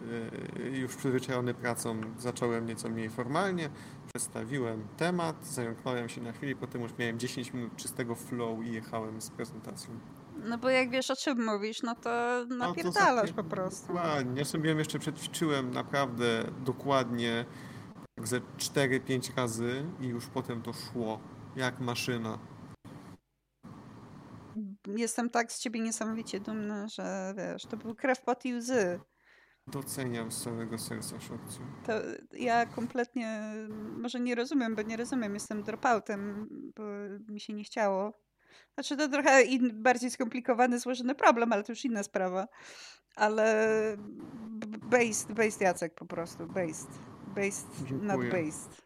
e, 0.57 0.69
już 0.69 0.97
przyzwyczajony 0.97 1.55
pracą 1.55 2.01
zacząłem 2.19 2.67
nieco 2.67 2.89
mniej 2.89 3.11
formalnie. 3.11 3.71
Przedstawiłem 4.15 4.89
temat, 4.97 5.47
zająknąłem 5.47 6.09
się 6.09 6.21
na 6.21 6.33
chwilę, 6.33 6.55
potem 6.61 6.83
już 6.83 6.99
miałem 6.99 7.19
10 7.19 7.53
minut 7.53 7.77
czystego 7.77 8.15
flow 8.15 8.65
i 8.65 8.73
jechałem 8.73 9.21
z 9.21 9.31
prezentacją. 9.31 9.91
No 10.45 10.59
bo 10.59 10.71
jak 10.71 10.91
wiesz 10.91 11.11
o 11.11 11.17
czym 11.17 11.45
mówisz, 11.45 11.83
no 11.83 11.95
to 11.95 12.45
No 12.49 12.57
to 12.59 12.69
napierdalasz 12.69 13.33
po 13.33 13.45
prostu. 13.45 13.87
Dokładnie. 13.87 14.39
Ja 14.39 14.45
sobie 14.45 14.75
jeszcze 14.75 14.99
przećwiczyłem 14.99 15.71
naprawdę 15.71 16.45
dokładnie 16.65 17.45
tak 18.17 18.27
ze 18.27 18.41
4-5 18.41 19.37
razy 19.37 19.85
i 20.01 20.07
już 20.07 20.27
potem 20.27 20.63
to 20.63 20.73
szło 20.73 21.21
jak 21.57 21.81
maszyna. 21.81 22.39
Jestem 24.87 25.31
tak 25.31 25.53
z 25.53 25.61
ciebie 25.61 25.81
niesamowicie 25.81 26.41
dumna, 26.41 26.89
że 26.89 27.35
wiesz, 27.37 27.67
to 27.67 27.77
był 27.77 27.95
krew, 27.95 28.21
pot 28.21 28.45
i 28.45 28.55
łzy. 28.55 29.01
Doceniam 29.67 30.33
z 30.33 30.43
całego 30.43 30.79
serca 30.79 31.21
szokcu. 31.21 31.61
To 31.87 31.93
ja 32.33 32.67
kompletnie, 32.67 33.53
może 33.99 34.21
nie 34.21 34.35
rozumiem, 34.35 34.75
bo 34.75 34.83
nie 34.83 34.97
rozumiem, 34.97 35.35
jestem 35.35 35.63
dropoutem, 35.63 36.49
bo 36.77 36.83
mi 37.33 37.41
się 37.41 37.53
nie 37.53 37.65
chciało. 37.65 38.13
Znaczy 38.75 38.97
to 38.97 39.09
trochę 39.09 39.43
in, 39.43 39.83
bardziej 39.83 40.11
skomplikowany, 40.11 40.79
złożony 40.79 41.15
problem, 41.15 41.53
ale 41.53 41.63
to 41.63 41.73
już 41.73 41.85
inna 41.85 42.03
sprawa. 42.03 42.49
Ale 43.17 43.97
based, 44.79 45.33
based 45.33 45.61
Jacek 45.61 45.95
po 45.95 46.07
prostu, 46.07 46.47
based. 46.47 46.89
Based, 47.37 47.81
not 47.91 48.21
Dziękuję. 48.21 48.31
based. 48.31 48.83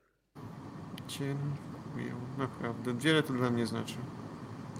Dziękuję. 1.08 2.14
Naprawdę. 2.38 2.94
Wiele 2.94 3.22
to 3.22 3.32
dla 3.32 3.50
mnie 3.50 3.66
znaczy. 3.66 3.94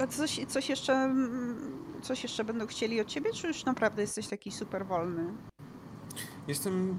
A 0.00 0.06
coś, 0.06 0.40
coś 0.48 0.68
jeszcze, 0.68 0.92
mm, 0.92 1.56
coś 2.02 2.22
jeszcze 2.22 2.44
będą 2.44 2.66
chcieli 2.66 3.00
od 3.00 3.06
ciebie, 3.06 3.32
czy 3.32 3.48
już 3.48 3.64
naprawdę 3.64 4.02
jesteś 4.02 4.28
taki 4.28 4.50
super 4.50 4.86
wolny? 4.86 5.24
Jestem. 6.48 6.98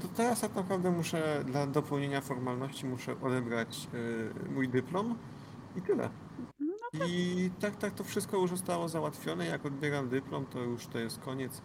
To 0.00 0.08
teraz 0.08 0.40
tak 0.40 0.54
naprawdę 0.54 0.90
muszę 0.90 1.44
dla 1.46 1.66
dopełnienia 1.66 2.20
formalności 2.20 2.86
muszę 2.86 3.20
odebrać 3.22 3.88
y, 3.94 4.50
mój 4.50 4.68
dyplom 4.68 5.18
i 5.76 5.82
tyle. 5.82 6.10
I 7.06 7.50
tak, 7.60 7.76
tak 7.76 7.94
to 7.94 8.04
wszystko 8.04 8.36
już 8.36 8.50
zostało 8.50 8.88
załatwione. 8.88 9.46
Jak 9.46 9.66
odbieram 9.66 10.08
dyplom, 10.08 10.46
to 10.46 10.58
już 10.58 10.86
to 10.86 10.98
jest 10.98 11.18
koniec. 11.18 11.62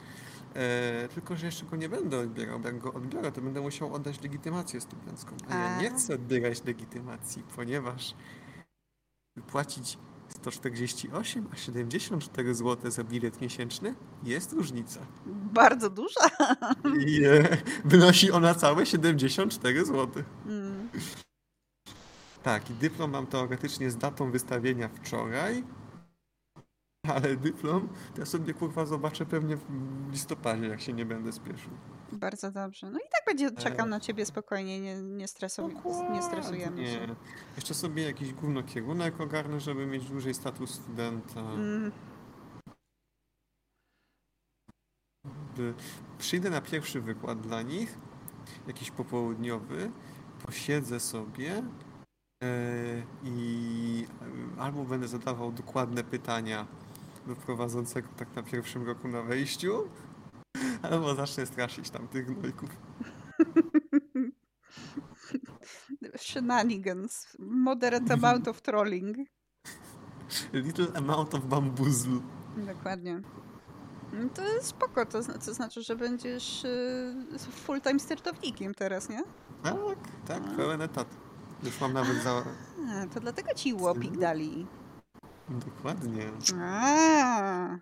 E, 0.55 1.07
tylko, 1.07 1.35
że 1.35 1.45
jeszcze 1.45 1.65
go 1.65 1.75
nie 1.75 1.89
będę 1.89 2.19
odbierał. 2.19 2.59
bo 2.59 2.67
Jak 2.67 2.79
go 2.79 2.93
odbiorę, 2.93 3.31
to 3.31 3.41
będę 3.41 3.61
musiał 3.61 3.93
oddać 3.93 4.21
legitymację 4.21 4.81
studencką. 4.81 5.35
A 5.49 5.55
ja 5.55 5.81
nie 5.81 5.89
chcę 5.89 6.15
odbierać 6.15 6.63
legitymacji, 6.63 7.43
ponieważ 7.55 8.15
płacić 9.47 9.97
148, 10.29 11.47
a 11.53 11.55
74 11.55 12.55
zł 12.55 12.91
za 12.91 13.03
bilet 13.03 13.41
miesięczny 13.41 13.95
jest 14.23 14.53
różnica. 14.53 14.99
Bardzo 15.53 15.89
duża. 15.89 16.21
I 17.07 17.25
e, 17.25 17.57
wynosi 17.85 18.31
ona 18.31 18.55
całe 18.55 18.85
74 18.85 19.85
zł. 19.85 20.23
Mm. 20.45 20.89
Tak, 22.43 22.69
i 22.69 22.73
dyplom 22.73 23.11
mam 23.11 23.27
teoretycznie 23.27 23.91
z 23.91 23.97
datą 23.97 24.31
wystawienia 24.31 24.89
wczoraj, 24.89 25.63
ale 27.07 27.35
dyplom 27.35 27.89
to 28.13 28.19
ja 28.21 28.25
sobie 28.25 28.53
kurwa 28.53 28.85
zobaczę 28.85 29.25
pewnie 29.25 29.57
w 29.57 29.63
listopadzie, 30.11 30.67
jak 30.67 30.81
się 30.81 30.93
nie 30.93 31.05
będę 31.05 31.31
spieszył. 31.31 31.71
Bardzo 32.11 32.51
dobrze. 32.51 32.89
No 32.89 32.99
i 32.99 33.09
tak 33.11 33.21
będzie 33.27 33.51
czekał 33.51 33.85
E. 33.85 33.89
na 33.89 33.99
ciebie 33.99 34.25
spokojnie, 34.25 34.79
nie, 34.79 35.01
nie, 35.01 35.27
stresuj, 35.27 35.75
nie 36.11 36.21
stresujemy 36.21 36.87
się. 36.87 37.15
Jeszcze 37.55 37.73
sobie 37.73 38.03
jakiś 38.03 38.33
gówno 38.33 38.63
kierunek 38.63 39.21
ogarnę, 39.21 39.59
żeby 39.59 39.85
mieć 39.85 40.09
dłużej 40.09 40.33
status 40.33 40.71
studenta. 40.71 41.39
Mm. 41.39 41.91
Przyjdę 46.17 46.49
na 46.49 46.61
pierwszy 46.61 47.01
wykład 47.01 47.41
dla 47.41 47.61
nich, 47.61 47.97
jakiś 48.67 48.91
popołudniowy, 48.91 49.91
posiedzę 50.45 50.99
sobie 50.99 51.63
e, 52.43 53.03
i 53.23 54.07
e, 54.57 54.61
albo 54.61 54.85
będę 54.85 55.07
zadawał 55.07 55.51
dokładne 55.51 56.03
pytania 56.03 56.67
do 57.27 57.35
prowadzącego 57.35 58.07
tak 58.17 58.35
na 58.35 58.43
pierwszym 58.43 58.83
roku 58.87 59.07
na 59.07 59.21
wejściu, 59.21 59.89
albo 60.81 61.15
zacznę 61.15 61.45
straszyć 61.45 61.89
tam 61.89 62.07
tych 62.07 62.25
gnojków. 62.25 62.69
Shenanigans. 66.17 67.27
Moderate 67.39 68.13
amount 68.13 68.47
of 68.47 68.61
trolling. 68.61 69.17
Little 70.53 70.87
amount 70.95 71.33
of 71.35 71.45
bamboozle. 71.45 72.19
Dokładnie. 72.57 73.21
No 74.13 74.29
To 74.29 74.41
jest 74.53 74.67
spoko, 74.67 75.05
to, 75.05 75.19
zna- 75.23 75.45
to 75.45 75.53
znaczy, 75.53 75.83
że 75.83 75.95
będziesz 75.95 76.63
y, 76.63 77.15
full-time 77.65 77.99
startownikiem 77.99 78.73
teraz, 78.73 79.09
nie? 79.09 79.23
Tak, 79.63 79.75
tak, 80.27 80.43
pełen 80.55 80.81
etat. 80.81 81.07
Już 81.63 81.81
mam 81.81 81.93
nawet 81.93 82.23
za... 82.23 82.43
A, 82.89 83.07
to 83.13 83.19
dlatego 83.19 83.53
ci 83.55 83.73
łopik 83.73 84.17
dali. 84.17 84.67
Dokładnie. 85.49 86.23
A, 86.61 87.77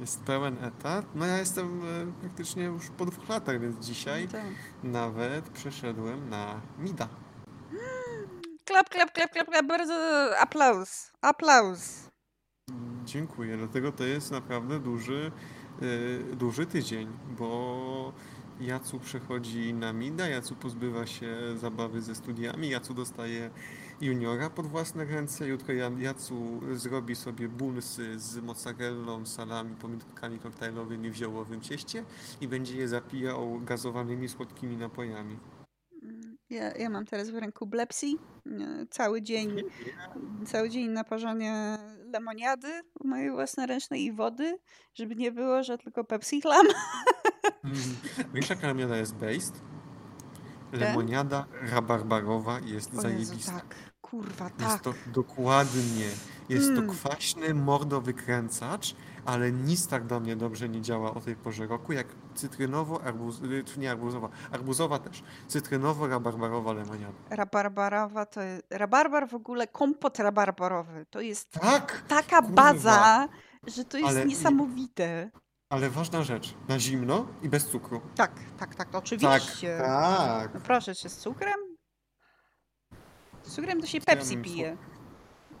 Jest 0.00 0.22
pełen 0.22 0.64
etat. 0.64 1.06
No 1.14 1.26
ja 1.26 1.38
jestem 1.38 1.82
e, 1.82 2.12
praktycznie 2.20 2.64
już 2.64 2.88
po 2.90 3.06
dwóch 3.06 3.28
latach, 3.28 3.60
więc 3.60 3.86
dzisiaj 3.86 4.28
tak. 4.28 4.44
nawet 4.82 5.50
przeszedłem 5.50 6.28
na 6.28 6.60
Mida. 6.78 7.08
Klap, 8.64 8.88
klap, 8.88 9.12
klap, 9.12 9.30
klap, 9.32 9.48
klap, 9.48 9.66
bardzo 9.66 9.94
aplauz, 10.38 11.12
aplauz. 11.20 12.10
Dziękuję, 13.04 13.56
dlatego 13.56 13.92
to 13.92 14.04
jest 14.04 14.30
naprawdę 14.30 14.78
duży, 14.78 15.32
e, 16.32 16.36
duży 16.36 16.66
tydzień, 16.66 17.08
bo 17.38 18.12
Jacu 18.60 19.00
przechodzi 19.00 19.74
na 19.74 19.92
Mida, 19.92 20.28
Jacu 20.28 20.54
pozbywa 20.54 21.06
się 21.06 21.36
zabawy 21.56 22.02
ze 22.02 22.14
studiami, 22.14 22.68
Jacu 22.68 22.94
dostaje 22.94 23.50
juniora 24.00 24.50
pod 24.50 24.66
własne 24.66 25.04
ręce, 25.04 25.48
jutro 25.48 25.74
Jacu 25.98 26.60
zrobi 26.72 27.16
sobie 27.16 27.48
bunsy 27.48 28.18
z 28.18 28.36
mozzarellą, 28.36 29.26
salami, 29.26 29.76
pomidorkami 29.76 30.38
koktajlowymi 30.38 31.10
w 31.10 31.14
ziołowym 31.14 31.60
cieście 31.60 32.04
i 32.40 32.48
będzie 32.48 32.76
je 32.76 32.88
zapijał 32.88 33.60
gazowanymi 33.60 34.28
słodkimi 34.28 34.76
napojami. 34.76 35.38
Ja, 36.50 36.72
ja 36.72 36.90
mam 36.90 37.04
teraz 37.06 37.30
w 37.30 37.34
ręku 37.34 37.66
Blepsi. 37.66 38.18
Cały 38.90 39.22
dzień, 39.22 39.56
cały 40.46 40.70
dzień 40.70 40.88
naparzania 40.88 41.78
lemoniady 42.12 42.68
mojej 43.04 43.30
własnoręcznej 43.30 44.04
i 44.04 44.12
wody, 44.12 44.58
żeby 44.94 45.16
nie 45.16 45.32
było, 45.32 45.62
że 45.62 45.78
tylko 45.78 46.04
Pepsi 46.04 46.40
chlam. 46.40 46.66
Wiesz 48.34 48.50
jaka 48.50 48.66
lemoniada 48.66 48.96
jest 48.96 49.14
based? 49.14 49.60
Lemoniada 50.72 51.46
rabarbarowa 51.62 52.60
jest 52.60 52.90
O 52.90 52.96
Jezu, 52.96 53.02
zajebista. 53.02 53.52
tak, 53.52 53.74
kurwa, 54.10 54.44
Jest 54.44 54.58
tak. 54.58 54.82
to 54.82 54.94
dokładnie. 55.06 56.06
Jest 56.48 56.68
Mm. 56.70 56.86
to 56.86 56.92
kwaśny 56.92 57.54
mordowykręcacz, 57.54 58.94
ale 59.24 59.52
nic 59.52 59.86
tak 59.88 60.06
do 60.06 60.20
mnie 60.20 60.36
dobrze 60.36 60.68
nie 60.68 60.80
działa 60.80 61.14
o 61.14 61.20
tej 61.20 61.36
porze 61.36 61.66
roku, 61.66 61.92
jak 61.92 62.06
cytrynowo, 62.34 63.02
arbuz, 63.04 63.40
y, 63.40 63.64
nie 63.78 63.90
arbuzowa, 63.90 64.28
arbuzowa 64.52 64.98
też, 64.98 65.22
cytrynowo-rabarbarowa 65.48 66.74
lemoniada. 66.74 67.12
Rabarbarowa 67.30 68.26
to 68.26 68.40
jest, 68.42 68.62
rabarbar 68.70 69.28
w 69.28 69.34
ogóle, 69.34 69.66
kompot 69.66 70.18
rabarbarowy. 70.18 71.06
To 71.10 71.20
jest 71.20 71.50
Tak! 71.50 72.02
taka 72.08 72.42
kurwa. 72.42 72.54
baza, 72.54 73.28
że 73.66 73.84
to 73.84 73.98
jest 73.98 74.10
Ale- 74.10 74.26
niesamowite. 74.26 75.30
Ale 75.70 75.90
ważna 75.90 76.22
rzecz, 76.22 76.54
na 76.68 76.78
zimno 76.78 77.26
i 77.42 77.48
bez 77.48 77.66
cukru. 77.66 78.00
Tak, 78.16 78.32
tak, 78.58 78.74
tak, 78.74 78.94
oczywiście. 78.94 79.78
tak. 79.78 80.54
No 80.54 80.60
proszę, 80.60 80.94
czy 80.94 81.08
z 81.08 81.16
cukrem? 81.16 81.69
Z 83.50 83.54
cukrem 83.54 83.80
to 83.80 83.86
się 83.86 83.98
Ja 83.98 84.04
Pepsi 84.04 84.34
bym 84.34 84.44
pije. 84.44 84.76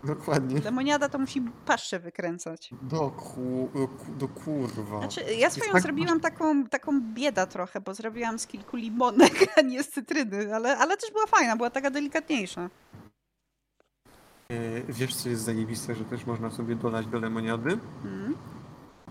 Dokładnie. 0.04 0.60
Lemoniada 0.60 1.08
to 1.08 1.18
musi 1.18 1.40
paszczę 1.66 1.98
wykręcać. 2.00 2.70
Do, 2.82 3.10
ku, 3.10 3.70
do, 3.74 3.88
ku- 3.88 4.12
do 4.18 4.28
kurwa. 4.28 4.98
Znaczy, 4.98 5.20
ja 5.34 5.50
swoją 5.50 5.72
tak 5.72 5.82
zrobiłam 5.82 6.20
taką, 6.20 6.64
taką 6.66 7.00
biedę 7.14 7.46
trochę, 7.46 7.80
bo 7.80 7.94
zrobiłam 7.94 8.38
z 8.38 8.46
kilku 8.46 8.76
limonek, 8.76 9.32
a 9.58 9.60
nie 9.60 9.82
z 9.82 9.88
cytryny, 9.88 10.54
ale, 10.54 10.78
ale 10.78 10.96
też 10.96 11.10
była 11.12 11.26
fajna, 11.26 11.56
była 11.56 11.70
taka 11.70 11.90
delikatniejsza. 11.90 12.70
E, 14.50 14.82
Wiesz, 14.88 15.14
co 15.14 15.28
jest 15.28 15.42
zajebiste, 15.42 15.94
że 15.94 16.04
też 16.04 16.26
można 16.26 16.50
sobie 16.50 16.76
dolać 16.76 17.06
do 17.06 17.18
lemoniady? 17.18 17.78
Mm. 18.04 18.34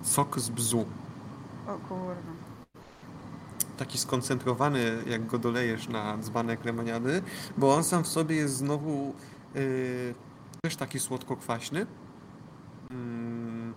Sok 0.01 0.39
z 0.39 0.49
bzu. 0.49 0.85
O 1.67 1.77
kurwa. 1.87 2.38
Taki 3.79 3.97
skoncentrowany, 3.97 5.03
jak 5.07 5.25
go 5.25 5.37
dolejesz 5.37 5.87
na 5.87 6.17
dzbanek 6.17 6.65
lemoniady, 6.65 7.21
bo 7.57 7.75
on 7.75 7.83
sam 7.83 8.03
w 8.03 8.07
sobie 8.07 8.35
jest 8.35 8.55
znowu 8.55 9.13
e, 9.55 9.59
też 10.61 10.75
taki 10.75 10.99
słodko-kwaśny. 10.99 11.85
Mm, 12.91 13.73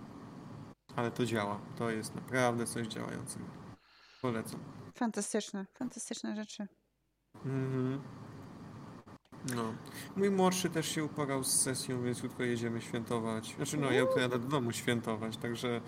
ale 0.95 1.11
to 1.11 1.25
działa. 1.25 1.59
To 1.77 1.89
jest 1.89 2.15
naprawdę 2.15 2.65
coś 2.65 2.87
działającego. 2.87 3.45
Polecam. 4.21 4.59
Fantastyczne, 4.97 5.65
fantastyczne 5.73 6.35
rzeczy. 6.35 6.67
Mhm. 7.45 8.01
No. 9.55 9.73
Mój 10.15 10.31
młodszy 10.31 10.69
też 10.69 10.87
się 10.87 11.03
uporał 11.03 11.43
z 11.43 11.61
sesją, 11.61 12.03
więc 12.03 12.23
jutro 12.23 12.45
jedziemy 12.45 12.81
świętować. 12.81 13.55
Znaczy 13.55 13.77
no, 13.77 13.91
ja 13.91 14.05
jadę 14.17 14.39
do 14.39 14.47
domu 14.47 14.71
świętować, 14.71 15.37
także 15.37 15.81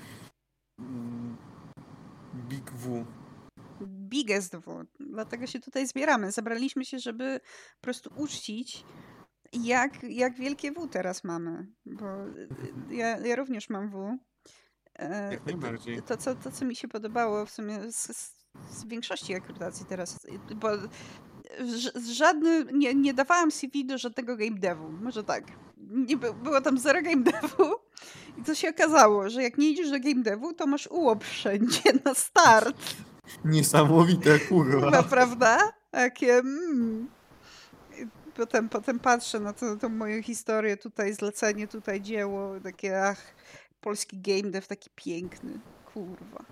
mm, 0.80 1.38
Big 2.36 2.72
W. 2.72 3.06
Biggest 4.26 4.56
W. 4.56 4.86
Dlatego 5.00 5.48
się 5.48 5.60
tutaj 5.60 5.88
zbieramy. 5.88 6.32
Zebraliśmy 6.32 6.86
się, 6.86 7.00
żeby 7.00 7.40
po 7.76 7.82
prostu 7.82 8.10
uczcić, 8.18 8.84
jak, 9.54 10.04
jak 10.04 10.36
wielkie 10.36 10.72
W 10.72 10.88
teraz 10.88 11.24
mamy. 11.24 11.68
Bo 11.86 12.06
ja, 12.90 13.18
ja 13.20 13.36
również 13.36 13.70
mam 13.70 13.90
W. 13.90 14.18
E, 15.00 15.32
Jak 15.34 15.46
najbardziej. 15.46 16.02
To, 16.02 16.18
co, 16.18 16.36
to, 16.36 16.52
co 16.52 16.66
mi 16.66 16.76
się 16.76 16.88
podobało 16.88 17.46
w 17.46 17.52
sumie 17.52 17.92
z, 17.92 18.18
z, 18.18 18.34
z 18.70 18.86
większości 18.86 19.36
akredytacji 19.36 19.86
teraz, 19.86 20.20
bo 20.56 20.70
ż- 21.60 21.94
z 21.96 22.10
żadny, 22.10 22.66
nie, 22.74 22.96
nie 22.96 23.14
dawałam 23.14 23.52
CV 23.52 23.86
do 23.86 23.98
żadnego 23.98 24.38
game 24.38 24.60
devu, 24.60 24.92
może 24.92 25.24
tak. 25.24 25.44
Nie, 25.78 26.18
by- 26.18 26.34
było 26.34 26.62
tam 26.62 26.78
zero 26.78 27.02
game 27.02 27.24
devu 27.32 27.76
i 28.38 28.44
to 28.44 28.56
się 28.56 28.70
okazało, 28.70 29.30
że 29.30 29.44
jak 29.44 29.58
nie 29.58 29.70
idziesz 29.70 29.92
do 29.92 30.00
game 30.00 30.24
devu, 30.24 30.54
to 30.54 30.68
masz 30.68 30.88
ułop 30.88 31.24
wszędzie 31.24 31.82
na 32.06 32.14
start. 32.14 32.76
Niesamowite, 33.46 34.40
kurwa. 34.40 35.04
prawda? 35.04 35.58
Takie 35.92 36.34
mm. 36.34 37.08
Potem, 38.36 38.70
potem 38.70 39.00
patrzę 39.00 39.40
na 39.40 39.54
to, 39.54 39.76
tą 39.76 39.90
moją 39.90 40.22
historię, 40.22 40.78
tutaj 40.78 41.14
zlecenie, 41.14 41.68
tutaj 41.68 42.02
dzieło, 42.02 42.60
takie 42.64 43.04
ach, 43.04 43.36
polski 43.82 44.18
game 44.22 44.52
dev 44.52 44.68
taki 44.68 44.90
piękny, 44.96 45.60
kurwa. 45.94 46.46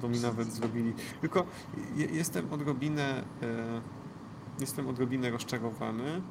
To 0.00 0.08
mi 0.08 0.20
nawet 0.20 0.52
zrobili. 0.52 0.94
Tylko 1.20 1.46
je, 1.94 2.06
jestem 2.06 2.52
odrobinę, 2.52 3.24
e, 3.42 3.80
jestem 4.60 4.88
odrobinę 4.88 5.30
rozczarowany, 5.30 6.22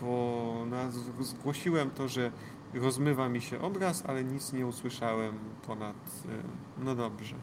bo 0.00 0.64
na, 0.66 0.90
zgłosiłem 1.20 1.90
to, 1.90 2.08
że 2.08 2.32
rozmywa 2.74 3.28
mi 3.28 3.40
się 3.40 3.60
obraz, 3.60 4.02
ale 4.06 4.24
nic 4.24 4.52
nie 4.52 4.66
usłyszałem 4.66 5.38
ponad. 5.66 5.96
E, 6.28 6.82
no 6.84 6.94
dobrze. 6.94 7.36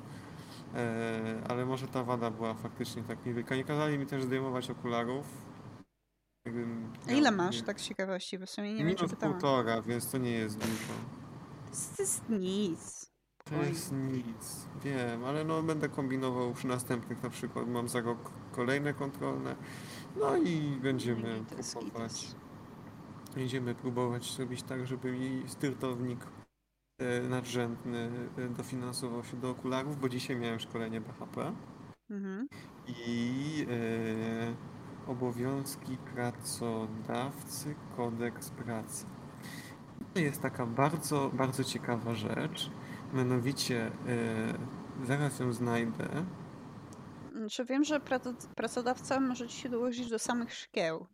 E, 0.75 1.41
ale 1.49 1.65
może 1.65 1.87
ta 1.87 2.03
wada 2.03 2.31
była 2.31 2.53
faktycznie 2.53 3.03
tak 3.03 3.25
niewielka. 3.25 3.55
Nie 3.55 3.63
kazali 3.63 3.97
mi 3.97 4.05
też 4.05 4.23
zdejmować 4.23 4.69
okularów. 4.69 5.25
A 7.07 7.11
ile 7.11 7.31
masz, 7.31 7.55
nie- 7.57 7.63
tak 7.63 7.79
z 7.81 7.83
ciekawości, 7.83 8.39
bo 8.39 8.45
w 8.45 8.49
sumie 8.49 8.73
nie 8.73 8.85
wiem, 8.85 8.95
czy 8.95 9.03
Minut 9.03 9.09
pytałam. 9.15 9.33
półtora, 9.39 9.81
więc 9.81 10.11
to 10.11 10.17
nie 10.17 10.31
jest 10.31 10.57
dużo. 10.57 10.93
To 11.97 12.01
jest 12.03 12.29
nic. 12.29 13.07
To 13.49 13.63
jest 13.63 13.91
nic, 13.91 14.65
wiem, 14.83 15.25
ale 15.25 15.43
no 15.43 15.63
będę 15.63 15.89
kombinował 15.89 16.53
przy 16.53 16.67
następnych 16.67 17.23
na 17.23 17.29
przykład 17.29 17.67
mam 17.67 17.89
za 17.89 18.01
rok 18.01 18.31
kolejne 18.51 18.93
kontrolne, 18.93 19.55
no 20.19 20.37
i 20.37 20.59
będziemy 20.81 21.43
próbować, 21.81 22.27
będziemy 23.35 23.75
próbować 23.75 24.33
zrobić 24.35 24.63
tak, 24.63 24.87
żeby 24.87 25.11
mi 25.11 25.43
styrtownik 25.47 26.19
nadrzędny 27.29 28.09
e, 28.37 28.49
dofinansował 28.49 29.23
się 29.23 29.37
do 29.37 29.49
okularów, 29.49 29.99
bo 29.99 30.09
dzisiaj 30.09 30.35
miałem 30.35 30.59
szkolenie 30.59 31.01
BHP 31.01 31.53
Mhm. 32.09 32.47
i 32.87 33.65
e, 33.69 35.11
obowiązki 35.11 35.97
pracodawcy, 35.97 37.75
kodeks 37.97 38.49
pracy. 38.49 39.05
To 40.13 40.19
jest 40.19 40.41
taka 40.41 40.65
bardzo, 40.65 41.31
bardzo 41.33 41.63
ciekawa 41.63 42.15
rzecz, 42.15 42.69
mianowicie 43.13 43.85
e, 43.85 43.91
zaraz 45.05 45.39
ją 45.39 45.53
znajdę. 45.53 46.07
Czy 47.51 47.65
wiem, 47.65 47.83
że 47.83 47.99
praco- 47.99 48.47
pracodawca 48.55 49.19
może 49.19 49.47
ci 49.47 49.57
się 49.57 49.69
dołożyć 49.69 50.09
do 50.09 50.19
samych 50.19 50.53
szkieł? 50.53 51.05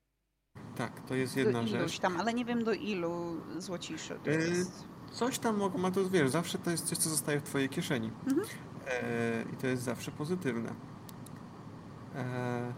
Tak, 0.75 0.99
to 1.07 1.15
jest 1.15 1.33
Do 1.35 1.39
jedna 1.39 1.59
iluś 1.61 1.71
rzecz. 1.71 1.99
tam, 1.99 2.17
ale 2.17 2.33
nie 2.33 2.45
wiem 2.45 2.63
do 2.63 2.73
ilu 2.73 3.41
złociszy 3.57 4.19
to 4.23 4.31
Y, 4.31 4.33
jest. 4.33 4.87
Coś 5.13 5.39
tam 5.39 5.61
ma 5.77 5.91
to, 5.91 6.09
wiesz, 6.09 6.29
zawsze 6.29 6.57
to 6.57 6.71
jest 6.71 6.85
coś, 6.85 6.97
co 6.97 7.09
zostaje 7.09 7.39
w 7.39 7.43
twojej 7.43 7.69
kieszeni. 7.69 8.11
Mhm. 8.27 8.47
E, 8.87 9.45
I 9.53 9.57
to 9.57 9.67
jest 9.67 9.83
zawsze 9.83 10.11
pozytywne. 10.11 10.73
E, 12.15 12.73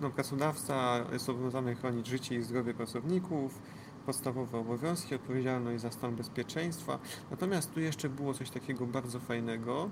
no, 0.00 0.10
pracodawca 0.10 1.04
jest 1.12 1.24
zobowiązany 1.24 1.74
chronić 1.74 2.06
życie 2.06 2.34
i 2.36 2.42
zdrowie 2.42 2.74
pracowników, 2.74 3.62
podstawowe 4.06 4.58
obowiązki, 4.58 5.14
odpowiedzialność 5.14 5.82
za 5.82 5.90
stan 5.90 6.16
bezpieczeństwa. 6.16 6.98
Natomiast 7.30 7.74
tu 7.74 7.80
jeszcze 7.80 8.08
było 8.08 8.34
coś 8.34 8.50
takiego 8.50 8.86
bardzo 8.86 9.20
fajnego. 9.20 9.90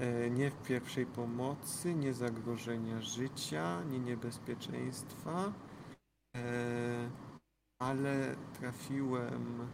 E, 0.00 0.30
nie 0.30 0.50
w 0.50 0.62
pierwszej 0.62 1.06
pomocy, 1.06 1.94
nie 1.94 2.14
zagrożenia 2.14 3.00
życia, 3.00 3.82
nie 3.82 3.98
niebezpieczeństwa, 3.98 5.52
e, 6.36 7.10
ale 7.78 8.36
trafiłem. 8.60 9.68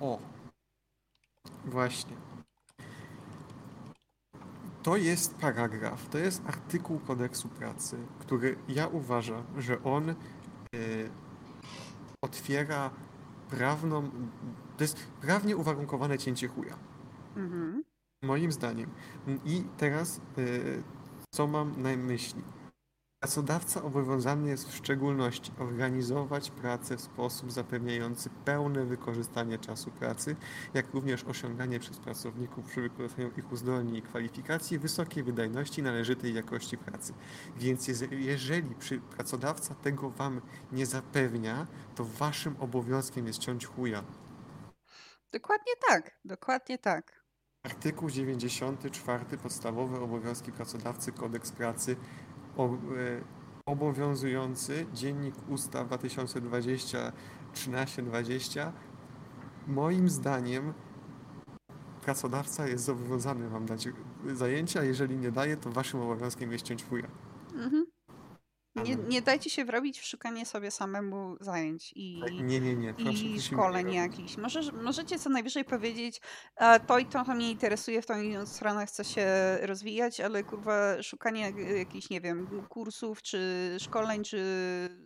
O, 0.00 0.18
właśnie. 1.64 2.16
To 4.82 4.96
jest 4.96 5.34
paragraf, 5.34 6.08
to 6.08 6.18
jest 6.18 6.42
artykuł 6.46 6.98
kodeksu 6.98 7.48
pracy, 7.48 7.96
który 8.18 8.56
ja 8.68 8.88
uważam, 8.88 9.44
że 9.58 9.82
on 9.82 10.10
y, 10.10 10.14
otwiera 12.24 12.90
prawną, 13.50 14.10
to 14.76 14.84
jest 14.84 14.96
prawnie 15.20 15.56
uwarunkowane 15.56 16.18
cięcie 16.18 16.48
chuja. 16.48 16.76
Mhm. 17.36 17.84
Moim 18.22 18.52
zdaniem. 18.52 18.90
I 19.44 19.64
teraz 19.76 20.20
y, 20.38 20.82
co 21.34 21.46
mam 21.46 21.82
na 21.82 21.96
myśli? 21.96 22.42
Pracodawca 23.20 23.82
obowiązany 23.82 24.48
jest 24.48 24.68
w 24.68 24.76
szczególności 24.76 25.52
organizować 25.58 26.50
pracę 26.50 26.96
w 26.96 27.00
sposób 27.00 27.52
zapewniający 27.52 28.30
pełne 28.44 28.84
wykorzystanie 28.84 29.58
czasu 29.58 29.90
pracy, 29.90 30.36
jak 30.74 30.94
również 30.94 31.24
osiąganie 31.24 31.80
przez 31.80 31.98
pracowników 31.98 32.64
przy 32.64 32.80
wykorzystaniu 32.80 33.30
ich 33.36 33.52
uzdolnień 33.52 33.96
i 33.96 34.02
kwalifikacji 34.02 34.78
wysokiej 34.78 35.22
wydajności 35.22 35.82
należytej 35.82 36.34
jakości 36.34 36.78
pracy. 36.78 37.14
Więc 37.56 37.88
jeżeli 38.10 38.74
pracodawca 39.16 39.74
tego 39.74 40.10
Wam 40.10 40.40
nie 40.72 40.86
zapewnia, 40.86 41.66
to 41.94 42.04
Waszym 42.04 42.56
obowiązkiem 42.60 43.26
jest 43.26 43.38
ciąć 43.38 43.66
chuja. 43.66 44.04
Dokładnie 45.32 45.72
tak, 45.88 46.18
dokładnie 46.24 46.78
tak. 46.78 47.20
Artykuł 47.62 48.10
94 48.10 49.38
podstawowe 49.38 50.00
obowiązki 50.00 50.52
pracodawcy 50.52 51.12
Kodeks 51.12 51.52
Pracy 51.52 51.96
obowiązujący 53.66 54.86
Dziennik 54.94 55.34
Ustaw 55.48 55.86
2020 55.86 57.12
1320 57.54 58.72
moim 59.66 60.08
zdaniem 60.08 60.72
pracodawca 62.02 62.68
jest 62.68 62.84
zobowiązany 62.84 63.48
wam 63.48 63.66
dać 63.66 63.88
zajęcia, 64.32 64.84
jeżeli 64.84 65.16
nie 65.16 65.32
daje, 65.32 65.56
to 65.56 65.70
waszym 65.70 66.00
obowiązkiem 66.00 66.52
jest 66.52 66.64
ciąć 66.64 66.84
chuja. 66.84 67.06
Mhm. 67.54 67.86
Nie, 68.84 68.96
nie 68.96 69.22
dajcie 69.22 69.50
się 69.50 69.64
wrobić 69.64 70.00
w 70.00 70.06
szukanie 70.06 70.46
sobie 70.46 70.70
samemu 70.70 71.36
zajęć 71.40 71.92
i, 71.96 72.20
tak, 72.20 72.32
nie, 72.32 72.60
nie, 72.60 72.76
nie. 72.76 72.94
Proszę, 72.94 73.12
i 73.12 73.40
szkoleń 73.40 73.94
jakichś. 73.94 74.36
Może, 74.36 74.72
możecie 74.72 75.18
co 75.18 75.30
najwyżej 75.30 75.64
powiedzieć, 75.64 76.20
to 76.86 76.98
i 76.98 77.06
to 77.06 77.24
mnie 77.24 77.50
interesuje, 77.50 78.02
w 78.02 78.06
tą 78.06 78.20
inną 78.20 78.46
stronę 78.46 78.86
chcę 78.86 79.04
się 79.04 79.26
rozwijać, 79.62 80.20
ale 80.20 80.44
kurwa 80.44 81.02
szukanie 81.02 81.52
jakichś, 81.78 82.10
nie 82.10 82.20
wiem, 82.20 82.66
kursów, 82.68 83.22
czy 83.22 83.76
szkoleń, 83.80 84.24
czy 84.24 84.40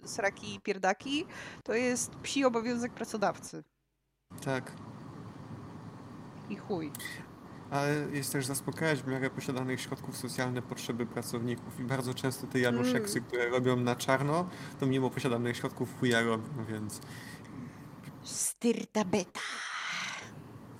sraki 0.04 0.60
pierdaki, 0.60 1.26
to 1.64 1.74
jest 1.74 2.16
psi 2.16 2.44
obowiązek 2.44 2.92
pracodawcy. 2.92 3.64
Tak. 4.44 4.72
I 6.50 6.56
chuj 6.56 6.92
ale 7.74 8.06
jest 8.12 8.32
też 8.32 8.46
zaspokajać 8.46 9.02
w 9.02 9.06
miarę 9.06 9.30
posiadanych 9.30 9.80
środków 9.80 10.16
socjalnych 10.16 10.64
potrzeby 10.64 11.06
pracowników. 11.06 11.80
I 11.80 11.82
bardzo 11.82 12.14
często 12.14 12.46
te 12.46 12.60
Januszeksy, 12.60 13.18
mm. 13.18 13.28
które 13.28 13.48
robią 13.48 13.76
na 13.76 13.96
czarno, 13.96 14.48
to 14.80 14.86
mimo 14.86 15.10
posiadanych 15.10 15.56
środków 15.56 16.00
chuja 16.00 16.22
robią, 16.22 16.64
więc... 16.64 17.00
Styrta 18.22 19.04
beta. 19.04 19.40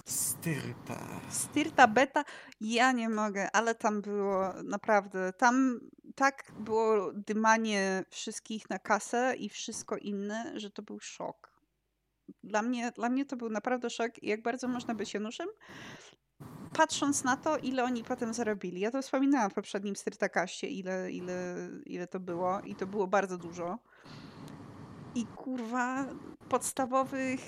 Styrta. 0.07 1.21
Styrta 1.29 1.89
beta, 1.89 2.25
ja 2.61 2.93
nie 2.93 3.09
mogę, 3.09 3.49
ale 3.53 3.75
tam 3.75 4.03
było 4.03 4.53
naprawdę, 4.65 5.33
tam 5.33 5.81
tak 6.15 6.53
było 6.59 7.13
dymanie 7.13 8.05
wszystkich 8.11 8.71
na 8.71 8.79
kasę 8.79 9.35
i 9.39 9.49
wszystko 9.49 9.97
inne, 9.97 10.61
że 10.61 10.71
to 10.71 10.83
był 10.83 11.01
szok. 11.01 11.55
Dla 12.45 12.63
mnie, 12.63 12.93
dla 12.93 13.09
mnie 13.09 13.25
to 13.25 13.37
był 13.37 13.51
naprawdę 13.51 13.91
szok, 13.91 14.23
jak 14.23 14.43
bardzo 14.43 14.69
można 14.69 14.95
być 14.95 15.15
Januszem, 15.15 15.49
patrząc 16.73 17.25
na 17.25 17.37
to, 17.37 17.59
ile 17.59 17.85
oni 17.85 18.05
potem 18.05 18.35
zarobili. 18.35 18.81
Ja 18.81 18.91
to 18.91 19.03
wspominałam 19.03 19.51
w 19.51 19.55
poprzednim 19.55 19.97
Styrtakaście, 19.97 20.69
ile, 20.69 21.13
ile, 21.13 21.69
ile 21.87 22.07
to 22.07 22.21
było 22.21 22.61
i 22.61 22.75
to 22.75 22.87
było 22.87 23.07
bardzo 23.07 23.39
dużo. 23.39 23.79
I 25.15 25.27
kurwa, 25.27 26.07
podstawowych 26.49 27.41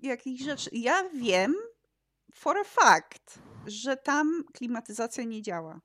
jakichś 0.00 0.42
rzeczy. 0.42 0.70
Ja 0.72 1.08
wiem 1.14 1.54
for 2.34 2.56
a 2.58 2.64
fact, 2.64 3.38
że 3.66 3.96
tam 3.96 4.44
klimatyzacja 4.52 5.24
nie 5.24 5.42
działa. 5.42 5.80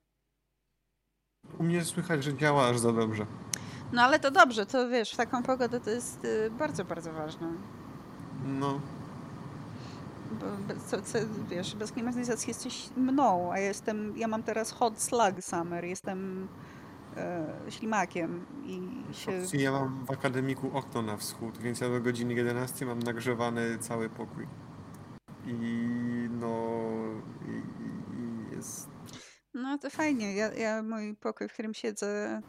U 1.59 1.63
mnie 1.63 1.85
słychać, 1.85 2.23
że 2.23 2.37
działa 2.37 2.67
aż 2.67 2.79
za 2.79 2.93
dobrze. 2.93 3.25
No 3.91 4.01
ale 4.01 4.19
to 4.19 4.31
dobrze, 4.31 4.65
to 4.65 4.89
wiesz, 4.89 5.13
w 5.13 5.17
taką 5.17 5.43
pogodę 5.43 5.79
to 5.79 5.89
jest 5.89 6.25
y, 6.25 6.51
bardzo, 6.51 6.85
bardzo 6.85 7.13
ważne. 7.13 7.53
No, 8.45 8.81
co, 10.87 11.01
co, 11.01 11.19
wiesz, 11.49 11.75
bez 11.75 11.91
klimatyzacji 11.91 12.49
jesteś 12.49 12.89
mną, 12.97 13.53
a 13.53 13.59
ja 13.59 13.67
jestem, 13.67 14.17
ja 14.17 14.27
mam 14.27 14.43
teraz 14.43 14.71
hot 14.71 15.01
slug 15.01 15.41
summer, 15.41 15.85
jestem 15.85 16.47
e, 17.17 17.45
ślimakiem 17.69 18.45
i 18.65 18.81
się... 19.13 19.31
Ja 19.53 19.71
mam 19.71 20.05
w 20.05 20.11
akademiku 20.11 20.77
okno 20.77 21.01
na 21.01 21.17
wschód, 21.17 21.57
więc 21.57 21.81
ja 21.81 21.89
do 21.89 22.01
godziny 22.01 22.33
11 22.33 22.85
mam 22.85 22.99
nagrzewany 22.99 23.77
cały 23.79 24.09
pokój. 24.09 24.47
I 25.47 25.59
no... 26.31 26.79
I, 27.45 27.51
i 28.13 28.55
jest... 28.55 28.89
No 29.53 29.77
to 29.77 29.89
fajnie. 29.89 30.35
Ja, 30.35 30.53
ja 30.53 30.83
mój 30.83 31.15
pokój, 31.15 31.47
w 31.47 31.53
którym 31.53 31.73
siedzę 31.73 32.41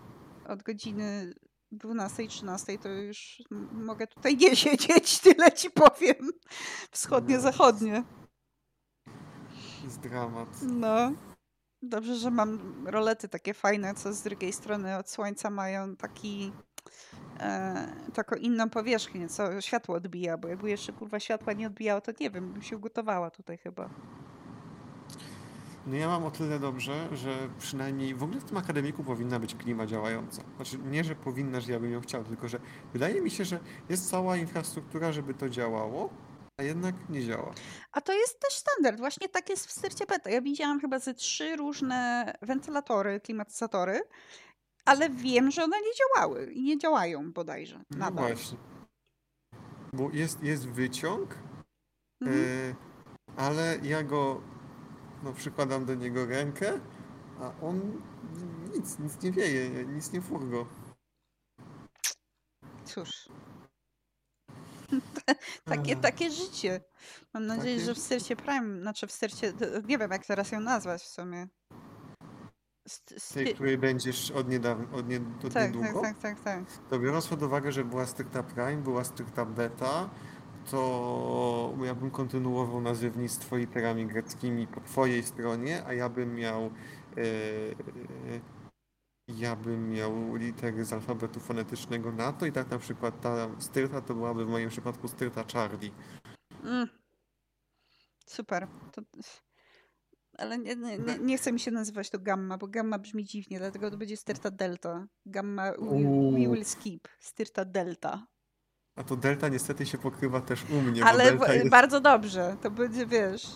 od 0.49 0.63
godziny 0.63 1.35
12, 1.73 2.29
13 2.29 2.79
to 2.79 2.89
już 2.89 3.43
mogę 3.73 4.07
tutaj 4.07 4.37
nie 4.37 4.57
siedzieć, 4.67 5.19
tyle 5.19 5.53
ci 5.53 5.71
powiem. 5.71 6.31
Wschodnie-zachodnie. 6.91 8.03
Jest 9.85 10.01
dramat. 10.01 10.49
No. 10.63 11.13
Dobrze, 11.83 12.17
że 12.17 12.31
mam 12.31 12.85
rolety 12.89 13.29
takie 13.29 13.55
fajne, 13.55 13.95
co 13.95 14.13
z 14.13 14.23
drugiej 14.23 14.53
strony 14.53 14.97
od 14.97 15.11
słońca 15.11 15.51
mają 15.51 15.97
taki 15.97 16.53
e, 17.41 17.89
taką 18.15 18.37
inną 18.37 18.71
powierzchnię, 18.71 19.29
co 19.29 19.61
światło 19.61 19.95
odbija, 19.95 20.39
bo 20.39 20.49
jakby 20.49 20.71
jeszcze 20.71 20.93
kurwa 20.93 21.21
światła 21.21 21.53
nie 21.53 21.67
odbijało, 21.67 22.01
to 22.01 22.13
nie 22.21 22.31
wiem, 22.31 22.53
bym 22.53 22.63
się 22.63 22.77
ugotowała 22.77 23.31
tutaj 23.31 23.59
chyba. 23.59 23.91
No 25.89 25.97
ja 25.97 26.09
mam 26.09 26.25
o 26.25 26.31
tyle 26.31 26.59
dobrze, 26.59 27.09
że 27.13 27.49
przynajmniej 27.59 28.15
w 28.15 28.23
ogóle 28.23 28.41
w 28.41 28.45
tym 28.45 28.57
akademiku 28.57 29.05
powinna 29.05 29.41
być 29.41 29.55
klima 29.55 29.87
działająca. 29.87 30.43
Znaczy 30.57 30.79
nie, 30.79 31.05
że 31.05 31.15
powinna, 31.15 31.61
że 31.61 31.73
ja 31.73 31.81
bym 31.81 31.93
ją 31.93 32.01
chciał, 32.01 32.25
tylko 32.25 32.49
że 32.49 32.61
wydaje 32.93 33.21
mi 33.21 33.31
się, 33.31 33.45
że 33.45 33.61
jest 33.89 34.11
cała 34.11 34.37
infrastruktura, 34.37 35.13
żeby 35.13 35.35
to 35.35 35.49
działało, 35.49 36.11
a 36.61 36.63
jednak 36.63 36.95
nie 37.09 37.27
działa. 37.27 37.55
A 37.93 38.01
to 38.01 38.13
jest 38.13 38.41
też 38.41 38.53
standard. 38.53 38.99
Właśnie 38.99 39.29
tak 39.29 39.51
jest 39.51 39.67
w 39.67 39.73
Styrcie 39.73 40.07
Beta. 40.07 40.31
Ja 40.31 40.41
widziałam 40.41 40.81
chyba 40.81 40.99
ze 40.99 41.15
trzy 41.15 41.57
różne 41.57 42.33
wentylatory, 42.43 43.21
klimatyzatory, 43.21 44.01
ale 44.85 45.11
wiem, 45.11 45.51
że 45.51 45.65
one 45.65 45.77
nie 45.77 45.93
działały 45.95 46.53
i 46.53 46.63
nie 46.63 46.79
działają 46.79 47.33
bodajże. 47.33 47.85
No 47.91 47.99
nadal. 47.99 48.27
właśnie. 48.27 48.59
Bo 49.93 50.11
jest, 50.13 50.43
jest 50.43 50.69
wyciąg, 50.69 51.39
mhm. 52.21 52.41
y, 52.41 52.75
ale 53.37 53.79
ja 53.83 54.03
go 54.03 54.41
no 55.23 55.33
przykładam 55.33 55.85
do 55.85 55.95
niego 55.95 56.27
rękę, 56.27 56.81
a 57.41 57.53
on 57.63 58.03
nic, 58.75 58.99
nic 58.99 59.23
nie 59.23 59.33
wieje, 59.33 59.87
nic 59.87 60.13
nie 60.13 60.21
furgo. 60.21 60.67
Cóż. 62.85 63.29
takie, 65.65 65.97
takie 65.97 66.31
życie. 66.31 66.81
Mam 67.35 67.47
nadzieję, 67.47 67.77
takie... 67.77 67.87
że 67.87 67.95
w 67.95 67.99
Sercie 67.99 68.37
Prime, 68.37 68.81
znaczy 68.81 69.07
w 69.07 69.13
Sercie, 69.13 69.53
nie 69.89 69.99
wiem 69.99 70.11
jak 70.11 70.27
teraz 70.27 70.53
ją 70.53 70.61
nazwać 70.61 71.03
w 71.03 71.09
sumie. 71.09 71.49
Z 73.19 73.29
tej, 73.33 73.55
której 73.55 73.79
będziesz 73.79 74.31
od 74.31 74.49
niedawna, 74.49 74.97
od, 74.97 75.09
nie, 75.09 75.21
od 75.47 75.55
tak, 75.55 75.67
niedługo? 75.75 76.01
Tak, 76.01 76.19
tak, 76.19 76.41
tak, 76.41 76.65
tak. 76.69 76.89
To 76.91 76.99
biorąc 76.99 77.27
pod 77.29 77.43
uwagę, 77.43 77.73
że 77.73 77.85
była 77.85 78.07
stricta 78.07 78.43
Prime, 78.43 78.77
była 78.77 79.05
stricta 79.05 79.45
Beta, 79.45 80.11
to 80.71 81.75
ja 81.85 81.95
bym 81.95 82.11
kontynuował 82.11 82.81
nazewnictwo 82.81 83.57
literami 83.57 84.07
greckimi 84.07 84.67
po 84.67 84.81
twojej 84.81 85.23
stronie, 85.23 85.85
a 85.87 85.93
ja 85.93 86.09
bym 86.09 86.35
miał 86.35 86.71
e, 87.17 87.21
ja 89.29 89.57
bym 89.57 89.91
miał 89.91 90.35
litery 90.35 90.85
z 90.85 90.93
alfabetu 90.93 91.41
fonetycznego 91.41 92.13
na 92.13 92.33
to 92.33 92.47
i 92.47 92.53
tak 92.53 92.71
na 92.71 92.79
przykład 92.79 93.21
ta 93.21 93.49
styrta 93.59 94.01
to 94.01 94.15
byłaby 94.15 94.45
w 94.45 94.49
moim 94.49 94.69
przypadku 94.69 95.09
styrta 95.09 95.45
Charlie. 95.53 95.91
Mm. 96.65 96.89
Super. 98.27 98.69
To... 98.93 99.03
Ale 100.39 100.59
nie, 100.59 100.77
nie, 100.77 100.99
nie, 100.99 101.19
nie, 101.19 101.39
chce 101.39 101.53
mi 101.53 101.61
się 101.61 101.71
nazywać 101.71 102.11
to 102.11 102.19
gamma, 102.19 102.59
bo 102.59 102.67
gamma 102.69 102.99
brzmi 102.99 103.25
dziwnie, 103.25 103.59
dlatego 103.59 103.91
to 103.91 103.97
będzie 103.97 104.17
styrta 104.17 104.51
delta. 104.51 105.07
Gamma 105.27 105.73
we, 105.73 106.33
we 106.33 106.55
will 106.55 106.65
skip. 106.65 107.09
Styrta 107.21 107.65
delta. 107.65 108.27
A 108.99 109.05
to 109.05 109.17
delta 109.17 109.49
niestety 109.49 109.87
się 109.87 109.99
pokrywa 109.99 110.41
też 110.41 110.65
u 110.71 110.81
mnie. 110.81 111.05
Ale 111.05 111.25
jest... 111.25 111.69
bardzo 111.69 112.01
dobrze, 112.01 112.57
to 112.63 112.71
będzie, 112.71 113.07
wiesz... 113.07 113.47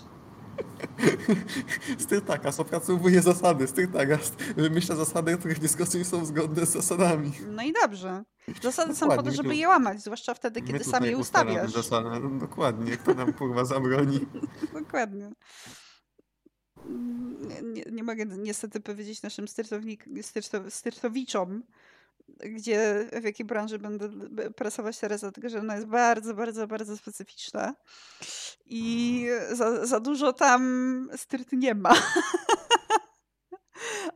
Styrtakas 1.98 2.60
opracowuje 2.60 3.22
zasady. 3.22 3.66
Styrtakas 3.66 4.32
wymyśla 4.56 4.96
zasady, 4.96 5.38
które 5.38 5.54
nie 5.94 6.04
są 6.04 6.24
zgodne 6.24 6.66
z 6.66 6.70
zasadami. 6.70 7.32
No 7.46 7.62
i 7.62 7.72
dobrze. 7.82 8.24
Zasady 8.62 8.94
są 8.94 9.06
po 9.06 9.12
to, 9.12 9.16
Dokładnie, 9.16 9.36
żeby 9.36 9.56
je 9.56 9.68
łamać, 9.68 10.02
zwłaszcza 10.02 10.34
wtedy, 10.34 10.62
kiedy 10.62 10.84
sam 10.84 11.04
je 11.04 11.16
ustawiasz. 11.16 11.72
Zasady. 11.72 12.20
No, 12.20 12.30
dokładnie, 12.30 12.96
kto 12.96 13.14
nam 13.14 13.32
kurwa 13.32 13.64
zabroni. 13.64 14.20
Dokładnie. 14.84 15.30
Nie, 17.62 17.82
nie, 17.92 18.02
mogę 18.02 18.26
niestety 18.26 18.80
powiedzieć 18.80 19.22
naszym 19.22 19.48
styrtownik, 19.48 20.04
styrto, 20.22 20.70
styrtowiczom, 20.70 21.62
gdzie, 22.40 23.08
w 23.20 23.24
jakiej 23.24 23.46
branży 23.46 23.78
będę 23.78 24.08
pracować 24.56 24.98
teraz, 24.98 25.20
dlatego 25.20 25.48
że 25.48 25.60
ona 25.60 25.74
jest 25.74 25.86
bardzo, 25.86 26.34
bardzo, 26.34 26.66
bardzo 26.66 26.96
specyficzna 26.96 27.74
i 28.66 29.26
za, 29.52 29.86
za 29.86 30.00
dużo 30.00 30.32
tam 30.32 31.08
styrt 31.16 31.52
nie 31.52 31.74
ma. 31.74 31.94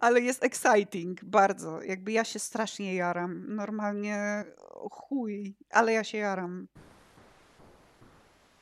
Ale 0.01 0.21
jest 0.21 0.45
exciting, 0.45 1.25
bardzo. 1.25 1.83
Jakby 1.83 2.13
ja 2.13 2.25
się 2.25 2.39
strasznie 2.39 2.95
jaram. 2.95 3.45
Normalnie 3.49 4.45
chuj, 4.91 5.57
ale 5.71 5.93
ja 5.93 6.05
się 6.05 6.19
jaram. 6.19 6.69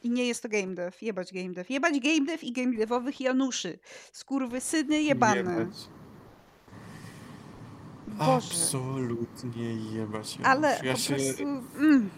I 0.02 0.10
nie 0.10 0.26
jest 0.26 0.42
to 0.42 0.48
game 0.48 0.74
dev. 0.74 0.96
Jebać 1.02 1.32
game 1.32 1.52
dev. 1.52 1.72
Jebać 1.72 2.00
game 2.00 2.26
dev 2.26 2.46
i 2.46 2.52
game 2.52 2.76
devowych 2.76 3.20
Januszy. 3.20 3.78
Skurwysyny 4.12 5.02
jebane. 5.02 5.36
Jebać. 5.36 6.03
Boże. 8.18 8.34
Absolutnie 8.34 9.74
jebać. 9.74 10.36
Janusz. 10.38 10.48
Ale 10.50 10.80
ja 10.82 10.92
po 10.92 10.98
się, 10.98 11.14
prostu... 11.14 11.42
Mm. 11.42 12.10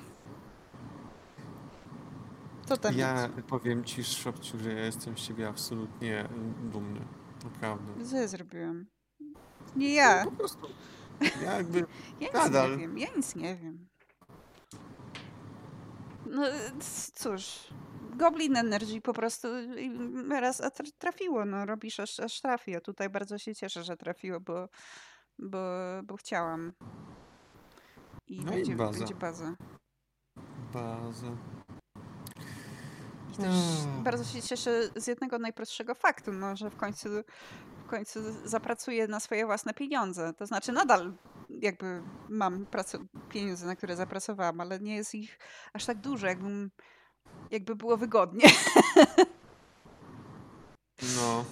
Co 2.67 2.77
tam 2.77 2.99
Ja 2.99 3.29
powiem 3.49 3.85
ci, 3.85 4.05
Szopciu, 4.05 4.59
że 4.59 4.73
ja 4.73 4.85
jestem 4.85 5.19
z 5.19 5.21
ciebie 5.21 5.49
absolutnie 5.49 6.29
dumny. 6.73 7.01
Naprawdę. 7.45 8.05
Co 8.05 8.17
ja 8.17 8.29
zrobiłem? 8.29 8.87
Nie 9.77 9.95
ja. 9.95 10.25
Po 10.25 10.31
prostu. 10.31 10.67
Ja 11.43 11.57
jakby 11.57 11.79
Ja 12.21 12.27
nic 12.27 12.35
Nadal. 12.35 12.71
nie 12.71 12.79
wiem. 12.79 12.99
Ja 12.99 13.07
nic 13.17 13.37
nie 13.37 13.57
wiem. 13.57 13.89
No 16.27 16.43
cóż. 17.15 17.69
Goblin 18.17 18.57
Energy 18.57 19.01
po 19.01 19.13
prostu 19.13 19.49
i 19.79 19.91
raz 20.29 20.63
trafiło. 20.99 21.45
No, 21.45 21.67
robisz 21.67 22.01
aż, 22.01 22.21
aż 22.21 22.41
trafi. 22.41 22.77
A 22.77 22.81
tutaj 22.81 23.11
bardzo 23.11 23.39
się 23.39 23.55
cieszę, 23.55 23.85
że 23.85 23.97
trafiło, 23.97 24.41
bo, 24.41 24.69
bo, 25.39 25.59
bo 26.05 26.17
chciałam. 26.17 26.73
I 28.27 28.45
No 28.45 28.53
i 28.53 28.55
będzie, 28.55 28.77
baza. 28.77 28.99
będzie 28.99 29.15
baza. 29.15 29.55
baza. 30.73 31.27
I 33.33 33.37
też 33.37 33.55
Mm. 33.87 34.03
bardzo 34.05 34.25
się 34.25 34.43
cieszę 34.43 34.89
z 34.97 35.07
jednego 35.07 35.39
najprostszego 35.39 35.95
faktu, 35.95 36.33
no, 36.33 36.57
że 36.57 36.71
w 36.71 36.77
końcu, 36.77 37.09
w 37.87 37.89
końcu 37.89 38.21
zapracuję 38.45 39.09
na 39.09 39.21
swoje 39.21 39.47
własne 39.47 39.75
pieniądze. 39.75 40.33
To 40.35 40.47
znaczy 40.47 40.73
nadal 40.73 41.13
jakby 41.49 42.03
mam 42.29 42.67
pieniądze, 43.29 43.67
na 43.67 43.77
które 43.77 43.97
zapracowałam, 43.97 44.61
ale 44.61 44.81
nie 44.81 44.97
jest 44.97 45.15
ich 45.15 45.39
aż 45.73 45.85
tak 45.87 45.99
dużo, 46.01 46.27
jakbym, 46.27 46.71
jakby 47.51 47.77
było 47.77 47.97
wygodnie. 47.97 48.49
No. 51.17 51.45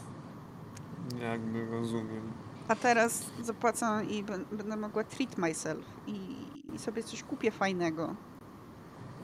Jakby 1.21 1.67
rozumiem. 1.67 2.33
A 2.69 2.77
teraz 2.77 3.25
zapłacę 3.43 4.05
i 4.11 4.25
będę 4.53 4.77
mogła 4.77 5.05
treat 5.05 5.39
myself 5.39 5.85
i, 6.07 6.47
i 6.75 6.79
sobie 6.79 7.03
coś 7.03 7.23
kupię 7.23 7.51
fajnego. 7.51 8.15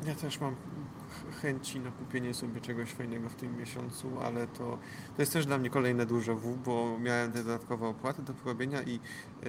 Ja 0.07 0.15
też 0.15 0.41
mam 0.41 0.55
ch- 0.55 1.41
chęci 1.43 1.81
na 1.81 1.91
kupienie 1.91 2.35
sobie 2.35 2.61
czegoś 2.61 2.93
fajnego 2.93 3.29
w 3.29 3.35
tym 3.35 3.57
miesiącu, 3.57 4.11
ale 4.25 4.47
to, 4.47 4.79
to 5.17 5.23
jest 5.23 5.33
też 5.33 5.47
dla 5.47 5.59
mnie 5.59 5.71
kolejne 5.71 6.07
duże 6.07 6.35
W, 6.35 6.57
bo 6.57 6.99
miałem 6.99 7.33
te 7.33 7.45
dodatkowe 7.45 7.87
opłaty 7.89 8.23
do 8.23 8.35
porobienia 8.35 8.83
i 8.83 9.01
y, 9.47 9.49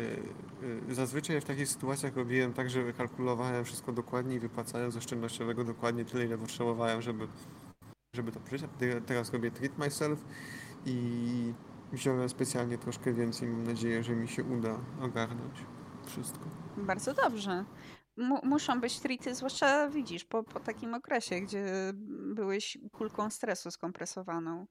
y, 0.89 0.95
zazwyczaj 0.95 1.41
w 1.41 1.45
takich 1.45 1.67
sytuacjach 1.67 2.15
robiłem 2.15 2.53
tak, 2.53 2.69
że 2.69 2.83
wykalkulowałem 2.83 3.65
wszystko 3.65 3.91
dokładnie 3.91 4.35
i 4.35 4.39
wypłacałem 4.39 4.91
z 4.91 4.97
oszczędnościowego 4.97 5.63
dokładnie 5.63 6.05
tyle, 6.05 6.25
ile 6.25 6.37
potrzebowałem, 6.37 7.01
żeby, 7.01 7.27
żeby 8.13 8.31
to 8.31 8.39
przeżyć. 8.39 8.69
Teraz 9.05 9.33
robię 9.33 9.51
treat 9.51 9.77
myself 9.77 10.19
i 10.85 11.53
wziąłem 11.91 12.29
specjalnie 12.29 12.77
troszkę 12.77 13.13
więcej. 13.13 13.49
Mam 13.49 13.63
nadzieję, 13.63 14.03
że 14.03 14.15
mi 14.15 14.27
się 14.27 14.43
uda 14.43 14.79
ogarnąć 15.01 15.55
wszystko. 16.05 16.45
Bardzo 16.77 17.13
dobrze. 17.13 17.65
Mu- 18.17 18.45
muszą 18.45 18.81
być 18.81 18.99
treaty, 18.99 19.35
zwłaszcza 19.35 19.89
widzisz, 19.89 20.25
po, 20.25 20.43
po 20.43 20.59
takim 20.59 20.93
okresie, 20.93 21.41
gdzie 21.41 21.65
byłeś 22.35 22.77
kulką 22.91 23.29
stresu 23.29 23.71
skompresowaną. 23.71 24.67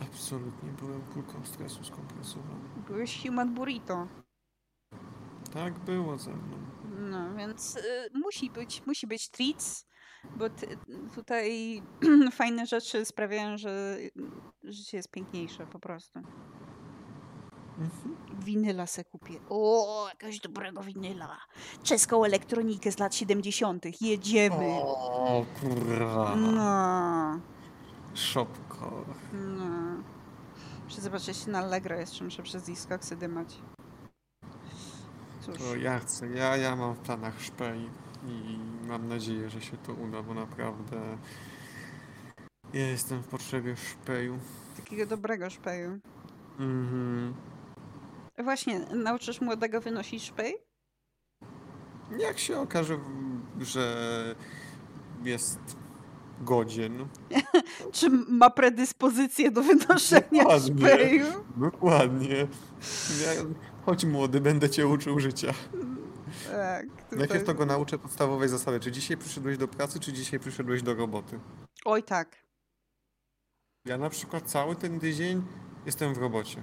Absolutnie 0.00 0.70
byłem 0.72 1.02
kulką 1.02 1.44
stresu 1.44 1.84
skompresowany. 1.84 2.68
Byłeś 2.88 3.22
human 3.22 3.54
burrito. 3.54 4.08
Tak 5.52 5.78
było 5.78 6.18
ze 6.18 6.30
mną. 6.30 6.56
No, 6.98 7.34
więc 7.36 7.76
y, 7.76 7.80
musi 8.14 8.50
być, 8.50 8.86
musi 8.86 9.06
być 9.06 9.30
treats, 9.30 9.86
bo 10.36 10.50
ty, 10.50 10.78
tutaj 11.14 11.82
fajne 12.32 12.66
rzeczy 12.66 13.04
sprawiają, 13.04 13.58
że 13.58 13.96
życie 14.64 14.96
jest 14.96 15.10
piękniejsze 15.10 15.66
po 15.66 15.78
prostu. 15.78 16.18
Mhm. 17.78 18.16
Winyla 18.44 18.86
se 18.86 19.04
kupię. 19.04 19.34
O, 19.48 20.06
jakiegoś 20.08 20.40
dobrego 20.40 20.82
winyla. 20.82 21.36
Czeską 21.82 22.24
elektronikę 22.24 22.92
z 22.92 22.98
lat 22.98 23.14
70. 23.14 24.00
Jedziemy. 24.02 24.66
O 24.82 25.44
kurwa. 25.60 26.36
No, 26.36 27.40
Szopko. 28.14 29.04
no. 29.32 29.68
Muszę 30.84 31.00
zobaczyć 31.00 31.46
na 31.46 31.58
Allegro 31.58 31.96
jeszcze, 31.96 32.24
muszę 32.24 32.42
przez 32.42 32.62
Discogsy 32.62 33.16
dymać. 33.16 33.58
Cóż, 35.40 35.58
To 35.58 35.76
ja 35.76 35.98
chcę. 35.98 36.28
Ja, 36.28 36.56
ja 36.56 36.76
mam 36.76 36.94
w 36.94 36.98
planach 36.98 37.42
szpej 37.42 37.88
i 38.26 38.58
mam 38.88 39.08
nadzieję, 39.08 39.50
że 39.50 39.60
się 39.60 39.76
to 39.76 39.92
uda, 39.92 40.22
bo 40.22 40.34
naprawdę 40.34 41.18
ja 42.72 42.86
jestem 42.86 43.22
w 43.22 43.26
potrzebie 43.26 43.76
szpeju. 43.76 44.38
takiego 44.76 45.06
dobrego 45.06 45.50
szpeju. 45.50 45.98
Mhm. 46.58 47.34
Właśnie, 48.38 48.80
nauczysz 48.80 49.40
młodego 49.40 49.80
wynosić 49.80 50.22
szpej? 50.24 50.56
Jak 52.18 52.38
się 52.38 52.60
okaże, 52.60 52.98
że 53.60 54.34
jest 55.24 55.58
godzien. 56.40 57.08
Czy 57.92 58.10
ma 58.28 58.50
predyspozycję 58.50 59.50
do 59.50 59.62
wynoszenia 59.62 60.42
Dokładnie. 60.42 60.76
szpeju? 60.78 61.24
Dokładnie. 61.56 62.36
Ja, 63.24 63.30
chodź 63.86 64.04
młody, 64.04 64.40
będę 64.40 64.70
cię 64.70 64.86
uczył 64.86 65.20
życia. 65.20 65.54
Tak. 66.50 66.86
Najpierw 67.12 67.40
Tutaj... 67.40 67.44
to 67.44 67.54
go 67.54 67.66
nauczę 67.66 67.98
podstawowej 67.98 68.48
zasady. 68.48 68.80
Czy 68.80 68.92
dzisiaj 68.92 69.16
przyszedłeś 69.16 69.58
do 69.58 69.68
pracy, 69.68 70.00
czy 70.00 70.12
dzisiaj 70.12 70.40
przyszedłeś 70.40 70.82
do 70.82 70.94
roboty? 70.94 71.40
Oj 71.84 72.02
tak. 72.02 72.36
Ja 73.84 73.98
na 73.98 74.10
przykład 74.10 74.44
cały 74.50 74.76
ten 74.76 75.00
tydzień 75.00 75.44
jestem 75.86 76.14
w 76.14 76.18
robocie. 76.18 76.62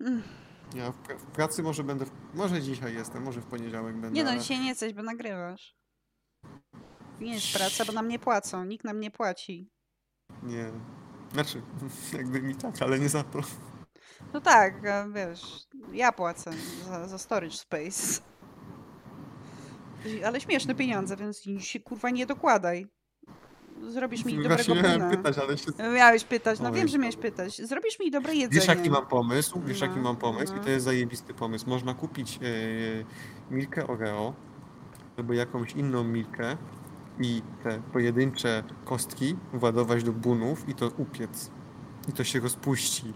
Mm. 0.00 0.22
Ja 0.74 0.92
w, 0.92 1.02
pra- 1.02 1.18
w 1.18 1.26
pracy 1.26 1.62
może 1.62 1.84
będę, 1.84 2.04
w, 2.06 2.10
może 2.34 2.62
dzisiaj 2.62 2.94
jestem, 2.94 3.22
może 3.22 3.40
w 3.40 3.46
poniedziałek 3.46 3.92
będę, 3.94 4.10
Nie 4.10 4.24
no, 4.24 4.30
ale 4.30 4.40
dzisiaj 4.40 4.58
nie 4.60 4.68
jesteś, 4.68 4.94
bo 4.94 5.02
nagrywasz. 5.02 5.76
Nie 7.20 7.34
jest 7.34 7.52
praca, 7.52 7.84
bo 7.84 7.92
nam 7.92 8.08
nie 8.08 8.18
płacą. 8.18 8.64
Nikt 8.64 8.84
nam 8.84 9.00
nie 9.00 9.10
płaci. 9.10 9.70
nie. 10.42 10.70
Znaczy, 11.32 11.62
jakby 12.18 12.42
mi 12.42 12.54
tak, 12.54 12.82
ale 12.82 12.98
nie 12.98 13.08
za 13.08 13.24
to. 13.24 13.40
No 14.32 14.40
tak, 14.40 14.86
a 14.86 15.08
wiesz, 15.08 15.66
ja 15.92 16.12
płacę 16.12 16.50
za, 16.88 17.08
za 17.08 17.18
storage 17.18 17.56
space. 17.56 18.20
Ale 20.26 20.40
śmieszne 20.40 20.74
pieniądze, 20.74 21.16
więc 21.16 21.42
się 21.58 21.80
kurwa 21.80 22.10
nie 22.10 22.26
dokładaj. 22.26 22.86
Zrobisz 23.88 24.24
mi 24.24 24.32
dobrego 24.34 24.54
Właśnie 24.54 24.74
miałem 24.82 25.00
puna. 25.00 25.10
pytać, 25.10 25.38
ale 25.38 25.58
się... 25.58 25.70
Miałeś 25.94 26.24
pytać, 26.24 26.60
no 26.60 26.68
Oj, 26.68 26.74
wiem, 26.74 26.88
że 26.88 26.98
miałeś 26.98 27.16
pytać. 27.16 27.56
Zrobisz 27.62 27.98
mi 28.00 28.10
dobre 28.10 28.34
jedzenie. 28.34 28.60
Wiesz 28.60 28.68
jaki 28.68 28.90
mam 28.90 29.06
pomysł? 29.06 29.60
Wiesz 29.66 29.80
jaki 29.80 29.96
No, 29.96 30.02
mam 30.02 30.16
pomysł? 30.16 30.52
no. 30.54 30.60
I 30.62 30.64
to 30.64 30.70
jest 30.70 30.84
zajebisty 30.84 31.34
pomysł. 31.34 31.68
Można 31.70 31.94
kupić 31.94 32.36
e, 32.42 33.54
milkę 33.54 33.86
Oreo 33.86 34.34
albo 35.18 35.32
jakąś 35.32 35.72
inną 35.72 36.04
milkę 36.04 36.56
i 37.20 37.42
te 37.64 37.82
pojedyncze 37.92 38.64
kostki 38.84 39.36
władować 39.52 40.04
do 40.04 40.12
bunów 40.12 40.68
i 40.68 40.74
to 40.74 40.88
upiec. 40.98 41.50
I 42.08 42.12
to 42.12 42.24
się 42.24 42.40
rozpuści. 42.40 43.12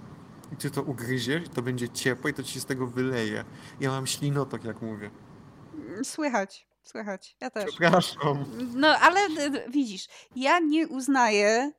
I 0.53 0.57
ty 0.57 0.71
to 0.71 0.83
ugryziesz 0.83 1.49
to 1.49 1.63
będzie 1.63 1.89
ciepłe 1.89 2.31
i 2.31 2.35
to 2.35 2.43
ci 2.43 2.53
się 2.53 2.61
z 2.61 2.67
tego 2.67 2.87
wyleje. 2.87 3.45
Ja 3.81 3.91
mam 3.91 4.07
ślinotok, 4.07 4.65
jak 4.65 4.83
mówię. 4.83 5.11
Słychać, 6.03 6.67
słychać. 6.83 7.37
Ja 7.41 7.51
też. 7.51 7.71
Przepraszam. 7.71 8.45
No, 8.75 8.89
ale 8.89 9.21
widzisz, 9.69 10.09
ja 10.37 10.59
nie 10.59 10.89
uznaję 10.89 11.73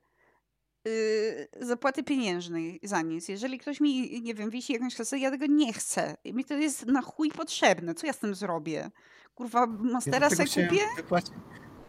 y, 0.88 1.48
zapłaty 1.62 2.04
pieniężnej 2.04 2.80
za 2.84 3.02
nic. 3.02 3.28
Jeżeli 3.28 3.60
ktoś 3.60 3.80
mi, 3.82 4.22
nie 4.22 4.34
wiem, 4.34 4.50
wisi 4.50 4.74
jakąś 4.74 4.96
kasę, 4.96 5.20
ja 5.20 5.32
tego 5.32 5.46
nie 5.46 5.74
chcę. 5.74 6.18
I 6.24 6.34
Mi 6.34 6.46
to 6.46 6.54
jest 6.54 6.86
na 6.86 7.02
chuj 7.02 7.32
potrzebne. 7.32 7.96
Co 7.96 8.08
ja 8.08 8.14
z 8.14 8.20
tym 8.20 8.36
zrobię? 8.36 8.92
Kurwa, 9.36 9.66
Monstera 9.68 10.20
dlatego 10.20 10.52
se 10.52 10.64
kupię? 10.64 10.82
Wypłacić, 10.96 11.34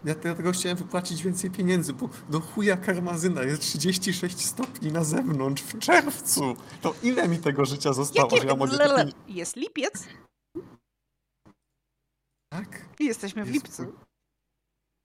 Ja 0.04 0.14
dlatego 0.14 0.52
chciałem 0.52 0.78
wypłacić 0.78 1.22
więcej 1.22 1.50
pieniędzy, 1.50 1.92
bo 1.92 2.08
do 2.28 2.40
chuja 2.40 2.76
karmazyna 2.76 3.42
jest 3.42 3.62
36 3.62 4.46
stopni 4.46 4.92
na 4.92 5.04
zewnątrz 5.04 5.62
w 5.62 5.78
czerwcu. 5.78 6.56
To 6.82 6.94
ile 7.02 7.28
mi 7.28 7.38
tego 7.38 7.64
życia 7.64 7.92
zostało, 7.92 8.34
Jakie... 8.34 8.46
ja 8.46 8.56
mogę... 8.56 8.76
Lele. 8.76 9.10
Jest 9.28 9.56
lipiec? 9.56 10.04
Tak? 12.52 12.88
I 13.00 13.04
jesteśmy 13.04 13.44
w 13.44 13.54
Jest- 13.54 13.64
lipcu. 13.66 13.92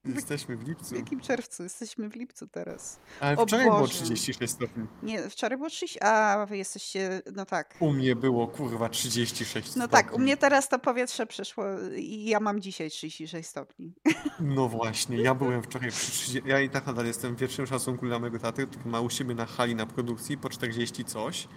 Jesteśmy 0.06 0.58
w 0.58 0.68
lipcu. 0.68 0.96
W 0.96 0.98
jakim 0.98 1.20
czerwcu? 1.20 1.64
Jesteśmy 1.64 2.10
w 2.10 2.16
lipcu 2.16 2.48
teraz. 2.48 3.00
Ale 3.20 3.38
O 3.38 3.46
wczoraj 3.46 3.66
było 3.66 3.80
Boże. 3.80 3.94
36 3.94 4.54
stopni. 4.54 4.88
Nie, 5.04 5.30
wczoraj 5.30 5.58
było 5.58 5.70
30, 5.70 6.00
a 6.02 6.46
wy 6.50 6.58
jesteście, 6.58 7.22
no 7.36 7.46
tak. 7.46 7.76
U 7.80 7.92
mnie 7.94 8.16
było 8.16 8.48
kurwa 8.48 8.90
36 8.90 9.68
No 9.68 9.72
stopni. 9.72 9.90
tak, 9.92 10.14
u 10.14 10.20
mnie 10.20 10.38
teraz 10.38 10.70
to 10.70 10.80
powietrze 10.80 11.26
przyszło 11.28 11.64
i 11.96 12.24
ja 12.26 12.40
mam 12.40 12.62
dzisiaj 12.62 12.90
36 12.90 13.50
stopni. 13.50 13.94
No 14.40 14.68
właśnie, 14.78 15.18
ja 15.18 15.36
byłem 15.36 15.64
wczoraj 15.64 15.92
przy 15.92 16.12
30, 16.12 16.42
ja 16.46 16.60
i 16.62 16.70
tak 16.70 16.86
nadal 16.88 17.06
jestem 17.06 17.36
w 17.36 17.40
wiecznym 17.40 17.68
szacunku 17.68 18.06
dla 18.06 18.20
mojego 18.20 18.40
taty, 18.40 18.68
który 18.68 18.86
ma 18.90 19.02
u 19.02 19.10
siebie 19.10 19.36
na 19.36 19.46
hali 19.46 19.76
na 19.76 19.86
produkcji 19.86 20.38
po 20.38 20.50
40 20.50 21.06
coś. 21.06 21.48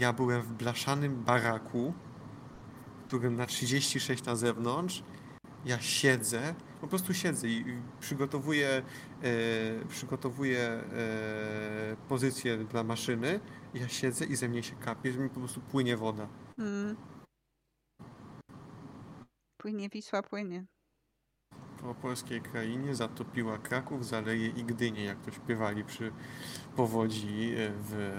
Ja 0.00 0.12
byłem 0.12 0.42
w 0.42 0.52
blaszanym 0.52 1.24
baraku, 1.24 1.94
w 3.04 3.06
którym 3.06 3.36
na 3.36 3.46
36 3.46 4.24
na 4.24 4.36
zewnątrz, 4.36 5.02
ja 5.64 5.80
siedzę, 5.80 6.54
po 6.80 6.88
prostu 6.88 7.14
siedzę 7.14 7.48
i 7.48 7.64
przygotowuję, 8.00 8.82
e, 9.22 9.84
przygotowuję 9.88 10.60
e, 10.60 10.82
pozycję 12.08 12.56
dla 12.56 12.84
maszyny, 12.84 13.40
ja 13.74 13.88
siedzę 13.88 14.24
i 14.24 14.36
ze 14.36 14.48
mnie 14.48 14.62
się 14.62 14.74
kapie, 14.76 15.12
że 15.12 15.18
mi 15.18 15.28
po 15.28 15.40
prostu 15.40 15.60
płynie 15.60 15.96
woda. 15.96 16.28
Mm. 16.58 16.96
Płynie 19.56 19.88
Wisła, 19.88 20.22
płynie. 20.22 20.66
Po 21.80 21.94
polskiej 21.94 22.40
krainie 22.40 22.94
zatopiła 22.94 23.58
Kraków, 23.58 24.06
Zaleje 24.06 24.48
i 24.48 24.64
Gdynię, 24.64 25.04
jak 25.04 25.20
to 25.20 25.30
śpiewali 25.30 25.84
przy 25.84 26.12
powodzi 26.76 27.52
e, 27.56 27.70
w 27.74 28.12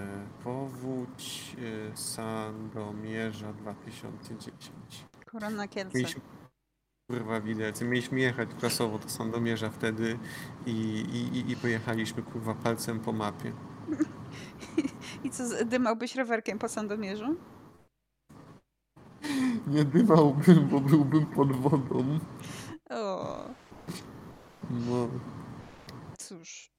Powódź 0.44 1.56
e, 1.92 1.96
Sandomierza 1.96 3.52
2010. 3.52 4.72
Korona 5.26 5.68
Kielce. 5.68 5.98
Mieliśmy, 5.98 6.22
kurwa 7.12 7.40
widelcy, 7.40 7.84
mieliśmy 7.84 8.20
jechać 8.20 8.48
klasowo 8.60 8.98
do 8.98 9.08
Sandomierza 9.08 9.70
wtedy 9.70 10.18
i, 10.66 10.70
i, 10.70 11.50
i- 11.50 11.56
pojechaliśmy 11.56 12.22
kurwa 12.22 12.54
palcem 12.54 13.00
po 13.00 13.12
mapie. 13.12 13.52
I 15.24 15.30
co, 15.30 15.42
dymałbyś 15.64 16.16
rowerkiem 16.16 16.58
po 16.58 16.68
Sandomierzu? 16.68 17.36
Nie 19.66 19.84
dymałbym, 19.84 20.68
bo 20.68 20.80
byłbym 20.80 21.26
pod 21.26 21.52
wodą. 21.56 22.18
O, 22.90 23.44
No. 24.70 25.08
cóż. 26.18 26.70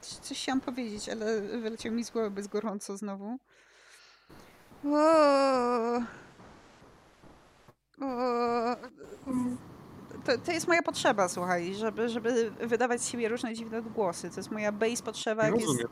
Coś, 0.00 0.38
chciałam 0.42 0.60
powiedzieć, 0.60 1.08
ale 1.08 1.40
wyleciał 1.40 1.92
mi 1.92 2.04
z 2.04 2.10
głowy 2.10 2.30
bez 2.30 2.46
gorąco 2.46 2.96
znowu. 2.96 3.38
O, 4.84 6.00
to, 10.24 10.38
to 10.38 10.52
jest 10.52 10.68
moja 10.68 10.82
potrzeba, 10.82 11.28
słuchaj, 11.28 11.74
żeby, 11.74 12.08
żeby 12.08 12.50
wydawać 12.50 13.02
z 13.02 13.08
siebie 13.08 13.28
różne 13.28 13.54
dziwne 13.54 13.78
odgłosy. 13.78 14.30
To 14.30 14.36
jest 14.36 14.50
moja 14.50 14.72
base 14.72 15.02
potrzeba, 15.02 15.46
jak 15.46 15.60
jest, 15.60 15.84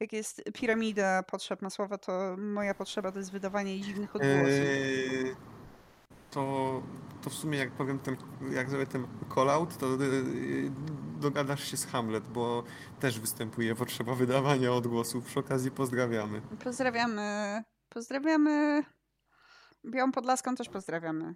jak 0.00 0.12
jest 0.12 0.42
piramida 0.54 1.22
potrzeb 1.22 1.62
masłowa, 1.62 1.98
to 1.98 2.36
moja 2.38 2.74
potrzeba 2.74 3.12
to 3.12 3.18
jest 3.18 3.32
wydawanie 3.32 3.80
dziwnych 3.80 4.16
odgłosów. 4.16 4.48
Eee, 4.48 5.34
to, 6.30 6.82
to 7.22 7.30
w 7.30 7.34
sumie 7.34 7.58
jak 7.58 7.70
powiem 7.70 7.98
ten, 7.98 8.16
jak 8.50 8.70
zrobię 8.70 8.86
ten 8.86 9.06
call-out, 9.34 9.76
to 9.76 9.86
yy, 9.86 10.70
dogadasz 11.20 11.70
się 11.70 11.76
z 11.76 11.86
Hamlet, 11.86 12.24
bo 12.28 12.64
też 13.00 13.20
występuje 13.20 13.74
potrzeba 13.74 14.14
wydawania 14.14 14.72
odgłosów. 14.72 15.24
Przy 15.24 15.40
okazji 15.40 15.70
pozdrawiamy. 15.70 16.42
Pozdrawiamy. 16.64 17.62
Pozdrawiamy. 17.88 18.84
Białą 19.86 20.12
Podlaską 20.12 20.54
też 20.54 20.68
pozdrawiamy. 20.68 21.34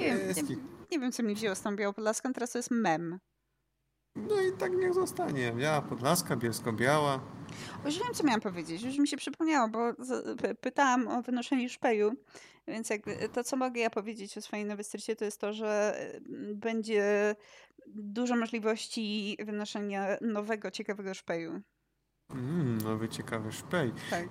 Nie 0.00 0.06
wiem, 0.06 0.18
nie, 0.48 0.56
nie 0.92 0.98
wiem, 0.98 1.12
co 1.12 1.22
mi 1.22 1.34
wzięło 1.34 1.54
z 1.54 1.62
tą 1.62 1.76
Białą 1.76 1.92
Podlaską, 1.94 2.32
teraz 2.32 2.50
to 2.50 2.58
jest 2.58 2.70
mem. 2.70 3.18
No 4.16 4.40
i 4.40 4.52
tak 4.58 4.72
niech 4.72 4.94
zostanie. 4.94 5.54
Ja, 5.58 5.82
Podlaska, 5.82 6.36
Bielsko-Biała. 6.36 7.20
Już 7.84 7.98
wiem, 7.98 8.14
co 8.14 8.24
miałam 8.24 8.40
powiedzieć, 8.40 8.82
już 8.82 8.98
mi 8.98 9.08
się 9.08 9.16
przypomniało, 9.16 9.68
bo 9.68 9.92
pytałam 10.60 11.08
o 11.08 11.22
wynoszenie 11.22 11.68
szpeju, 11.68 12.12
więc 12.68 12.90
jakby 12.90 13.28
to, 13.28 13.44
co 13.44 13.56
mogę 13.56 13.80
ja 13.80 13.90
powiedzieć 13.90 14.38
o 14.38 14.42
swojej 14.42 14.64
nowej 14.64 14.84
strycie, 14.84 15.16
to 15.16 15.24
jest 15.24 15.40
to, 15.40 15.52
że 15.52 15.94
mm, 16.28 16.58
będzie 16.58 17.36
dużo 17.86 18.36
możliwości 18.36 19.36
wynoszenia 19.44 20.16
nowego, 20.20 20.70
ciekawego 20.70 21.14
szpeju. 21.14 21.60
Mm, 22.30 22.78
nowy 22.78 23.08
ciekawy 23.08 23.52
szpej. 23.52 23.92
Tak. 24.10 24.28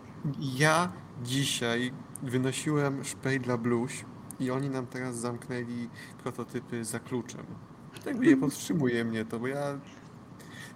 Ja 0.58 0.94
dzisiaj 1.22 1.92
wynosiłem 2.24 3.04
szpej 3.04 3.40
dla 3.40 3.58
bluź 3.58 4.06
i 4.40 4.52
oni 4.52 4.70
nam 4.70 4.88
teraz 4.88 5.16
zamknęli 5.16 5.90
prototypy 6.24 6.86
za 6.86 7.00
kluczem. 7.00 7.46
Jakby 8.06 8.28
nie 8.28 8.38
powstrzymuje 8.38 9.06
mnie 9.06 9.26
to, 9.26 9.40
bo 9.40 9.48
ja... 9.48 9.80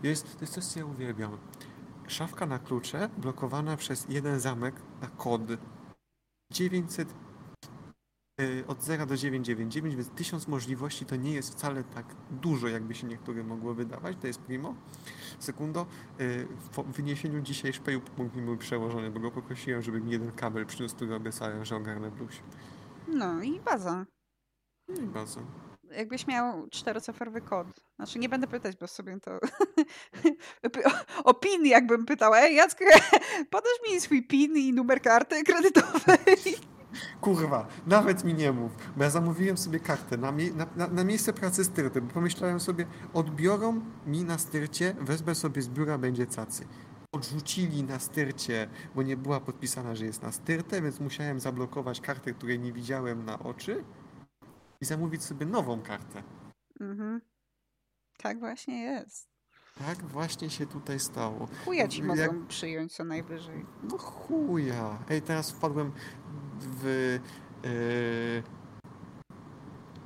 Jest, 0.04 0.34
to 0.34 0.42
jest 0.42 0.54
coś, 0.54 0.66
co 0.66 0.80
ja 0.80 0.86
uwielbiam. 0.86 1.38
Szafka 2.08 2.46
na 2.46 2.60
klucze 2.60 3.10
blokowana 3.18 3.78
przez 3.78 4.06
jeden 4.10 4.40
zamek 4.40 4.76
na 5.02 5.08
kod 5.08 5.42
900 6.52 7.14
y, 8.42 8.64
od 8.68 8.84
0 8.84 9.06
do 9.06 9.18
999, 9.18 9.96
więc 9.96 10.10
1000 10.10 10.48
możliwości 10.48 11.06
to 11.06 11.16
nie 11.16 11.34
jest 11.34 11.52
wcale 11.52 11.84
tak 11.84 12.06
dużo, 12.32 12.68
jakby 12.68 12.96
się 12.96 13.08
niektórym 13.08 13.48
mogło 13.48 13.74
wydawać. 13.74 14.18
To 14.22 14.28
jest 14.28 14.40
primo. 14.40 14.76
Sekundo, 15.40 15.86
y, 16.20 16.48
po 16.76 16.84
wyniesieniu 16.84 17.42
dzisiaj 17.42 17.74
szpeju 17.74 18.02
mój 18.36 18.58
przełożony, 18.58 19.12
bo 19.12 19.20
go 19.20 19.32
poprosiłem, 19.32 19.82
żeby 19.82 20.02
mi 20.02 20.12
jeden 20.12 20.32
kabel 20.32 20.66
przyniósł, 20.66 20.96
który 20.96 21.16
obiecałem, 21.16 21.66
że 21.66 21.76
ogarnę 21.76 22.12
bluź. 22.12 22.42
No 23.08 23.44
i 23.44 23.60
baza. 23.60 24.06
No 24.88 24.96
i 25.02 25.06
bardzo. 25.06 25.40
Jakbyś 25.92 26.28
miał 26.28 26.68
czterocyfrowy 26.70 27.42
kod. 27.42 27.68
Znaczy 27.96 28.20
nie 28.20 28.30
będę 28.30 28.48
pytać, 28.48 28.76
bo 28.78 28.88
sobie 28.88 29.20
to... 29.20 29.40
o, 31.24 31.34
PIN 31.34 31.66
jakbym 31.66 32.06
pytała. 32.06 32.40
Ej 32.40 32.56
Jacek, 32.56 32.88
podasz 33.52 33.92
mi 33.92 34.02
swój 34.02 34.28
PIN 34.28 34.58
i 34.58 34.74
numer 34.74 35.02
karty 35.02 35.44
kredytowej. 35.44 36.56
Kurwa, 37.22 37.68
nawet 37.88 38.24
mi 38.24 38.34
nie 38.34 38.52
mów, 38.52 38.72
bo 38.98 39.04
ja 39.04 39.10
zamówiłem 39.10 39.58
sobie 39.58 39.80
kartę 39.80 40.18
na, 40.18 40.32
mie- 40.32 40.56
na, 40.56 40.68
na, 40.76 40.88
na 40.88 41.04
miejsce 41.04 41.34
pracy 41.34 41.64
styrty, 41.64 42.02
bo 42.02 42.14
pomyślałem 42.14 42.60
sobie, 42.60 42.86
odbiorą 43.14 43.82
mi 44.08 44.24
na 44.24 44.38
styrcie, 44.38 44.96
wezmę 45.00 45.36
sobie 45.36 45.62
z 45.62 45.70
biura, 45.70 45.98
będzie 45.98 46.26
cacy. 46.28 46.68
Odrzucili 47.14 47.84
na 47.84 48.00
styrcie, 48.00 48.68
bo 48.96 49.04
nie 49.04 49.18
była 49.18 49.40
podpisana, 49.40 49.96
że 49.96 50.06
jest 50.06 50.22
na 50.22 50.32
styrtę, 50.32 50.82
więc 50.82 51.00
musiałem 51.00 51.40
zablokować 51.40 52.02
kartę, 52.02 52.34
której 52.34 52.60
nie 52.60 52.74
widziałem 52.74 53.26
na 53.26 53.40
oczy 53.40 53.84
i 54.82 54.86
zamówić 54.86 55.24
sobie 55.24 55.46
nową 55.46 55.82
kartę. 55.82 56.24
Mhm. 56.80 57.22
Tak 58.18 58.40
właśnie 58.40 58.82
jest. 58.82 59.30
Tak 59.78 59.98
właśnie 59.98 60.50
się 60.50 60.66
tutaj 60.68 61.00
stało. 61.00 61.48
Chuja 61.66 61.88
ci 61.88 62.04
mogą 62.04 62.22
Jak- 62.22 62.48
przyjąć 62.48 62.96
co 62.96 63.04
najwyżej. 63.04 63.66
No 63.84 63.98
chuja. 63.98 65.04
Ej, 65.10 65.22
teraz 65.22 65.52
wpadłem 65.52 65.92
w... 66.60 66.86
Yy, 67.64 68.63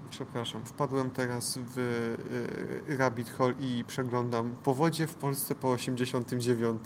przepraszam, 0.10 0.66
wpadłem 0.66 1.12
teraz 1.12 1.58
w 1.58 1.78
yy, 2.88 2.98
rabbit 2.98 3.30
hole 3.30 3.54
i 3.60 3.84
przeglądam 3.88 4.56
powodzie 4.56 5.08
w 5.08 5.16
Polsce 5.16 5.56
po 5.56 5.72
89 5.72 6.82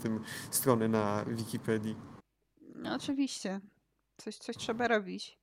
strony 0.50 0.88
na 0.88 1.24
Wikipedii. 1.24 1.96
No 2.74 2.94
oczywiście. 2.94 3.60
Coś, 4.16 4.36
coś 4.36 4.56
trzeba 4.56 4.88
robić. 4.88 5.42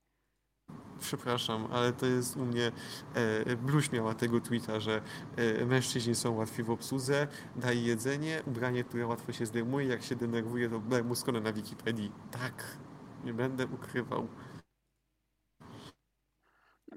Przepraszam, 1.00 1.68
ale 1.72 1.94
to 1.94 2.06
jest 2.06 2.38
u 2.38 2.46
mnie. 2.46 2.72
E, 3.14 3.56
Bluś 3.56 3.92
miała 3.92 4.14
tego 4.14 4.42
tweeta, 4.42 4.80
że 4.80 5.02
e, 5.36 5.66
mężczyźni 5.66 6.16
są 6.16 6.36
łatwi 6.36 6.64
w 6.64 6.70
obsłudze, 6.70 7.28
daj 7.56 7.84
jedzenie, 7.84 8.44
ubranie, 8.46 8.84
które 8.84 9.08
łatwo 9.08 9.34
się 9.34 9.46
zdejmuje, 9.46 9.88
jak 9.88 10.04
się 10.04 10.16
denerwuje, 10.16 10.70
to 10.70 10.80
daj 10.80 11.04
mu 11.04 11.14
na 11.44 11.54
Wikipedii. 11.54 12.12
Tak, 12.32 12.78
nie 13.24 13.34
będę 13.34 13.68
ukrywał. 13.68 14.28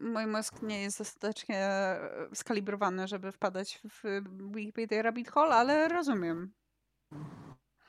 Mój 0.03 0.26
mózg 0.26 0.62
nie 0.62 0.82
jest 0.82 0.98
dostatecznie 0.98 1.59
e, 1.59 2.00
skalibrowany, 2.34 3.09
żeby 3.09 3.32
wpadać 3.32 3.80
w 3.90 4.03
Wikipedia 4.55 5.03
Rabbit 5.03 5.30
Hole, 5.30 5.55
ale 5.55 5.88
rozumiem. 5.88 6.53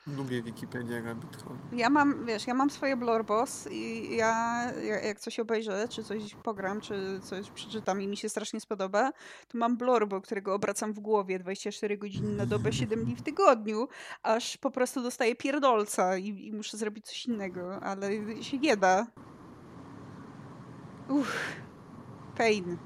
Lubię 0.08 0.44
Wikipedię 0.44 1.02
Rabbit 1.02 1.44
Hole. 1.44 1.60
Ja 1.72 1.90
mam, 1.90 2.26
wiesz, 2.26 2.48
ja 2.48 2.54
mam 2.54 2.70
swoje 2.70 2.98
Blorbos 2.98 3.68
i 3.72 4.16
ja 4.16 4.64
ja- 4.84 5.00
jak 5.02 5.20
coś 5.20 5.40
obejrzę, 5.40 5.88
czy 5.88 6.04
coś 6.04 6.36
pogram, 6.36 6.82
czy 6.82 7.20
coś 7.20 7.52
przeczytam 7.52 8.02
i 8.02 8.08
mi 8.08 8.18
się 8.18 8.30
strasznie 8.30 8.60
spodoba, 8.60 9.12
to 9.48 9.58
mam 9.58 9.78
Blorbo, 9.78 10.22
którego 10.22 10.54
obracam 10.56 10.94
w 10.94 11.00
głowie 11.00 11.40
24 11.40 11.98
godziny 11.98 12.36
na 12.36 12.46
dobę, 12.46 12.74
7 12.74 13.06
dni 13.06 13.16
w 13.16 13.22
tygodniu, 13.22 13.88
aż 14.24 14.58
po 14.58 14.72
prostu 14.72 15.02
dostaję 15.04 15.36
pierdolca 15.36 16.18
i, 16.18 16.48
i 16.48 16.54
muszę 16.54 16.78
zrobić 16.78 17.06
coś 17.06 17.26
innego, 17.26 17.80
ale 17.84 18.10
się 18.44 18.60
nie 18.60 18.78
da. 18.78 19.08
Uff. 21.10 21.38
Pain. 22.38 22.78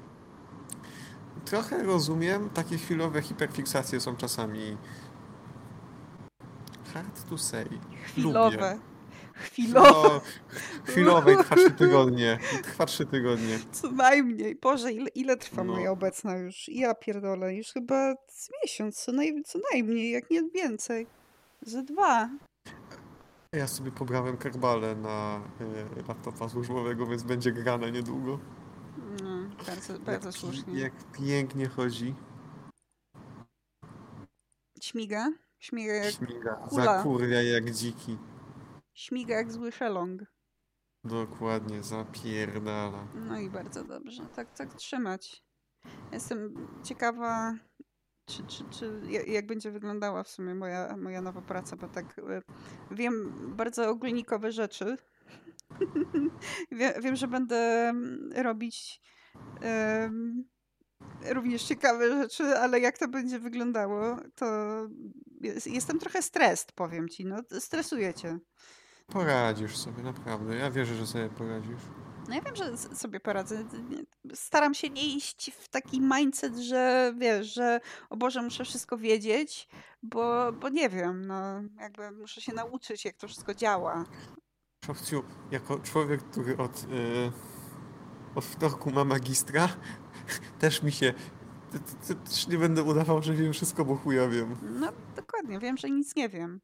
trochę 1.44 1.82
rozumiem, 1.82 2.50
takie 2.50 2.78
chwilowe 2.78 3.22
hiperfiksacje 3.22 4.00
są 4.00 4.16
czasami 4.16 4.76
hard 6.94 7.28
to 7.30 7.38
say. 7.38 7.68
Chwilowe. 8.06 8.50
Lubię. 8.50 8.78
Chwilowe. 9.34 9.90
No, 9.92 10.20
chwilowe 10.84 11.32
i 11.32 11.36
trwa 11.36 11.56
trzy 11.56 11.70
tygodnie. 11.70 12.38
I 12.60 12.62
Trwa 12.62 12.86
trzy 12.86 13.06
tygodnie. 13.06 13.58
Co 13.72 13.90
najmniej. 13.90 14.56
Boże, 14.56 14.92
ile, 14.92 15.08
ile 15.08 15.36
trwa 15.36 15.64
No. 15.64 15.72
moja 15.72 15.90
obecna 15.90 16.36
już? 16.36 16.68
Ja 16.68 16.94
pierdolę, 16.94 17.54
już 17.54 17.66
chyba 17.66 18.14
z 18.28 18.50
miesiąc, 18.62 18.96
co, 19.04 19.12
naj, 19.12 19.42
co 19.46 19.58
najmniej, 19.72 20.10
jak 20.10 20.30
nie 20.30 20.42
więcej. 20.54 21.06
Ze 21.62 21.82
dwa. 21.82 22.30
Ja 23.52 23.66
sobie 23.66 23.90
pobrałem 23.90 24.36
karbale 24.36 24.96
na 24.96 25.40
y, 26.00 26.08
laptopa 26.08 26.48
służbowego, 26.48 27.06
więc 27.06 27.22
będzie 27.22 27.52
grane 27.52 27.92
niedługo. 27.92 28.38
No, 29.22 29.48
bardzo, 29.66 29.98
bardzo 29.98 30.28
jak, 30.28 30.36
słusznie. 30.36 30.80
jak 30.80 30.92
pięknie 31.12 31.68
chodzi. 31.68 32.14
Śmiga? 34.82 35.32
Śmiga 35.58 35.92
jak, 35.92 36.14
Śmiga, 36.14 36.54
kula. 36.54 36.84
zakurwia 36.84 37.42
jak 37.42 37.70
dziki. 37.70 38.18
śmiga 38.94 39.36
jak 39.36 39.52
zły 39.52 39.72
szelong. 39.72 40.22
Dokładnie, 41.04 41.82
zapierdala. 41.82 43.06
No 43.14 43.38
i 43.40 43.50
bardzo 43.50 43.84
dobrze. 43.84 44.26
Tak, 44.26 44.54
tak 44.56 44.74
trzymać. 44.74 45.42
Jestem 46.12 46.68
ciekawa, 46.84 47.54
czy, 48.26 48.42
czy, 48.46 48.64
czy 48.70 49.00
ja- 49.08 49.22
jak 49.26 49.46
będzie 49.46 49.70
wyglądała 49.70 50.22
w 50.22 50.28
sumie 50.28 50.54
moja, 50.54 50.96
moja 50.96 51.22
nowa 51.22 51.42
praca, 51.42 51.76
bo 51.76 51.88
tak 51.88 52.18
e, 52.18 52.42
wiem 52.90 53.32
bardzo 53.56 53.90
ogólnikowe 53.90 54.52
rzeczy. 54.52 54.96
Wie, 56.78 56.94
wiem, 57.02 57.16
że 57.16 57.28
będę 57.28 57.88
mm, 57.88 58.32
robić 58.36 59.00
również 61.30 61.62
ciekawe 61.62 62.08
rzeczy, 62.08 62.44
ale 62.44 62.80
jak 62.80 62.98
to 62.98 63.08
będzie 63.08 63.38
wyglądało, 63.38 64.16
to 64.34 64.46
jest, 65.40 65.66
jestem 65.66 65.98
trochę 65.98 66.22
stresd, 66.22 66.72
powiem 66.72 67.08
ci. 67.08 67.24
No, 67.24 67.36
stresuję 67.58 68.14
cię. 68.14 68.38
Poradzisz 69.06 69.76
sobie, 69.76 70.02
naprawdę. 70.02 70.56
Ja 70.56 70.70
wierzę, 70.70 70.94
że 70.94 71.06
sobie 71.06 71.28
poradzisz. 71.28 71.80
No 72.28 72.34
ja 72.34 72.40
wiem, 72.40 72.56
że 72.56 72.76
sobie 72.76 73.20
poradzę. 73.20 73.64
Staram 74.34 74.74
się 74.74 74.90
nie 74.90 75.14
iść 75.14 75.50
w 75.58 75.68
taki 75.68 76.00
mindset, 76.00 76.56
że 76.56 77.12
wiesz, 77.18 77.54
że 77.54 77.80
o 78.10 78.16
Boże, 78.16 78.42
muszę 78.42 78.64
wszystko 78.64 78.98
wiedzieć, 78.98 79.68
bo, 80.02 80.52
bo 80.52 80.68
nie 80.68 80.88
wiem, 80.88 81.24
no 81.24 81.62
jakby 81.80 82.10
muszę 82.10 82.40
się 82.40 82.52
nauczyć, 82.52 83.04
jak 83.04 83.16
to 83.16 83.28
wszystko 83.28 83.54
działa. 83.54 84.04
Szowciu, 84.88 85.22
jako 85.50 85.78
człowiek, 85.78 86.22
który 86.22 86.56
od, 86.56 86.84
y, 86.84 87.32
od 88.34 88.44
wtorku 88.44 88.90
ma 88.90 89.04
magistra, 89.04 89.68
też 90.60 90.82
mi 90.82 90.92
się... 90.92 91.14
Też 92.24 92.48
nie 92.48 92.58
będę 92.58 92.82
udawał, 92.82 93.22
że 93.22 93.34
wiem 93.34 93.52
wszystko, 93.52 93.84
bo 93.84 93.96
chuja 93.96 94.28
wiem. 94.28 94.56
No 94.62 94.92
dokładnie, 95.16 95.58
wiem, 95.58 95.76
że 95.76 95.90
nic 95.90 96.16
nie 96.16 96.28
wiem. 96.28 96.60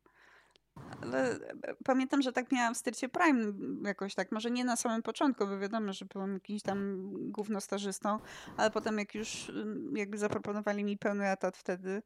Ale 1.03 1.31
e, 1.33 1.75
pamiętam, 1.85 2.23
że 2.23 2.33
tak 2.33 2.53
miałam 2.53 2.75
w 2.75 2.79
Styrcie 2.79 3.09
Prime 3.09 3.53
jakoś 3.85 4.15
tak, 4.15 4.33
może 4.33 4.51
nie 4.51 4.65
na 4.65 4.77
samym 4.77 5.03
początku, 5.03 5.47
bo 5.47 5.59
wiadomo, 5.59 5.93
że 5.93 6.05
byłam 6.05 6.35
jakimś 6.35 6.63
tam 6.63 7.09
gównostażystą, 7.31 8.19
ale 8.57 8.71
potem 8.71 8.99
jak 8.99 9.15
już 9.15 9.49
ym, 9.49 9.97
jakby 9.97 10.19
zaproponowali 10.19 10.85
mi 10.85 10.99
pełny 10.99 11.27
etat 11.31 11.57
wtedy, 11.57 12.03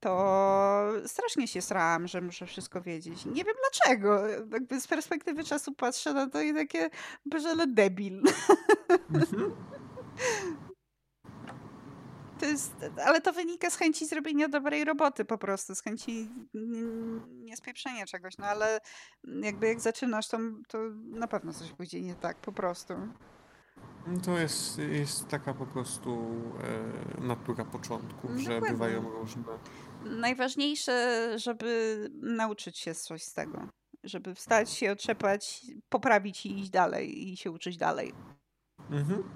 to 0.00 0.92
strasznie 1.06 1.48
się 1.48 1.62
srałam, 1.62 2.08
że 2.08 2.20
muszę 2.20 2.46
wszystko 2.46 2.82
wiedzieć. 2.82 3.24
Nie 3.24 3.44
wiem 3.44 3.54
dlaczego. 3.60 4.28
Jakby 4.28 4.80
z 4.80 4.86
perspektywy 4.86 5.44
czasu 5.44 5.74
patrzę 5.74 6.14
na 6.14 6.30
to 6.30 6.40
i 6.40 6.54
takie, 6.54 6.90
ale 7.46 7.66
debil. 7.66 8.22
To 12.40 12.46
jest, 12.46 12.72
ale 13.06 13.20
to 13.20 13.32
wynika 13.32 13.70
z 13.70 13.76
chęci 13.76 14.06
zrobienia 14.06 14.48
dobrej 14.48 14.84
roboty 14.84 15.24
po 15.24 15.38
prostu, 15.38 15.74
z 15.74 15.82
chęci 15.82 16.30
niespieprzenia 17.28 18.06
czegoś, 18.06 18.38
no 18.38 18.46
ale 18.46 18.80
jakby 19.24 19.66
jak 19.66 19.80
zaczynasz, 19.80 20.28
to, 20.28 20.38
to 20.68 20.78
na 21.06 21.28
pewno 21.28 21.52
coś 21.52 21.72
pójdzie 21.72 22.02
nie 22.02 22.14
tak 22.14 22.36
po 22.36 22.52
prostu. 22.52 22.94
To 24.24 24.38
jest, 24.38 24.78
jest 24.78 25.28
taka 25.28 25.54
po 25.54 25.66
prostu 25.66 26.30
e, 27.18 27.20
natura 27.20 27.64
początków, 27.64 28.30
że 28.30 28.50
Dokładnie. 28.50 28.70
bywają 28.70 29.10
różne. 29.10 29.42
Najważniejsze, 30.04 31.26
żeby 31.38 32.08
nauczyć 32.22 32.78
się 32.78 32.94
coś 32.94 33.22
z 33.22 33.34
tego. 33.34 33.68
Żeby 34.04 34.34
wstać 34.34 34.70
się, 34.70 34.92
otrzepać, 34.92 35.66
poprawić 35.88 36.46
i 36.46 36.58
iść 36.58 36.70
dalej 36.70 37.32
i 37.32 37.36
się 37.36 37.50
uczyć 37.50 37.76
dalej. 37.76 38.12
Mhm. 38.90 39.30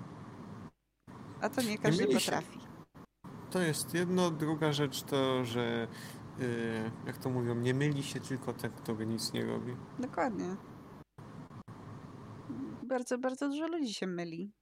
A 1.41 1.49
to 1.49 1.63
nie 1.63 1.79
każdy 1.79 2.03
się- 2.05 2.19
potrafi. 2.19 2.59
To 3.51 3.61
jest 3.63 3.95
jedno. 3.95 4.31
Druga 4.31 4.73
rzecz 4.73 5.03
to, 5.03 5.45
że 5.45 5.89
y, 6.41 6.91
jak 7.07 7.19
to 7.19 7.31
mówią, 7.31 7.55
nie 7.55 7.75
myli 7.75 8.03
się 8.03 8.21
tylko 8.21 8.53
ten, 8.53 8.73
kto 8.73 8.93
nic 8.93 9.33
nie 9.33 9.45
robi. 9.45 9.77
Dokładnie. 9.99 10.57
Bardzo, 12.83 13.19
bardzo 13.19 13.49
dużo 13.49 13.67
ludzi 13.67 13.95
się 13.95 14.07
myli. 14.07 14.53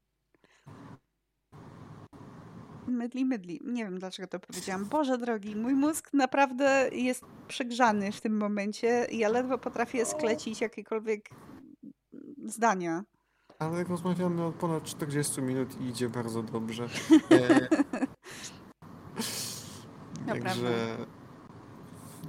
Mydli, 2.87 3.25
mydli. 3.25 3.61
Nie 3.65 3.85
wiem 3.85 3.99
dlaczego 3.99 4.29
to 4.29 4.41
powiedziałam. 4.41 4.85
Boże 4.85 5.19
drogi, 5.19 5.57
mój 5.57 5.75
mózg 5.75 6.11
naprawdę 6.13 6.89
jest 6.93 7.25
przegrzany 7.49 8.13
w 8.13 8.21
tym 8.21 8.37
momencie. 8.37 9.07
Ja 9.13 9.29
ledwo 9.29 9.59
potrafię 9.59 10.07
sklecić 10.07 10.61
jakiekolwiek 10.61 11.31
zdania. 12.47 13.05
Ale 13.59 13.85
rozmawiamy 13.85 14.45
od 14.45 14.55
ponad 14.55 14.85
40 14.85 15.43
minut 15.43 15.81
i 15.81 15.85
idzie 15.85 16.09
bardzo 16.09 16.43
dobrze. 16.43 16.89
E, 20.27 20.41
Także 20.43 20.97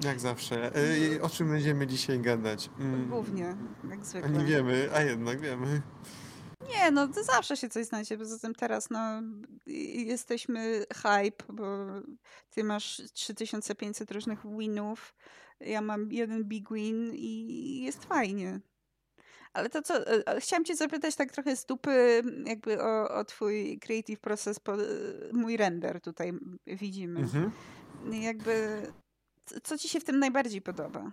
jak 0.03 0.19
zawsze. 0.19 0.71
E, 1.15 1.21
o 1.21 1.29
czym 1.29 1.49
będziemy 1.49 1.87
dzisiaj 1.87 2.19
gadać? 2.19 2.69
Mm, 2.79 3.09
Głównie, 3.09 3.55
jak 3.89 3.99
a 3.99 4.03
zwykle. 4.03 4.29
nie 4.31 4.45
wiemy, 4.45 4.89
a 4.95 5.01
jednak 5.01 5.39
wiemy. 5.39 5.81
Nie, 6.69 6.91
no 6.91 7.07
to 7.07 7.23
zawsze 7.23 7.57
się 7.57 7.69
coś 7.69 7.85
znajdzie. 7.85 8.17
Poza 8.17 8.39
tym 8.39 8.55
teraz 8.55 8.89
no, 8.89 8.99
jesteśmy 10.05 10.85
hype, 10.93 11.53
bo 11.53 11.67
ty 12.49 12.63
masz 12.63 13.01
3500 13.13 14.11
różnych 14.11 14.57
winów, 14.57 15.15
ja 15.59 15.81
mam 15.81 16.11
jeden 16.11 16.43
big 16.43 16.69
win 16.71 17.11
i 17.13 17.81
jest 17.83 18.05
fajnie. 18.05 18.59
Ale 19.53 19.69
to 19.69 19.81
co, 19.81 20.07
e, 20.07 20.27
e, 20.27 20.41
chciałam 20.41 20.65
cię 20.65 20.75
zapytać 20.75 21.15
tak 21.15 21.31
trochę 21.31 21.55
z 21.55 21.65
dupy 21.65 22.23
jakby 22.45 22.81
o, 22.83 23.09
o 23.15 23.25
twój 23.25 23.79
creative 23.79 24.19
process, 24.19 24.59
po, 24.59 24.73
e, 24.73 24.85
mój 25.33 25.57
render 25.57 26.01
tutaj 26.01 26.33
widzimy. 26.67 27.19
Mhm. 27.19 27.51
Jakby, 28.11 28.81
co- 29.63 29.77
ci 29.77 29.89
się 29.89 29.99
w 29.99 30.03
tym 30.03 30.19
najbardziej 30.19 30.61
podoba? 30.61 31.11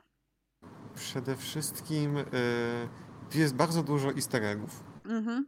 Przede 0.95 1.37
wszystkim 1.37 2.17
e, 2.17 2.25
jest 3.35 3.55
bardzo 3.55 3.83
dużo 3.83 4.13
easter 4.15 4.45
eggów. 4.45 4.90
Mhm. 5.11 5.47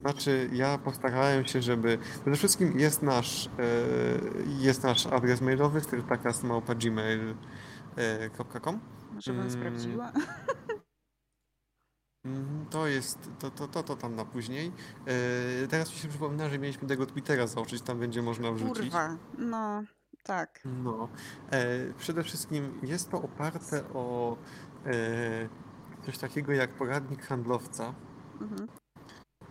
Znaczy, 0.00 0.50
ja 0.52 0.78
postarałem 0.78 1.46
się, 1.46 1.62
żeby. 1.62 1.98
Przede 2.22 2.36
wszystkim 2.36 2.78
jest 2.78 3.02
nasz, 3.02 3.46
e, 3.46 3.50
jest 4.58 4.82
nasz 4.82 5.06
adres 5.06 5.40
mailowy, 5.40 5.80
styrtakast.gmail.com. 5.80 8.80
Może 9.12 9.32
bym 9.32 9.40
Mm. 9.40 9.52
sprawdziła. 9.52 10.12
Mhm, 12.24 12.66
To 12.70 12.86
jest, 12.86 13.18
to, 13.38 13.50
to, 13.50 13.68
to, 13.68 13.82
to 13.82 13.96
tam 13.96 14.14
na 14.16 14.24
później. 14.24 14.72
E, 15.06 15.12
teraz 15.68 15.90
mi 15.92 15.96
się 15.98 16.08
przypomina, 16.08 16.48
że 16.50 16.58
mieliśmy 16.58 16.88
tego 16.88 17.06
Twittera 17.06 17.46
założyć, 17.46 17.82
tam 17.82 17.98
będzie 17.98 18.22
można 18.22 18.52
wrzucić. 18.52 18.76
Kurwa, 18.82 19.16
no 19.38 19.82
tak. 20.22 20.60
No. 20.64 21.08
E, 21.50 21.92
przede 21.98 22.22
wszystkim 22.22 22.80
jest 22.82 23.10
to 23.10 23.22
oparte 23.22 23.84
o 23.94 24.36
e, 24.86 25.48
coś 26.06 26.18
takiego 26.18 26.52
jak 26.52 26.70
poradnik 26.70 27.22
handlowca, 27.22 27.94
Mhm. 28.40 28.68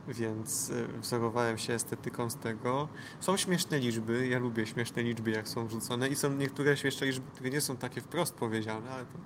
więc 0.08 0.72
e, 0.72 0.88
wzorowałem 1.00 1.58
się 1.58 1.74
estetyką 1.74 2.30
z 2.30 2.36
tego. 2.36 2.88
Są 3.20 3.38
śmieszne 3.38 3.80
liczby, 3.80 4.28
ja 4.28 4.40
lubię 4.40 4.66
śmieszne 4.66 5.04
liczby, 5.04 5.32
jak 5.32 5.48
są 5.48 5.68
wrzucone 5.68 6.08
i 6.08 6.16
są 6.16 6.34
niektóre 6.34 6.78
śmieszne 6.78 7.08
liczby, 7.08 7.32
które 7.32 7.50
nie 7.50 7.62
są 7.62 7.78
takie 7.78 8.02
wprost 8.02 8.36
powiedziane, 8.36 8.92
ale 8.92 9.06
to, 9.06 9.18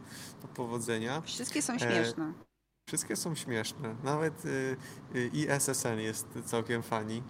to 0.42 0.48
powodzenia. 0.48 1.22
Wszystkie 1.22 1.62
są 1.62 1.74
E, 1.74 1.80
śmieszne. 1.80 2.34
Wszystkie 2.90 3.16
są 3.16 3.36
śmieszne, 3.36 3.96
nawet 4.04 4.46
y, 4.46 4.78
y, 5.16 5.28
ISSN 5.34 6.00
jest 6.00 6.28
całkiem 6.46 6.84
fani. 6.84 7.24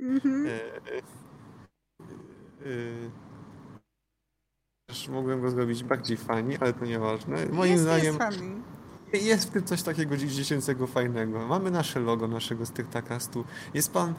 Mhm. 0.00 0.46
E, 0.46 0.50
e, 0.50 1.02
y, 2.66 3.10
też 4.86 5.08
mogłem 5.08 5.40
go 5.40 5.50
zrobić 5.50 5.84
bardziej 5.84 6.16
fani, 6.16 6.56
ale 6.56 6.72
to 6.72 6.84
nieważne. 6.84 7.46
Moim 7.46 7.72
jest, 7.72 7.84
zdaniem 7.84 8.14
jest 8.20 8.38
funny. 8.38 8.73
Jest 9.18 9.48
w 9.48 9.50
tym 9.50 9.64
coś 9.64 9.82
takiego 9.82 10.16
dziecięcego 10.16 10.86
fajnego. 10.86 11.46
Mamy 11.46 11.70
nasze 11.70 12.00
logo 12.00 12.28
naszego 12.28 12.66
Styrtakastu. 12.66 13.44
Jest 13.74 13.92
pan 13.92 14.10
e, 14.10 14.14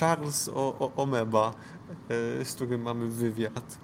Charles 0.00 0.48
o, 0.48 0.78
o, 0.78 0.92
Omeba, 0.96 1.54
e, 2.40 2.44
z 2.44 2.54
którym 2.54 2.82
mamy 2.82 3.08
wywiad. 3.08 3.78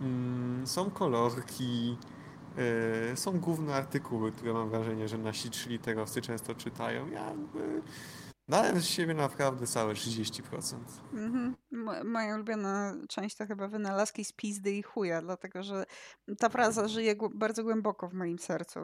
Mm, 0.00 0.66
Są 0.66 0.90
kolorki, 0.90 1.96
e, 3.12 3.16
są 3.16 3.40
główne 3.40 3.74
artykuły, 3.74 4.32
które 4.32 4.52
mam 4.52 4.70
wrażenie, 4.70 5.08
że 5.08 5.18
nasi 5.18 5.50
trzyliterowcy 5.50 6.22
często 6.22 6.54
czytają. 6.54 7.08
Ja 7.10 7.32
Dałem 8.48 8.80
z 8.80 8.84
siebie 8.84 9.14
naprawdę 9.14 9.66
całe 9.66 9.94
30%. 9.94 11.02
Mhm. 11.12 11.56
Mo- 11.70 12.04
Moja 12.04 12.34
ulubiona 12.34 12.94
część 13.08 13.36
to 13.36 13.46
chyba 13.46 13.68
wynalazki 13.68 14.24
z 14.24 14.32
pizdy 14.32 14.72
i 14.72 14.82
chuja, 14.82 15.22
dlatego 15.22 15.62
że 15.62 15.84
ta 16.38 16.48
fraza 16.48 16.88
żyje 16.88 17.14
bardzo 17.34 17.62
głęboko 17.64 18.08
w 18.08 18.14
moim 18.14 18.38
sercu. 18.38 18.80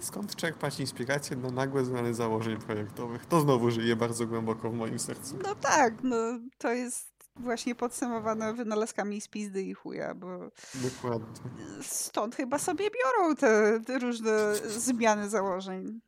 Skąd 0.00 0.36
czerpać 0.36 0.80
inspirację 0.80 1.36
na 1.36 1.50
nagłe 1.50 1.84
zmiany 1.84 2.14
założeń 2.14 2.56
projektowych? 2.56 3.26
To 3.26 3.40
znowu 3.40 3.70
żyje 3.70 3.96
bardzo 3.96 4.26
głęboko 4.26 4.70
w 4.70 4.74
moim 4.74 4.98
sercu. 4.98 5.38
No 5.42 5.54
tak, 5.54 5.94
no 6.02 6.16
to 6.58 6.72
jest 6.72 7.14
właśnie 7.36 7.74
podsumowane 7.74 8.54
wynalazkami 8.54 9.20
z 9.20 9.28
pizdy 9.28 9.62
i 9.62 9.74
chuja, 9.74 10.14
bo 10.14 10.38
Dokładnie. 10.74 11.50
stąd 11.82 12.36
chyba 12.36 12.58
sobie 12.58 12.84
biorą 12.90 13.36
te, 13.36 13.80
te 13.86 13.98
różne 13.98 14.54
zmiany 14.54 15.28
założeń. 15.28 16.00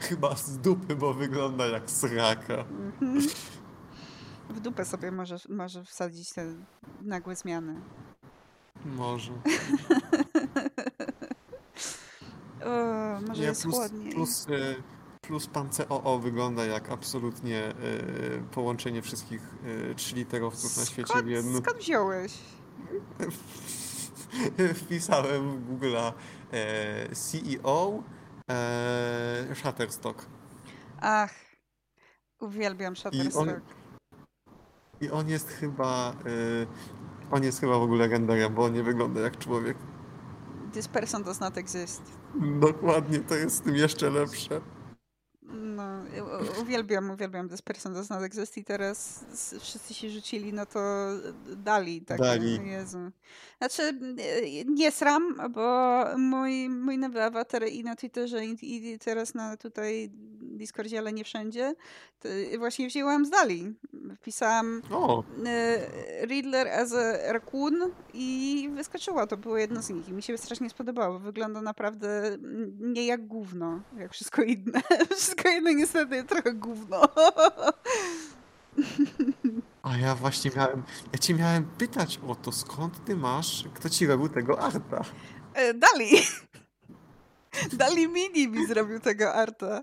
Chyba 0.00 0.36
z 0.36 0.58
dupy, 0.58 0.96
bo 0.96 1.14
wygląda 1.14 1.66
jak 1.66 1.90
sraka. 1.90 2.54
Mhm. 2.54 3.20
W 4.50 4.60
dupę 4.60 4.84
sobie 4.84 5.10
może, 5.10 5.36
może 5.48 5.84
wsadzić 5.84 6.32
te 6.32 6.54
nagłe 7.02 7.36
zmiany. 7.36 7.80
Może. 8.84 9.32
O, 12.66 13.20
może 13.28 13.40
Nie, 13.42 13.46
jest 13.48 13.62
plus, 13.62 13.74
chłodniej. 13.74 14.12
plus, 14.12 14.46
y, 14.48 14.82
plus 15.22 15.46
pan 15.46 15.68
COO 15.70 16.18
wygląda 16.18 16.64
jak 16.64 16.90
absolutnie 16.90 17.70
y, 17.70 18.42
połączenie 18.52 19.02
wszystkich 19.02 19.40
y, 19.90 19.94
trzyliterowców 19.94 20.76
na 20.76 20.84
świecie 20.84 21.22
w 21.22 21.26
jednym. 21.26 21.62
skąd 21.62 21.78
wziąłeś? 21.78 22.32
Wpisałem 24.84 25.60
w 25.60 25.70
Google'a 25.80 26.12
e, 26.52 27.08
CEO 27.14 28.02
e, 28.50 29.54
Shutterstock. 29.54 30.26
Ach, 31.00 31.34
uwielbiam 32.40 32.92
I 32.92 32.96
Shutterstock. 32.96 33.36
on, 33.36 33.48
I 35.00 35.10
on 35.10 35.28
jest 35.28 35.48
chyba. 35.48 36.16
on 37.30 37.42
jest 37.44 37.60
chyba 37.60 37.78
w 37.78 37.82
ogóle 37.82 38.08
renderem, 38.08 38.54
bo 38.54 38.64
on 38.64 38.72
nie 38.72 38.82
wygląda 38.82 39.20
jak 39.20 39.38
człowiek. 39.38 39.76
This 40.72 40.88
person 40.88 41.22
does 41.22 41.40
not 41.40 41.58
exist. 41.58 42.02
Dokładnie, 42.40 43.18
to 43.18 43.34
jest 43.34 43.56
z 43.56 43.60
tym 43.60 43.76
jeszcze 43.76 44.10
lepsze. 44.10 44.60
No, 45.48 46.04
uwielbiam, 46.62 47.10
uwielbiam 47.10 47.48
This 47.48 47.62
person 47.62 47.94
does 47.94 48.10
not 48.10 48.22
exist 48.22 48.58
i 48.58 48.64
teraz 48.64 49.24
wszyscy 49.60 49.94
się 49.94 50.10
rzucili 50.10 50.52
na 50.52 50.66
to 50.66 51.06
Dali. 51.56 52.02
Tak, 52.02 52.18
Dali. 52.18 52.68
Jezu. 52.68 52.98
Znaczy, 53.58 53.82
e, 53.82 54.64
nie 54.64 54.90
sram, 54.90 55.36
bo 55.50 56.04
mój, 56.18 56.68
mój 56.68 56.98
nowy 56.98 57.22
awatar 57.22 57.68
i 57.68 57.84
na 57.84 57.96
Twitterze 57.96 58.46
i, 58.46 58.56
i 58.94 58.98
teraz 58.98 59.34
na 59.34 59.56
tutaj 59.56 60.10
Discordzie, 60.56 60.98
ale 60.98 61.12
nie 61.12 61.24
wszędzie, 61.24 61.74
właśnie 62.58 62.88
wzięłam 62.88 63.26
z 63.26 63.30
Dali. 63.30 63.74
Wpisałam 64.16 64.82
O, 64.90 65.24
e, 65.46 66.26
Riddler 66.26 66.68
as 66.68 66.92
a 66.92 67.32
raccoon 67.32 67.74
i 68.14 68.68
wyskoczyła. 68.74 69.26
To 69.26 69.36
było 69.36 69.58
jedno 69.58 69.82
z 69.82 69.90
nich 69.90 70.08
i 70.08 70.12
mi 70.12 70.22
się 70.22 70.38
strasznie 70.38 70.70
spodobało. 70.70 71.18
Wygląda 71.18 71.62
naprawdę 71.62 72.38
nie 72.80 73.06
jak 73.06 73.26
gówno, 73.26 73.80
jak 73.98 74.12
wszystko 74.12 74.42
inne. 74.42 74.80
Wszystko 75.16 75.48
inne 75.48 75.74
niestety 75.74 76.24
trochę 76.24 76.54
gówno. 76.54 77.00
a 79.82 79.96
ja 79.96 80.14
właśnie 80.14 80.50
miałem. 80.56 80.82
Ja 81.12 81.18
ci 81.18 81.34
miałem 81.34 81.64
pytać 81.64 82.20
o 82.28 82.34
to, 82.34 82.52
skąd 82.52 83.04
ty 83.04 83.16
masz, 83.16 83.64
kto 83.74 83.90
ci 83.90 84.06
robił 84.06 84.28
tego 84.28 84.60
arta. 84.60 85.04
E, 85.54 85.74
Dali. 85.74 86.10
Dali 87.72 88.08
Mini 88.08 88.48
mi 88.48 88.66
zrobił 88.66 89.00
tego 89.00 89.34
arta. 89.34 89.82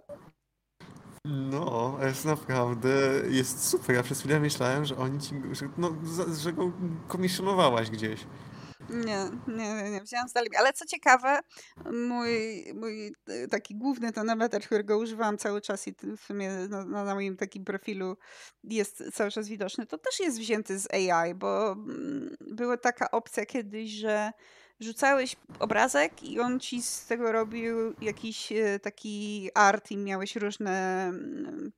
No, 1.25 1.99
jest 2.01 2.25
naprawdę, 2.25 2.89
jest 3.29 3.67
super. 3.67 3.95
Ja 3.95 4.03
przez 4.03 4.19
chwilę 4.19 4.39
myślałem, 4.39 4.85
że 4.85 4.97
oni 4.97 5.21
ci, 5.21 5.35
że, 5.51 5.69
no, 5.77 5.95
że 6.41 6.53
go 6.53 6.71
komisjonowałaś 7.07 7.89
gdzieś. 7.89 8.25
Nie, 8.89 9.29
nie, 9.47 9.91
nie, 9.91 10.01
wzięłam 10.01 10.29
z 10.29 10.33
Dali. 10.33 10.55
Ale 10.55 10.73
co 10.73 10.85
ciekawe, 10.85 11.39
mój, 12.07 12.65
mój 12.75 13.13
e, 13.27 13.47
taki 13.47 13.75
główny 13.75 14.11
ten 14.11 14.29
awatar, 14.29 14.61
którego 14.61 14.97
używałam 14.97 15.37
cały 15.37 15.61
czas 15.61 15.87
i 15.87 15.95
w 16.17 16.21
sumie 16.21 16.49
na, 16.49 16.85
na, 16.85 17.03
na 17.03 17.13
moim 17.13 17.37
takim 17.37 17.65
profilu 17.65 18.17
jest 18.63 19.03
cały 19.13 19.31
czas 19.31 19.47
widoczny, 19.47 19.85
to 19.85 19.97
też 19.97 20.19
jest 20.19 20.39
wzięty 20.39 20.79
z 20.79 20.87
AI, 20.93 21.33
bo 21.35 21.71
mm, 21.71 22.35
była 22.41 22.77
taka 22.77 23.11
opcja 23.11 23.45
kiedyś, 23.45 23.91
że 23.91 24.31
rzucałeś 24.83 25.35
obrazek 25.59 26.23
i 26.23 26.39
on 26.39 26.59
ci 26.59 26.81
z 26.81 27.05
tego 27.05 27.31
robił 27.31 27.93
jakiś 28.01 28.51
e, 28.51 28.79
taki 28.79 29.49
art 29.55 29.91
i 29.91 29.97
miałeś 29.97 30.35
różne 30.35 31.05
mm, 31.07 31.71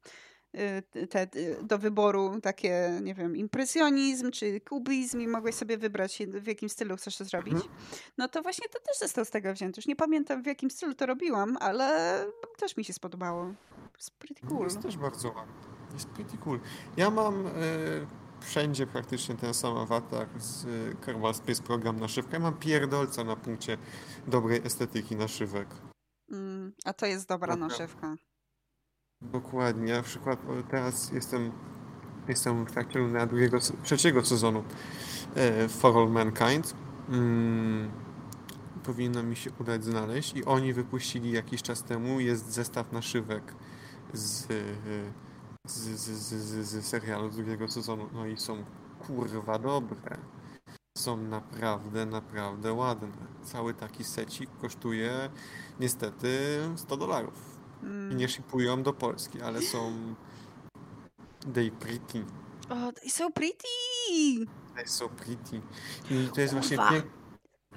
e, 0.54 0.82
te, 0.82 1.28
te, 1.28 1.28
do 1.64 1.78
wyboru 1.78 2.42
takie, 2.42 3.00
nie 3.04 3.14
wiem, 3.14 3.36
impresjonizm 3.36 4.32
czy 4.32 4.62
kubizm 4.62 5.22
i 5.22 5.28
mogłeś 5.28 5.56
sobie 5.56 5.78
wybrać 5.78 6.20
w 6.28 6.48
jakim 6.48 6.70
stylu 6.70 6.98
chcesz 6.98 7.18
to 7.18 7.26
zrobić. 7.26 7.54
Mhm. 7.54 7.72
No 8.18 8.28
to 8.28 8.42
właśnie 8.42 8.70
to 8.70 8.80
też 8.80 8.98
został 9.00 9.26
z 9.26 9.30
tego 9.30 9.54
wzięty. 9.54 9.80
Już 9.80 9.88
nie 9.88 9.96
pamiętam 9.96 10.44
w 10.44 10.46
jakim 10.46 10.72
stylu 10.72 10.94
to 10.94 11.06
robiłam, 11.06 11.58
ale 11.60 12.20
też 12.58 12.78
mi 12.78 12.86
się 12.86 12.94
spodobało. 12.94 13.54
It's 13.98 14.12
pretty 14.20 14.48
cool. 14.48 14.64
Jest 14.64 14.82
też 14.82 14.98
bardzo 14.98 15.28
ładny. 15.28 15.54
Jest 15.94 16.08
pretty 16.08 16.38
cool. 16.38 16.60
Ja 16.98 17.10
mam 17.10 17.48
e, 17.48 17.52
wszędzie 18.46 18.88
praktycznie 18.88 19.36
ten 19.36 19.54
sam 19.54 19.78
awatar 19.78 20.28
z 20.38 20.66
e, 20.66 20.96
Kerbal 20.96 21.34
Space 21.34 21.64
Program 21.64 22.00
naszywkę. 22.00 22.34
Ja 22.34 22.40
mam 22.40 22.58
pierdolca 22.58 23.24
na 23.24 23.36
punkcie 23.36 23.78
dobrej 24.28 24.62
estetyki 24.64 25.16
naszywek. 25.16 25.68
Mm, 26.32 26.74
a 26.86 26.94
to 26.94 27.06
jest 27.06 27.28
dobra 27.28 27.54
Dobra. 27.54 27.68
naszywka. 27.68 28.16
Dokładnie. 29.22 29.94
Na 29.94 30.02
przykład 30.02 30.40
teraz 30.70 31.12
jestem, 31.12 31.52
jestem 32.28 32.66
w 32.66 32.72
trakcie 32.72 33.00
na 33.00 33.26
drugiego, 33.26 33.58
trzeciego 33.84 34.26
sezonu 34.26 34.64
e, 35.36 35.70
For 35.70 35.98
All 35.98 36.10
Mankind. 36.10 36.76
Mm, 37.10 37.92
powinno 38.84 39.24
mi 39.24 39.36
się 39.36 39.52
udać 39.60 39.84
znaleźć 39.84 40.36
i 40.36 40.46
oni 40.46 40.74
wypuścili 40.74 41.32
jakiś 41.32 41.62
czas 41.62 41.84
temu, 41.84 42.20
jest 42.20 42.52
zestaw 42.52 42.92
naszywek 42.92 43.56
z, 44.14 44.52
e, 44.52 44.54
z, 45.68 45.74
z, 45.74 46.10
z, 46.10 46.68
z, 46.68 46.86
serialu 46.86 47.32
z 47.32 47.36
drugiego 47.36 47.68
sezonu. 47.68 48.10
No 48.14 48.26
i 48.26 48.38
są 48.38 48.64
kurwa 49.08 49.60
dobre. 49.60 50.18
Są 50.98 51.18
naprawdę, 51.18 52.06
naprawdę 52.06 52.74
ładne. 52.74 53.08
Cały 53.44 53.74
taki 53.74 54.04
secik 54.04 54.50
kosztuje 54.62 55.30
niestety 55.80 56.60
100 56.76 56.98
dolarów. 56.98 57.34
I 57.84 57.86
Mm. 57.86 58.18
nie 58.18 58.30
shipują 58.30 58.84
do 58.84 58.94
Polski, 58.94 59.42
ale 59.42 59.62
są 59.62 59.94
they 61.54 61.72
pretty. 61.72 62.26
O, 62.70 62.76
i 63.04 63.10
so 63.10 63.32
pretty! 63.32 63.68
They 64.76 64.88
so 64.88 65.10
pretty. 65.10 65.62
I 66.12 66.30
to 66.36 66.42
jest 66.42 66.54
właśnie 66.54 66.78
piękne. 66.78 67.12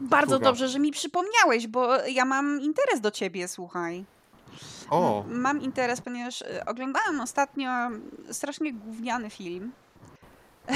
Bardzo 0.01 0.39
dobrze, 0.39 0.68
że 0.68 0.78
mi 0.78 0.93
przypomniałeś, 0.93 1.66
bo 1.66 1.97
ja 1.97 2.24
mam 2.24 2.61
interes 2.61 3.01
do 3.01 3.11
ciebie, 3.11 3.49
słuchaj. 3.49 4.05
O, 4.91 5.24
M- 5.24 5.41
Mam 5.41 5.61
interes, 5.62 6.01
ponieważ 6.01 6.43
y, 6.43 6.64
oglądałam 6.66 7.20
ostatnio 7.20 7.70
strasznie 8.30 8.72
gówniany 8.72 9.30
film. 9.30 9.72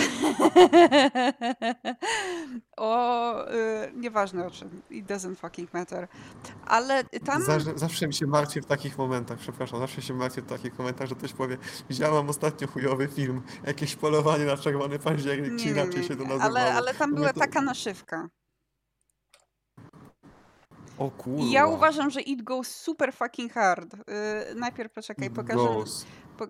o, 2.77 3.35
y, 3.51 3.93
nieważne 3.97 4.47
o 4.47 4.51
czym, 4.51 4.83
it 4.91 5.07
doesn't 5.07 5.37
fucking 5.37 5.75
matter. 5.75 6.09
Ale 6.67 7.05
tam, 7.05 7.43
zawsze, 7.43 7.79
zawsze 7.79 8.07
mi 8.07 8.15
się 8.15 8.27
martwię 8.27 8.63
w 8.63 8.67
takich 8.67 8.99
momentach, 8.99 9.39
przepraszam, 9.39 9.79
zawsze 9.79 10.03
się 10.03 10.15
martwię 10.15 10.43
w 10.43 10.47
takich 10.47 10.79
momentach, 10.79 11.09
że 11.09 11.15
ktoś 11.15 11.33
powie, 11.33 11.57
widziałam 11.91 12.29
ostatnio 12.29 12.69
chujowy 12.69 13.09
film, 13.09 13.43
jakieś 13.67 13.97
polowanie 13.97 14.45
na 14.45 14.57
czerwony 14.57 14.99
październik, 14.99 15.51
czy 15.61 15.67
nie, 15.67 15.73
nie, 15.73 15.83
inaczej 15.83 16.01
nie, 16.03 16.09
się 16.09 16.17
to 16.17 16.23
nie, 16.23 16.29
nazywało. 16.29 16.59
ale, 16.59 16.75
ale 16.75 16.95
tam 16.95 17.15
była 17.15 17.33
to- 17.33 17.41
taka 17.41 17.61
naszywka. 17.63 18.29
O 21.03 21.11
kurwa. 21.11 21.43
I 21.43 21.51
ja 21.51 21.67
uważam, 21.67 22.11
że 22.11 22.21
it 22.21 22.43
goes 22.43 22.69
super 22.69 23.13
fucking 23.13 23.53
hard. 23.53 23.95
Y, 23.95 23.99
najpierw 24.55 24.93
poczekaj, 24.93 25.31
pokażę. 25.31 25.69
Po, 26.39 26.47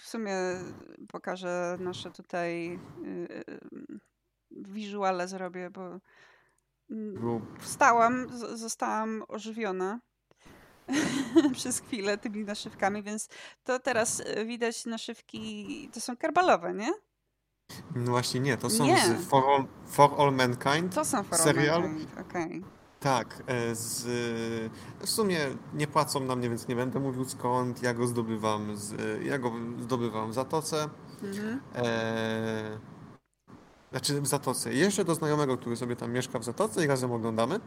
w 0.00 0.04
sumie 0.04 0.34
pokażę 1.08 1.76
nasze 1.80 2.10
tutaj 2.10 2.78
yy, 3.02 3.44
wizuale 4.50 5.28
zrobię, 5.28 5.70
bo 5.70 5.98
mm, 6.90 7.46
wstałam, 7.60 8.26
zostałam 8.54 9.24
ożywiona 9.28 10.00
przez 11.58 11.80
chwilę 11.80 12.18
tymi 12.18 12.44
naszywkami, 12.44 13.02
więc 13.02 13.28
to 13.64 13.78
teraz 13.78 14.20
y, 14.20 14.44
widać 14.44 14.86
naszywki, 14.86 15.90
to 15.92 16.00
są 16.00 16.16
karbalowe, 16.16 16.74
nie? 16.74 16.92
No 17.94 18.10
właśnie 18.10 18.40
nie, 18.40 18.56
to 18.56 18.70
są 18.70 18.84
Nie. 18.84 18.98
z 18.98 19.28
For 19.28 19.44
All, 19.44 19.64
For 19.86 20.20
All 20.20 20.32
Mankind. 20.32 20.94
To 20.94 21.04
są 21.04 21.24
Serial? 21.24 21.82
formalne. 21.82 22.06
Okej. 22.20 22.62
Tak, 23.02 23.42
e, 23.46 23.74
z, 23.74 24.02
w 25.00 25.08
sumie 25.10 25.38
nie 25.74 25.86
płacą 25.86 26.20
na 26.20 26.36
mnie, 26.36 26.48
więc 26.48 26.68
nie 26.68 26.76
będę 26.76 27.00
mówił 27.00 27.24
skąd. 27.24 27.82
Ja 27.82 27.94
go 27.94 28.06
zdobywam, 28.06 28.76
z, 28.76 28.94
ja 29.24 29.38
go 29.38 29.52
zdobywam 29.80 30.30
w 30.30 30.34
Zatoce. 30.34 30.88
Mhm. 31.22 31.60
E, 31.74 32.78
znaczy 33.90 34.20
w 34.20 34.26
Zatoce. 34.26 34.74
Jeszcze 34.74 35.04
do 35.04 35.14
znajomego, 35.14 35.56
który 35.58 35.76
sobie 35.76 35.96
tam 35.96 36.12
mieszka 36.12 36.38
w 36.38 36.44
Zatoce 36.44 36.84
i 36.84 36.86
razem 36.86 37.12
oglądamy. 37.12 37.60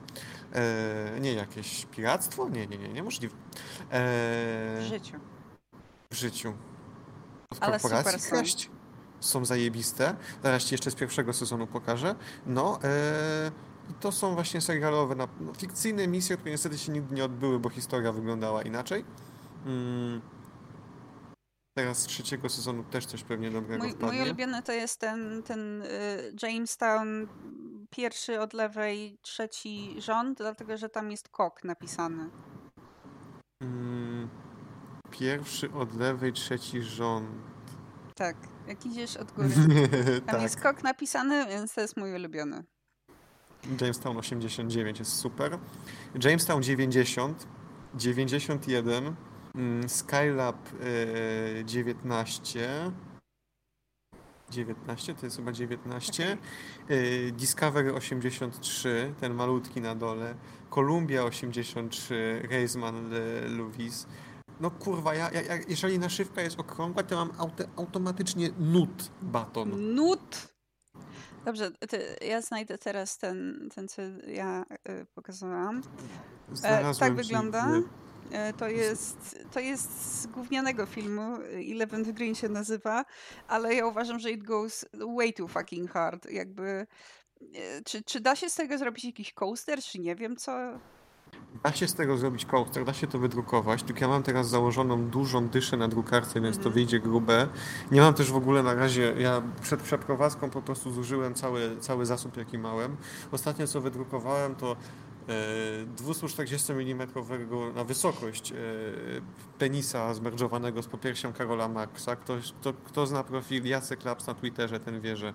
E, 0.53 1.19
nie 1.21 1.33
jakieś 1.33 1.85
piractwo? 1.85 2.49
Nie, 2.49 2.67
nie, 2.67 2.77
nie, 2.77 2.89
niemożliwe. 2.89 3.35
W 3.89 3.93
E, 3.93 4.81
życiu. 4.89 5.19
w 6.11 6.15
życiu. 6.15 6.53
Ale 7.59 7.71
korporacji 7.79 8.11
super 8.11 8.21
są. 8.21 8.29
kraść. 8.29 8.69
Są 9.19 9.45
zajebiste. 9.45 10.15
Zaraz 10.43 10.63
ci 10.63 10.73
jeszcze 10.73 10.91
z 10.91 10.95
pierwszego 10.95 11.33
sezonu 11.33 11.67
pokażę. 11.67 12.15
No, 12.45 12.79
e, 12.83 13.51
to 13.99 14.11
są 14.11 14.33
właśnie 14.33 14.61
serialowe, 14.61 15.15
na, 15.15 15.27
no, 15.39 15.53
fikcyjne 15.53 16.07
misje, 16.07 16.37
które 16.37 16.51
niestety 16.51 16.77
się 16.77 16.91
nigdy 16.91 17.15
nie 17.15 17.25
odbyły, 17.25 17.59
bo 17.59 17.69
historia 17.69 18.11
wyglądała 18.11 18.61
inaczej. 18.61 19.05
Mm. 19.65 20.21
Teraz 21.77 21.97
z 21.97 22.05
trzeciego 22.05 22.49
sezonu 22.49 22.83
też 22.83 23.05
coś 23.05 23.23
pewnie 23.23 23.51
dobrego 23.51 23.83
Mój, 23.83 23.95
mój 24.01 24.21
ulubiony 24.21 24.61
to 24.63 24.71
jest 24.71 24.99
ten, 24.99 25.43
ten 25.43 25.81
y, 25.81 25.87
Jamestown, 26.41 27.27
pierwszy 27.89 28.39
od 28.39 28.53
lewej, 28.53 29.17
trzeci 29.21 29.95
rząd, 29.97 30.37
dlatego 30.37 30.77
że 30.77 30.89
tam 30.89 31.11
jest 31.11 31.29
kok 31.29 31.63
napisany. 31.63 32.29
Mm, 33.61 34.29
pierwszy 35.11 35.71
od 35.71 35.95
lewej, 35.95 36.33
trzeci 36.33 36.81
rząd. 36.81 37.29
Tak, 38.15 38.37
jak 38.67 38.85
idziesz 38.85 39.17
od 39.17 39.31
góry. 39.35 39.49
Tam 40.25 40.35
tak. 40.35 40.41
jest 40.41 40.61
kok 40.61 40.83
napisany, 40.83 41.45
więc 41.45 41.73
to 41.73 41.81
jest 41.81 41.97
mój 41.97 42.15
ulubiony. 42.15 42.63
Jamestown 43.81 44.17
89 44.17 44.99
jest 44.99 45.13
super. 45.13 45.59
Jamestown 46.23 46.63
90, 46.63 47.47
91, 47.95 49.15
mm, 49.55 49.89
Skylab 49.89 50.69
e, 51.59 51.65
19. 51.65 52.91
19, 54.51 55.15
to 55.15 55.25
jest 55.25 55.37
chyba 55.37 55.51
19. 55.51 56.37
E, 56.87 57.31
Discovery 57.31 57.93
83, 57.93 59.13
ten 59.19 59.33
malutki 59.33 59.81
na 59.81 59.95
dole. 59.95 60.35
Columbia 60.69 61.23
83, 61.23 62.41
Reisman 62.49 63.13
e, 63.13 63.19
Lewis. 63.49 64.07
No 64.59 64.71
kurwa, 64.71 65.15
ja, 65.15 65.31
ja, 65.31 65.41
ja, 65.41 65.53
jeżeli 65.67 65.99
naszywka 65.99 66.41
jest 66.41 66.59
okrągła, 66.59 67.03
to 67.03 67.15
mam 67.15 67.31
auto, 67.37 67.63
automatycznie 67.75 68.49
nut 68.59 69.11
baton. 69.21 69.95
Nut! 69.95 70.54
Dobrze, 71.45 71.71
ty, 71.71 72.15
ja 72.27 72.41
znajdę 72.41 72.77
teraz 72.77 73.17
ten, 73.17 73.69
ten 73.75 73.87
co 73.87 74.01
ja 74.27 74.65
y, 74.89 75.05
pokazałam. 75.15 75.81
E, 76.63 76.93
tak 76.99 77.15
wygląda. 77.15 77.67
e, 78.31 78.53
To 78.53 78.67
jest, 78.67 79.39
to 79.51 79.59
jest 79.59 80.21
z 80.21 80.27
gównianego 80.27 80.85
filmu, 80.85 81.37
Eleventh 81.71 82.11
Green 82.11 82.35
się 82.35 82.49
nazywa, 82.49 83.05
ale 83.47 83.75
ja 83.75 83.85
uważam, 83.85 84.19
że 84.19 84.31
it 84.31 84.43
goes 84.43 84.85
way 85.17 85.33
too 85.33 85.47
fucking 85.47 85.91
hard. 85.91 86.31
Jakby, 86.31 86.87
e, 87.55 87.81
czy, 87.85 88.03
czy 88.03 88.19
da 88.19 88.35
się 88.35 88.49
z 88.49 88.55
tego 88.55 88.77
zrobić 88.77 89.05
jakiś 89.05 89.33
coaster, 89.33 89.79
czy 89.81 89.99
nie 89.99 90.15
wiem 90.15 90.35
co? 90.35 90.51
Da 91.63 91.71
się 91.71 91.87
z 91.87 91.93
tego 91.93 92.17
zrobić 92.17 92.45
coaster, 92.45 92.85
da 92.85 92.93
się 92.93 93.07
to 93.07 93.19
wydrukować, 93.19 93.83
tylko 93.83 94.01
ja 94.01 94.07
mam 94.07 94.23
teraz 94.23 94.49
założoną 94.49 95.05
dużą 95.09 95.47
dyszę 95.47 95.77
na 95.77 95.87
drukarce, 95.87 96.41
więc 96.41 96.55
to 96.55 96.59
Mhm. 96.59 96.73
wyjdzie 96.73 96.99
grube. 96.99 97.47
Nie 97.91 98.01
mam 98.01 98.13
też 98.13 98.31
w 98.31 98.35
ogóle 98.35 98.63
na 98.63 98.73
razie, 98.73 99.13
ja 99.17 99.41
przed 99.61 99.81
przeprowadzką 99.81 100.49
po 100.49 100.61
prostu 100.61 100.91
zużyłem 100.91 101.33
cały, 101.33 101.77
cały 101.79 102.05
zasób 102.05 102.37
jaki 102.37 102.57
miałem. 102.57 102.95
Ostatnio 103.31 103.67
co 103.67 103.81
wydrukowałem 103.81 104.55
to 104.55 104.75
e, 105.29 105.85
240 105.97 106.71
mm 106.73 107.07
na 107.75 107.83
wysokość 107.83 108.51
e, 108.51 108.55
penisa 109.59 110.13
zmerdżowanego 110.13 110.81
z 110.83 110.87
popiersią 110.87 111.33
Karola 111.33 111.67
Marksa. 111.67 112.15
Ktoś, 112.15 112.51
kto, 112.51 112.73
kto 112.73 113.07
zna 113.07 113.23
profil 113.23 113.65
Jacek 113.65 114.05
Labs 114.05 114.27
na 114.27 114.33
Twitterze, 114.33 114.79
ten 114.79 115.01
wie, 115.01 115.17
że 115.17 115.27
e, 115.27 115.33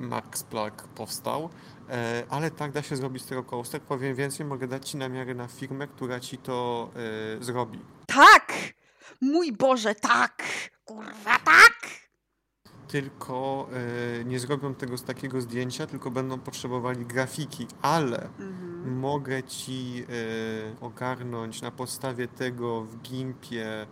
Max 0.00 0.42
Planck 0.42 0.88
powstał. 0.88 1.50
E, 1.90 2.22
ale 2.30 2.50
tak 2.50 2.72
da 2.72 2.82
się 2.82 2.96
zrobić 2.96 3.22
z 3.22 3.26
tego 3.26 3.44
coaster. 3.44 3.80
Powiem 3.82 4.14
więcej, 4.14 4.46
mogę 4.46 4.68
dać 4.68 4.90
Ci 4.90 4.96
namiary 4.96 5.34
na 5.34 5.48
firmę, 5.48 5.86
która 5.86 6.20
Ci 6.20 6.38
to 6.38 6.90
e, 7.40 7.44
zrobi. 7.44 7.80
Tak! 8.06 8.52
Mój 9.20 9.52
Boże, 9.52 9.94
tak! 9.94 10.42
Kurwa, 10.84 11.38
tak! 11.44 11.78
Tylko 12.88 13.68
e, 14.20 14.24
nie 14.24 14.38
zrobią 14.40 14.74
tego 14.74 14.98
z 14.98 15.04
takiego 15.04 15.40
zdjęcia, 15.40 15.86
tylko 15.86 16.10
będą 16.10 16.38
potrzebowali 16.38 17.06
grafiki, 17.06 17.66
ale 17.82 18.22
Mhm. 18.38 18.98
mogę 18.98 19.42
Ci 19.42 20.04
e, 20.08 20.84
ogarnąć 20.84 21.62
na 21.62 21.70
podstawie 21.70 22.28
tego 22.28 22.80
w 22.84 22.96
Gimpie. 23.02 23.86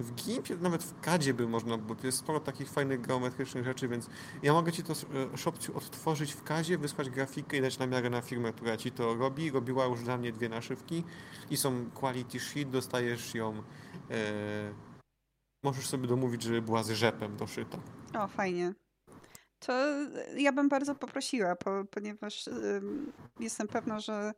W 0.00 0.14
Gimpie, 0.14 0.56
nawet 0.56 0.84
w 0.84 1.00
Kadzie 1.00 1.34
by 1.34 1.48
można, 1.48 1.78
bo 1.78 1.96
jest 2.04 2.18
sporo 2.18 2.40
takich 2.40 2.70
fajnych 2.70 3.00
geometrycznych 3.00 3.64
rzeczy, 3.64 3.88
więc 3.88 4.06
ja 4.42 4.52
mogę 4.52 4.72
Ci 4.72 4.82
to 4.82 4.92
e, 4.92 5.38
Shopciu 5.38 5.76
odtworzyć 5.76 6.32
w 6.32 6.42
Kadzie, 6.42 6.78
wysłać 6.78 7.10
grafikę 7.10 7.56
i 7.56 7.60
dać 7.60 7.78
namiarę 7.78 8.10
na 8.10 8.20
firmę, 8.20 8.52
która 8.52 8.76
Ci 8.76 8.92
to 8.92 9.14
robi. 9.14 9.50
Robiła 9.50 9.84
już 9.84 10.02
dla 10.02 10.18
mnie 10.18 10.32
dwie 10.32 10.48
naszywki 10.48 11.04
i 11.50 11.56
są 11.56 11.90
quality 11.90 12.40
sheet, 12.40 12.70
dostajesz 12.70 13.34
ją. 13.34 13.62
E, 14.10 14.74
możesz 15.64 15.88
sobie 15.88 16.06
domówić, 16.06 16.42
żeby 16.42 16.62
była 16.62 16.82
z 16.82 16.90
rzepem 16.90 17.36
doszyta. 17.36 17.78
O, 18.18 18.28
fajnie. 18.28 18.74
To 19.58 19.72
ja 20.36 20.52
bym 20.52 20.68
bardzo 20.68 20.94
poprosiła, 20.94 21.56
po, 21.56 21.84
ponieważ 21.90 22.48
jestem 23.40 23.68
pewna, 23.68 24.00
że 24.00 24.32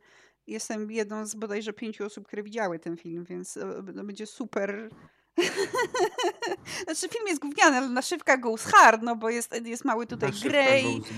jestem 0.47 0.91
jedną 0.91 1.25
z 1.25 1.35
bodajże 1.35 1.73
pięciu 1.73 2.05
osób, 2.05 2.27
które 2.27 2.43
widziały 2.43 2.79
ten 2.79 2.97
film, 2.97 3.23
więc 3.23 3.53
to 3.95 4.03
będzie 4.03 4.25
super. 4.25 4.89
znaczy 6.83 7.09
film 7.09 7.27
jest 7.27 7.41
gówniany, 7.41 7.77
ale 7.77 7.89
naszywka 7.89 8.37
goes 8.37 8.63
hard, 8.65 9.01
no 9.01 9.15
bo 9.15 9.29
jest, 9.29 9.55
jest 9.65 9.85
mały 9.85 10.07
tutaj 10.07 10.29
Naszywka 10.29 10.49
grey, 10.49 10.83
goes- 10.83 11.11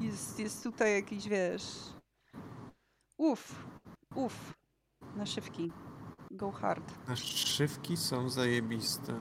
jest, 0.00 0.38
jest 0.38 0.62
tutaj 0.62 0.92
jakiś, 0.92 1.28
wiesz... 1.28 1.62
Uff, 3.18 3.54
uff, 4.14 4.54
naszywki. 5.16 5.72
Go 6.30 6.52
hard. 6.52 7.08
Naszywki 7.08 7.96
są 7.96 8.30
zajebiste. 8.30 9.20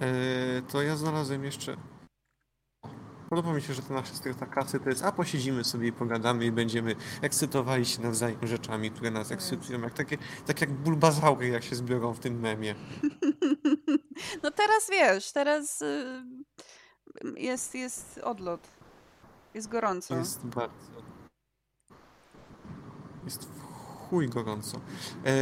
E, 0.00 0.62
to 0.62 0.82
ja 0.82 0.96
znalazłem 0.96 1.44
jeszcze. 1.44 1.76
Podoba 3.30 3.52
mi 3.52 3.62
się, 3.62 3.74
że 3.74 3.82
to 3.82 3.94
nasze 3.94 4.14
strata 4.14 4.46
kasy 4.46 4.80
to 4.80 4.88
jest, 4.88 5.04
a 5.04 5.12
posiedzimy 5.12 5.64
sobie 5.64 5.88
i 5.88 5.92
pogadamy 5.92 6.44
i 6.44 6.52
będziemy 6.52 6.96
ekscytowali 7.22 7.86
się 7.86 8.02
nawzajem 8.02 8.46
rzeczami, 8.46 8.90
które 8.90 9.10
nas 9.10 9.30
ekscytują. 9.30 9.80
Jak 9.80 9.94
takie, 9.94 10.18
tak 10.46 10.60
jak 10.60 10.72
bulbazaury, 10.72 11.48
jak 11.48 11.64
się 11.64 11.76
zbiorą 11.76 12.12
w 12.12 12.18
tym 12.18 12.40
memie. 12.40 12.74
No 14.42 14.50
teraz 14.50 14.90
wiesz, 14.90 15.32
teraz 15.32 15.82
y, 15.82 16.22
jest, 17.36 17.74
jest 17.74 18.18
odlot. 18.18 18.68
Jest 19.54 19.68
gorąco. 19.68 20.16
Jest 20.16 20.46
bardzo. 20.46 20.74
Jest 23.24 23.44
w 23.44 23.60
chuj 24.14 24.28
gorąco. 24.28 24.80
E, 25.26 25.32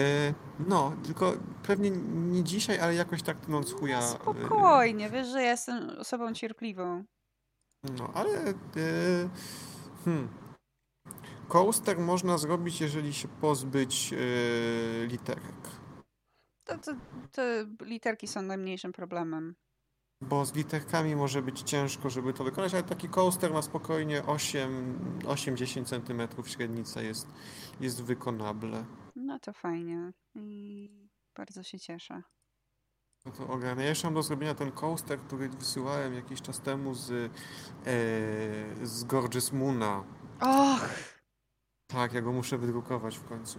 no, 0.68 0.93
tylko 1.05 1.33
pewnie 1.62 1.91
nie 2.14 2.45
dzisiaj, 2.45 2.80
ale 2.80 2.95
jakoś 2.95 3.22
tak 3.22 3.41
tnąc 3.41 3.72
chuja. 3.72 3.99
E, 3.99 4.03
spokojnie, 4.03 5.11
wiesz, 5.11 5.28
że 5.28 5.43
ja 5.43 5.51
jestem 5.51 5.91
osobą 5.99 6.35
cierpliwą. 6.35 7.05
No, 7.83 8.11
ale 8.14 8.49
e, 8.49 8.55
hmm. 10.05 10.28
Coaster 11.49 11.99
można 11.99 12.39
zrobić, 12.39 12.80
jeżeli 12.80 13.14
się 13.14 13.28
pozbyć 13.28 14.12
e, 14.12 15.07
literek. 15.07 15.83
To, 16.64 16.78
to, 16.78 16.93
te 17.33 17.66
literki 17.80 18.26
są 18.26 18.43
najmniejszym 18.43 18.93
problemem. 18.93 19.55
Bo 20.20 20.45
z 20.45 20.55
literkami 20.55 21.16
może 21.16 21.43
być 21.43 21.62
ciężko, 21.62 22.11
żeby 22.11 22.33
to 22.33 22.45
wykonać, 22.45 22.74
ale 22.74 22.83
taki 22.83 23.09
coaster 23.09 23.53
na 23.53 23.62
spokojnie 23.62 24.26
8 24.26 24.99
8-10 25.22 25.85
cm 25.85 26.49
średnica 26.49 27.03
jest, 27.03 27.26
jest 27.80 28.03
wykonable. 28.03 28.85
No 29.16 29.39
to 29.39 29.53
fajnie. 29.53 30.12
I 30.35 30.91
bardzo 31.37 31.62
się 31.62 31.78
cieszę. 31.78 32.22
No 33.27 33.33
to 33.33 33.49
ogarnę. 33.49 33.83
Ja 33.83 33.89
jeszcze 33.89 34.07
mam 34.07 34.14
do 34.14 34.23
zrobienia 34.23 34.55
ten 34.55 34.73
coaster, 34.73 35.18
który 35.20 35.49
wysyłałem 35.49 36.14
jakiś 36.14 36.43
czas 36.43 36.61
temu 36.61 36.95
z, 36.95 37.11
e, 37.11 38.87
z 38.87 39.05
Gorgeous 39.05 39.53
Moona. 39.53 40.05
Och! 40.41 40.89
Tak, 41.87 42.12
ja 42.12 42.20
go 42.23 42.33
muszę 42.33 42.59
wydrukować 42.59 43.16
w 43.18 43.25
końcu. 43.25 43.59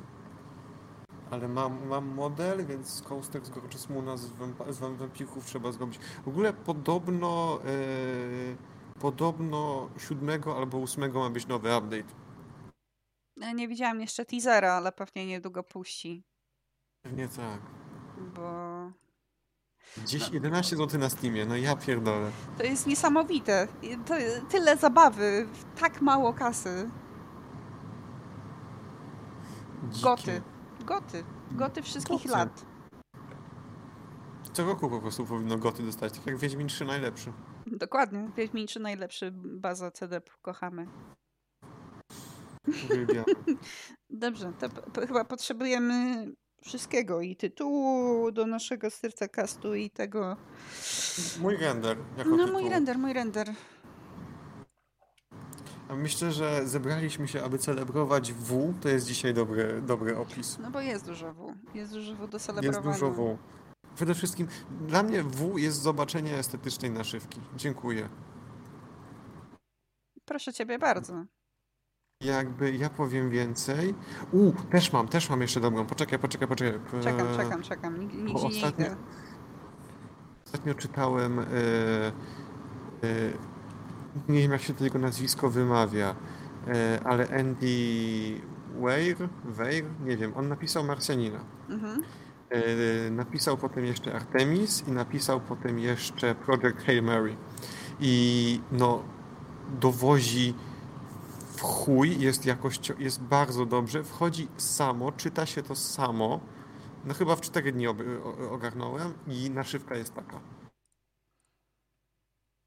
Ale 1.31 1.47
mam, 1.47 1.87
mam 1.87 2.05
model, 2.07 2.65
więc 2.65 3.01
coaster 3.01 3.45
z 3.45 3.49
Gorgeous 3.49 3.89
Moona 3.89 4.17
z, 4.17 4.31
wampa- 4.31 4.73
z 4.73 4.79
wam- 4.79 4.95
wampirków 4.95 5.45
trzeba 5.45 5.71
zrobić. 5.71 5.99
W 6.23 6.27
ogóle 6.27 6.53
podobno 6.53 7.59
e, 7.65 7.67
podobno 8.99 9.89
7 9.97 10.41
albo 10.57 10.77
8 10.83 11.13
ma 11.13 11.29
być 11.29 11.47
nowy 11.47 11.77
update. 11.77 12.13
Ja 13.37 13.51
Nie 13.51 13.67
widziałam 13.67 14.01
jeszcze 14.01 14.25
teasera, 14.25 14.73
ale 14.73 14.91
pewnie 14.91 15.25
niedługo 15.25 15.63
puści, 15.63 16.23
Pewnie 17.05 17.27
tak. 17.27 17.61
bo 18.35 18.72
Gdzieś 19.97 20.29
11 20.29 20.75
zł 20.77 20.99
na 20.99 21.09
Steamie, 21.09 21.45
no 21.45 21.55
ja 21.55 21.75
pierdolę. 21.75 22.31
to 22.57 22.63
jest 22.63 22.87
niesamowite. 22.87 23.67
To, 24.05 24.13
tyle 24.49 24.77
zabawy, 24.77 25.47
w 25.53 25.79
tak 25.79 26.01
mało 26.01 26.33
kasy. 26.33 26.89
Dzikie. 29.91 30.03
Goty. 30.03 30.41
Goty. 30.85 31.23
Goty 31.51 31.81
wszystkich 31.81 32.17
Goty. 32.17 32.29
lat. 32.29 32.65
Co 34.53 34.65
roku 34.65 34.89
po 34.89 34.99
prostu 34.99 35.25
powinno 35.25 35.57
goty 35.57 35.83
dostać, 35.83 36.13
tak 36.13 36.25
jak 36.27 36.37
Wiedźmin 36.37 36.67
3 36.67 36.85
najlepszy. 36.85 37.33
Dokładnie. 37.67 38.29
Wiedźmin 38.37 38.67
3 38.67 38.79
najlepszy 38.79 39.31
baza 39.35 39.91
CD, 39.91 40.21
kochamy. 40.41 40.87
Uwielbiam. 42.85 43.25
Dobrze, 44.09 44.53
to 44.93 45.01
chyba 45.07 45.25
potrzebujemy 45.25 46.25
wszystkiego 46.63 47.21
i 47.21 47.35
tytułu 47.35 48.31
do 48.31 48.45
naszego 48.47 48.89
serca 48.89 49.27
castu 49.27 49.75
i 49.75 49.89
tego. 49.89 50.37
Mój 51.39 51.57
render 51.57 51.97
jako 52.17 52.29
No 52.29 52.37
tytuł. 52.45 52.61
mój 52.61 52.69
render, 52.69 52.97
mój 52.97 53.13
render. 53.13 53.53
A 55.89 55.95
myślę, 55.95 56.31
że 56.31 56.67
zebraliśmy 56.67 57.27
się, 57.27 57.43
aby 57.43 57.57
celebrować 57.57 58.33
W. 58.33 58.73
To 58.81 58.89
jest 58.89 59.07
dzisiaj 59.07 59.33
dobry, 59.33 59.81
dobry 59.81 60.17
opis. 60.17 60.57
No 60.59 60.71
bo 60.71 60.81
jest 60.81 61.05
dużo 61.05 61.33
W. 61.33 61.53
Jest 61.73 61.93
dużo 61.93 62.15
W 62.15 62.27
do 62.27 62.35
Jest 62.35 62.45
celebrowania. 62.45 62.93
dużo 62.93 63.11
W. 63.11 63.37
Przede 63.95 64.15
wszystkim 64.15 64.47
dla 64.87 65.03
mnie 65.03 65.23
W 65.23 65.57
jest 65.57 65.81
zobaczenie 65.81 66.37
estetycznej 66.37 66.91
naszywki. 66.91 67.39
Dziękuję. 67.55 68.09
Proszę 70.25 70.53
ciebie 70.53 70.79
bardzo. 70.79 71.25
Jakby 72.23 72.71
ja 72.75 72.89
powiem 72.89 73.29
więcej. 73.29 73.95
U, 74.31 74.51
też 74.71 74.93
mam, 74.93 75.07
też 75.07 75.29
mam 75.29 75.41
jeszcze 75.41 75.59
dobrą. 75.59 75.85
Poczekaj, 75.85 76.19
poczekaj, 76.19 76.47
poczekaj. 76.47 76.79
Czekam, 77.03 77.27
Eee, 77.27 77.37
czekam, 77.37 77.61
czekam. 77.61 77.99
Nigdzie, 77.99 78.23
nie 78.23 78.33
ostatnio- 78.33 78.85
idę. 78.85 78.95
Ostatnio 80.45 80.73
czytałem, 80.75 81.39
e, 81.39 81.43
e, 81.43 82.13
nie 84.29 84.39
wiem 84.41 84.51
jak 84.51 84.61
się 84.61 84.73
to 84.73 84.83
jego 84.83 84.99
nazwisko 84.99 85.49
wymawia, 85.49 86.15
e, 86.67 86.99
ale 87.03 87.27
Andy 87.39 87.67
Weir, 88.81 89.17
Weir, 89.45 89.85
nie 90.05 90.17
wiem, 90.17 90.31
on 90.35 90.47
napisał 90.47 90.83
Marsjanina. 90.83 91.39
Mhm. 91.69 92.03
E, 92.49 93.11
napisał 93.11 93.57
potem 93.57 93.85
jeszcze 93.85 94.13
Artemis 94.15 94.87
i 94.87 94.91
napisał 94.91 95.41
potem 95.41 95.79
jeszcze 95.79 96.35
Project 96.35 96.77
Hail 96.85 97.03
Mary. 97.03 97.35
I 97.99 98.61
no, 98.71 99.03
dowozi 99.79 100.53
w 101.55 101.61
chuj, 101.61 102.19
jest 102.19 102.45
jakość, 102.45 102.91
jest 102.99 103.21
bardzo 103.21 103.65
dobrze, 103.65 104.03
wchodzi 104.03 104.47
samo, 104.57 105.11
czyta 105.11 105.45
się 105.45 105.63
to 105.63 105.75
samo. 105.75 106.39
No 107.05 107.13
chyba 107.13 107.35
w 107.35 107.41
4 107.41 107.71
dni 107.71 107.87
ogarnąłem 108.51 109.13
i 109.27 109.49
naszywka 109.49 109.95
jest 109.95 110.13
taka. 110.13 110.39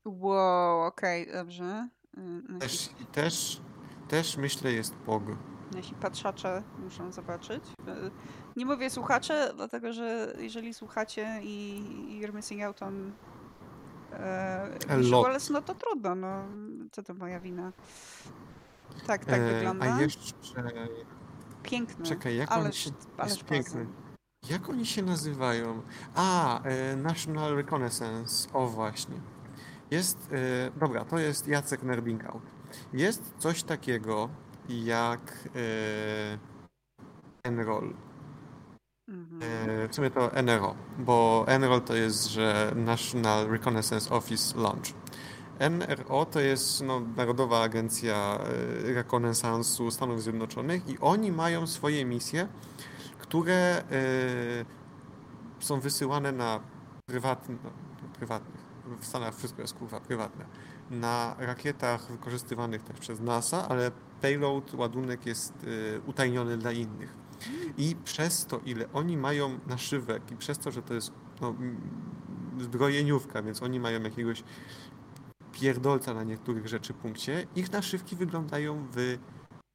Wow, 0.07 0.83
okej, 0.87 1.33
dobrze. 1.33 1.89
Y, 2.19 2.21
Nasi, 2.49 2.61
Też, 2.61 2.91
też, 3.13 3.61
też 4.09 4.37
myślę 4.37 4.73
jest 4.73 4.95
POG. 4.95 5.23
nasi 5.75 5.95
patrzacze 5.95 6.63
muszą 6.79 7.13
zobaczyć. 7.13 7.65
Y, 7.89 8.11
Nie 8.57 8.67
mówię 8.67 8.91
słuchacze, 8.91 9.53
dlatego 9.57 9.93
że 9.93 10.35
jeżeli 10.39 10.75
słuchacie 10.75 11.41
i 11.43 12.21
you're 12.23 12.35
missing 12.35 12.63
out 12.63 12.83
on 12.83 13.13
e, 14.13 14.71
no 15.51 15.63
to 15.63 15.75
trudno, 15.75 16.15
no. 16.15 16.45
Co 16.93 17.03
to 17.03 17.15
moja 17.15 17.41
wina. 17.41 17.73
Tak, 19.07 19.25
tak 19.25 19.41
E, 19.41 19.55
wygląda. 19.55 19.95
A 19.95 20.01
jeszcze, 20.01 20.33
Piękny. 21.63 22.07
czekaj, 22.07 22.37
jak 22.37 22.53
on 22.53 22.61
ależ, 22.61 22.77
się, 22.77 22.91
jest 23.25 23.45
piękny. 23.45 23.87
Jak 24.51 24.69
oni 24.69 24.87
się 24.87 25.03
nazywają? 25.03 25.83
A, 26.15 26.63
e, 26.63 26.97
National 26.97 27.57
Reconnaissance, 27.57 28.49
o 28.53 28.67
właśnie. 28.67 29.17
Jest, 29.91 30.19
e, 30.33 30.71
dobra, 30.79 31.05
to 31.05 31.19
jest 31.19 31.49
Jacek 31.49 31.83
Nerbingout. 31.83 32.43
Jest 32.93 33.35
coś 33.39 33.63
takiego 33.63 34.29
jak 34.69 35.49
e, 35.57 36.39
Enroll. 37.43 37.95
Mhm. 39.09 39.43
E, 39.43 39.89
w 39.89 39.95
sumie 39.95 40.11
to 40.11 40.43
NRO, 40.43 40.75
bo 40.99 41.45
Enroll 41.49 41.83
to 41.83 41.95
jest, 41.95 42.27
że 42.27 42.73
National 42.77 43.49
Reconnaissance 43.49 44.15
Office 44.15 44.59
Launch. 44.59 44.87
NRO 45.59 46.27
to 46.27 46.41
jest 46.41 46.83
no, 46.83 47.01
Narodowa 47.17 47.63
Agencja 47.63 48.39
e, 48.89 48.95
Rekonesansu 48.95 49.91
Stanów 49.91 50.23
Zjednoczonych 50.23 50.89
i 50.89 50.99
oni 51.01 51.33
mają 51.33 51.67
swoje 51.67 52.05
misje, 52.05 52.49
które 53.19 53.55
e, 53.55 53.85
są 55.61 55.81
wysyłane 55.81 56.33
na 56.33 56.61
prywatne, 57.07 57.57
no, 57.65 57.71
prywatnych, 58.19 58.61
w 59.01 59.07
Stanach 59.07 59.37
wszystko 59.37 59.63
jest 59.63 59.75
kurwa 59.75 60.01
prywatne, 60.01 60.45
na 60.91 61.37
rakietach 61.39 62.11
wykorzystywanych 62.11 62.83
też 62.83 63.01
przez 63.01 63.21
NASA, 63.21 63.69
ale 63.69 63.91
payload, 64.23 64.75
ładunek 64.75 65.27
jest 65.27 65.53
e, 65.53 66.01
utajniony 66.01 66.59
dla 66.59 66.73
innych. 66.73 67.27
I 67.79 67.97
przez 68.05 68.47
to, 68.47 68.61
ile 68.65 68.93
oni 68.93 69.17
mają 69.17 69.59
naszywek 69.67 70.31
i 70.31 70.37
przez 70.37 70.59
to, 70.59 70.71
że 70.71 70.83
to 70.83 70.95
jest 70.95 71.13
no, 71.41 71.55
zbrojeniówka, 72.61 73.43
więc 73.43 73.63
oni 73.63 73.81
mają 73.81 74.03
jakiegoś 74.03 74.43
pierdolca 75.61 76.15
na 76.15 76.23
niektórych 76.25 76.69
rzeczy 76.69 76.95
punkcie, 76.95 77.47
ich 77.57 77.73
naszywki 77.73 78.17
wyglądają 78.17 78.87
w 78.93 79.19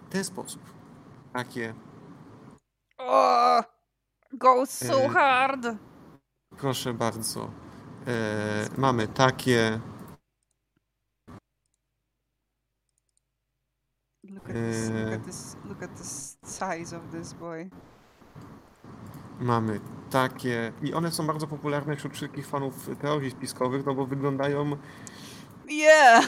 ten 0.10 0.24
sposób. 0.24 0.62
Takie, 1.34 1.74
O! 2.98 3.64
Go 4.34 4.66
so 4.66 4.96
E, 5.06 5.10
hard! 5.10 5.68
proszę 6.58 6.94
bardzo, 6.94 7.52
e, 8.08 8.70
mamy 8.78 9.08
takie, 9.08 9.80
Look 14.24 14.50
at 14.50 14.56
this, 14.56 14.90
look 14.90 15.12
e, 15.12 15.16
at 15.16 15.26
this, 15.26 15.56
look 15.66 15.84
at 15.84 15.98
this 15.98 16.38
size 16.44 16.98
of 16.98 17.04
this 17.12 17.34
boy. 17.34 17.70
mamy 19.40 19.80
takie 20.10 20.74
i 20.82 20.94
one 20.94 21.12
są 21.12 21.28
bardzo 21.28 21.48
popularne 21.48 21.96
wśród 21.96 22.14
wszystkich 22.14 22.48
fanów 22.48 22.90
teorii 23.02 23.32
spiskowych, 23.32 23.86
no 23.86 23.94
bo 23.96 24.06
wyglądają 24.06 24.78
Yeah! 25.70 26.26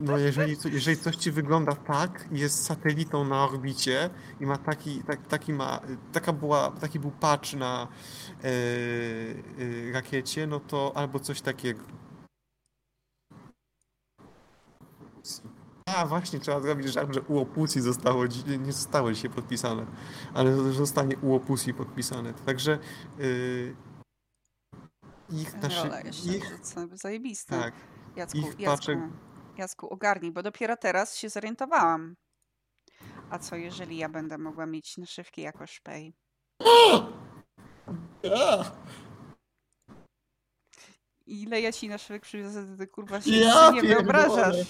No 0.00 0.18
jeżeli, 0.18 0.56
jeżeli 0.72 0.96
coś 0.96 1.16
ci 1.16 1.30
wygląda 1.30 1.74
tak, 1.74 2.28
jest 2.32 2.64
satelitą 2.64 3.24
na 3.24 3.44
orbicie 3.44 4.10
i 4.40 4.46
ma 4.46 4.58
taki, 4.58 5.02
tak, 5.02 5.26
taki 5.26 5.52
ma, 5.52 5.80
taka 6.12 6.32
była, 6.32 6.70
taki 6.70 7.00
był 7.00 7.10
patch 7.10 7.52
na 7.52 7.88
e, 8.44 8.48
e, 8.48 9.92
rakiecie, 9.92 10.46
no 10.46 10.60
to 10.60 10.92
albo 10.94 11.20
coś 11.20 11.40
takiego. 11.40 11.80
A 15.86 16.06
właśnie, 16.06 16.40
trzeba 16.40 16.60
zrobić 16.60 16.92
żart, 16.92 17.14
że 17.14 17.20
u 17.20 17.38
Opusi 17.38 17.80
zostało, 17.80 18.24
nie 18.58 18.72
zostało 18.72 19.12
dzisiaj 19.12 19.30
podpisane, 19.30 19.86
ale 20.34 20.56
zostanie 20.56 21.16
u 21.16 21.34
Opusi 21.34 21.74
podpisane. 21.74 22.34
Także 22.34 22.78
y, 23.20 23.76
ich, 25.30 25.54
naszy, 25.62 25.82
Rola 25.82 26.00
jeszcze, 26.00 26.28
ich, 26.36 26.50
to 26.50 26.64
co 26.64 26.96
zajebiste. 26.96 27.58
tak, 27.60 27.74
Jacku, 28.16 28.38
ich 28.38 28.44
Jacku, 28.60 28.64
paczek 28.64 28.98
Jacku, 29.58 29.88
ogarnij, 29.88 30.32
bo 30.32 30.42
dopiero 30.42 30.76
teraz 30.76 31.16
się 31.16 31.28
zorientowałam. 31.28 32.16
A 33.30 33.38
co 33.38 33.56
jeżeli 33.56 33.96
ja 33.96 34.08
będę 34.08 34.38
mogła 34.38 34.66
mieć 34.66 34.96
naszywki 34.98 35.42
jako 35.42 35.66
szpej? 35.66 36.14
Ile 41.26 41.60
ja 41.60 41.72
ci 41.72 41.88
naszywek 41.88 42.22
przywiozę, 42.22 42.66
to 42.66 42.76
ty 42.76 42.86
kurwa 42.86 43.20
się 43.20 43.30
Ja 43.30 43.70
nie 43.70 43.80
pierdolę. 43.82 44.02
wyobrażasz. 44.02 44.66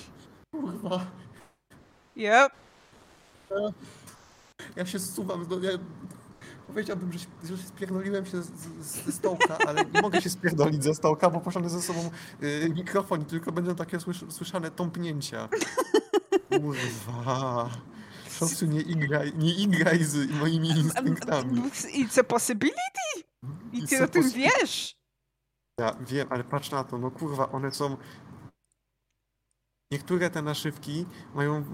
Kurwa. 0.51 1.07
Yep. 2.17 2.53
Ja 4.77 4.87
się 4.87 4.99
zsuwam, 4.99 5.47
ja 5.63 5.71
powiedziałbym, 6.67 7.13
że, 7.13 7.19
że 7.45 7.63
spierdoliłem 7.63 8.27
się 8.27 8.43
ze 8.81 9.13
stołka, 9.13 9.59
ale 9.67 9.85
nie 9.85 10.03
mogę 10.03 10.23
się 10.23 10.31
spierdolić 10.31 10.85
ze 10.85 10.95
stołka, 10.95 11.31
bo 11.31 11.41
poszedłem 11.41 11.71
ze 11.71 11.83
sobą 11.83 12.11
y, 12.43 12.71
mikrofon 12.75 13.23
i 13.23 13.25
tylko 13.25 13.53
będą 13.53 13.75
takie 13.75 14.01
słysz, 14.01 14.25
słyszane 14.29 14.71
tąpnięcia. 14.71 15.49
Kurwa. 16.49 17.71
Szosy, 18.31 18.69
nie 18.69 18.81
igraj, 18.81 19.33
nie 19.39 19.55
igraj 19.55 20.05
z 20.05 20.31
moimi 20.31 20.69
instynktami. 20.69 21.63
It's 21.95 22.21
a 22.21 22.25
possibility? 22.25 23.25
I 23.73 23.87
ty 23.87 24.05
o 24.05 24.09
tym 24.09 24.31
wiesz? 24.31 24.97
Ja 25.81 25.97
wiem, 26.01 26.29
ale 26.31 26.45
patrz 26.45 26.71
na 26.71 26.85
to, 26.85 26.99
no 26.99 27.11
kurwa, 27.11 27.53
one 27.53 27.71
są... 27.71 27.97
Niektóre 29.95 30.31
te 30.31 30.43
naszywki 30.43 31.07
mają 31.35 31.65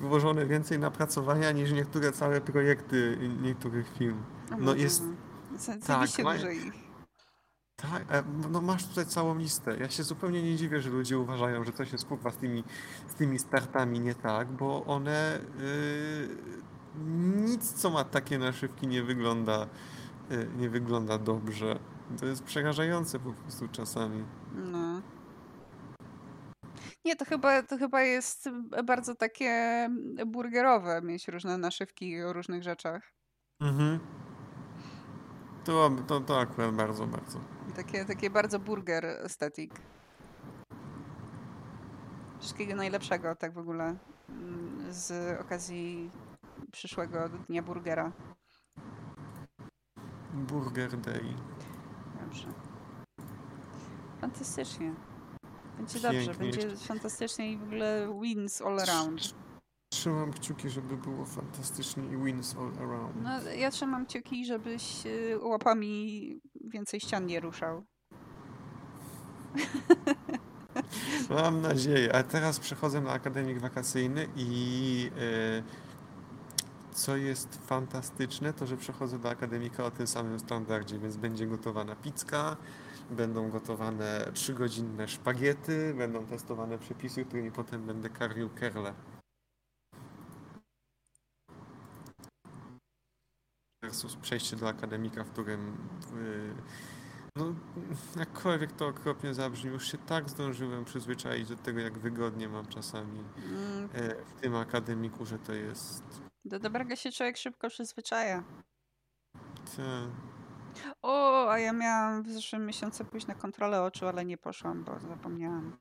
włożone 0.00 0.46
więcej 0.46 0.78
napracowania 0.78 1.52
niż 1.52 1.72
niektóre 1.72 2.12
całe 2.12 2.40
projekty 2.40 3.18
niektórych 3.42 3.92
firm. 3.98 4.18
No 4.58 4.74
jest- 4.74 5.02
ma- 6.24 6.36
ich. 6.52 6.74
Tak, 7.76 8.02
e, 8.10 8.22
no 8.52 8.60
masz 8.60 8.86
tutaj 8.86 9.06
całą 9.06 9.38
listę. 9.38 9.76
Ja 9.80 9.88
się 9.90 10.02
zupełnie 10.02 10.42
nie 10.42 10.56
dziwię, 10.56 10.80
że 10.80 10.90
ludzie 10.90 11.18
uważają, 11.18 11.64
że 11.64 11.72
coś 11.72 11.92
jest 11.92 12.04
kurwa 12.04 12.30
z 12.30 12.36
tymi, 12.36 12.64
z 13.08 13.14
tymi 13.14 13.38
startami 13.38 14.00
nie 14.00 14.14
tak, 14.14 14.48
bo 14.52 14.84
one 14.84 15.40
yy, 15.58 16.28
nic 17.46 17.72
co 17.72 17.90
ma 17.90 18.04
takie 18.04 18.38
naszywki 18.38 18.86
nie 18.86 19.02
wygląda 19.02 19.66
yy, 20.30 20.48
nie 20.58 20.70
wygląda 20.70 21.18
dobrze. 21.18 21.78
To 22.20 22.26
jest 22.26 22.42
przerażające 22.42 23.18
po 23.18 23.32
prostu 23.32 23.68
czasami. 23.68 24.24
No. 24.54 24.85
Nie, 27.06 27.16
to 27.16 27.24
chyba, 27.24 27.62
to 27.62 27.78
chyba 27.78 28.02
jest 28.02 28.48
bardzo 28.84 29.14
takie 29.14 29.88
burgerowe 30.26 31.02
mieć 31.02 31.28
różne 31.28 31.58
naszywki 31.58 32.22
o 32.22 32.32
różnych 32.32 32.62
rzeczach. 32.62 33.12
Mhm. 33.60 33.98
To, 35.64 35.90
to, 36.06 36.20
to 36.20 36.40
akurat 36.40 36.74
bardzo, 36.74 37.06
bardzo. 37.06 37.40
Takie, 37.76 38.04
takie 38.04 38.30
bardzo 38.30 38.58
burger 38.58 39.06
aesthetic. 39.06 39.72
Wszystkiego 42.40 42.76
najlepszego, 42.76 43.36
tak 43.36 43.52
w 43.52 43.58
ogóle, 43.58 43.96
mm, 44.28 44.92
z 44.92 45.40
okazji 45.40 46.10
przyszłego 46.72 47.28
dnia 47.28 47.62
burgera. 47.62 48.12
Burger 50.32 50.96
Day. 50.96 51.34
Dobrze. 52.20 52.48
Fantastycznie. 54.20 55.15
Będzie 55.76 56.00
dobrze, 56.00 56.26
Pięknie. 56.34 56.50
będzie 56.50 56.76
fantastycznie 56.76 57.52
i 57.52 57.58
w 57.58 57.62
ogóle 57.62 58.18
wins 58.22 58.62
all 58.62 58.80
around. 58.80 59.34
Trzymam 59.92 60.32
kciuki, 60.32 60.70
żeby 60.70 60.96
było 60.96 61.24
fantastycznie 61.24 62.04
i 62.04 62.24
wins 62.24 62.56
all 62.56 62.72
around. 62.78 63.16
No, 63.22 63.42
ja 63.42 63.70
trzymam 63.70 64.06
kciuki, 64.06 64.46
żebyś 64.46 65.06
y, 65.06 65.38
łapami 65.42 66.40
więcej 66.64 67.00
ścian 67.00 67.26
nie 67.26 67.40
ruszał. 67.40 67.84
Mam 71.30 71.60
nadzieję. 71.60 72.14
A 72.16 72.22
teraz 72.22 72.60
przechodzę 72.60 73.00
na 73.00 73.10
akademik 73.12 73.58
wakacyjny 73.60 74.28
i 74.36 75.10
e, 75.18 75.62
co 76.92 77.16
jest 77.16 77.58
fantastyczne, 77.66 78.52
to 78.52 78.66
że 78.66 78.76
przechodzę 78.76 79.18
do 79.18 79.30
akademika 79.30 79.84
o 79.84 79.90
tym 79.90 80.06
samym 80.06 80.40
standardzie, 80.40 80.98
więc 80.98 81.16
będzie 81.16 81.46
gotowana 81.46 81.96
pizka, 81.96 82.56
będą 83.10 83.50
gotowane 83.50 84.30
trzygodzinne 84.34 85.08
szpagiety, 85.08 85.94
będą 85.94 86.26
testowane 86.26 86.78
przepisy, 86.78 87.24
którymi 87.24 87.52
potem 87.52 87.86
będę 87.86 88.10
karmił 88.10 88.50
kerle. 88.50 88.94
Versus 93.82 94.16
przejście 94.16 94.56
do 94.56 94.68
akademika, 94.68 95.24
w 95.24 95.30
którym 95.30 95.88
y, 96.16 96.54
no, 97.36 97.54
jakkolwiek 98.18 98.72
to 98.72 98.86
okropnie 98.86 99.34
zabrzmi, 99.34 99.70
już 99.70 99.92
się 99.92 99.98
tak 99.98 100.30
zdążyłem 100.30 100.84
przyzwyczaić 100.84 101.48
do 101.48 101.56
tego, 101.56 101.80
jak 101.80 101.98
wygodnie 101.98 102.48
mam 102.48 102.66
czasami 102.66 103.24
Mm, 103.36 103.88
e, 103.92 104.24
w 104.24 104.40
tym 104.40 104.56
akademiku, 104.56 105.26
że 105.26 105.38
to 105.38 105.52
jest 105.52 106.04
Do 106.44 106.58
dobrego 106.58 106.96
się 106.96 107.12
człowiek 107.12 107.36
szybko 107.36 107.68
przyzwyczaja. 107.68 108.44
te, 109.76 110.08
O, 111.02 111.46
a 111.50 111.58
ja 111.58 111.72
miałam 111.72 112.22
w 112.22 112.30
zeszłym 112.30 112.66
miesiącu 112.66 113.04
pójść 113.04 113.26
na 113.26 113.34
kontrolę 113.34 113.82
oczu, 113.82 114.08
ale 114.08 114.24
nie 114.24 114.38
poszłam, 114.38 114.84
bo 114.84 114.98
zapomniałam. 115.00 115.76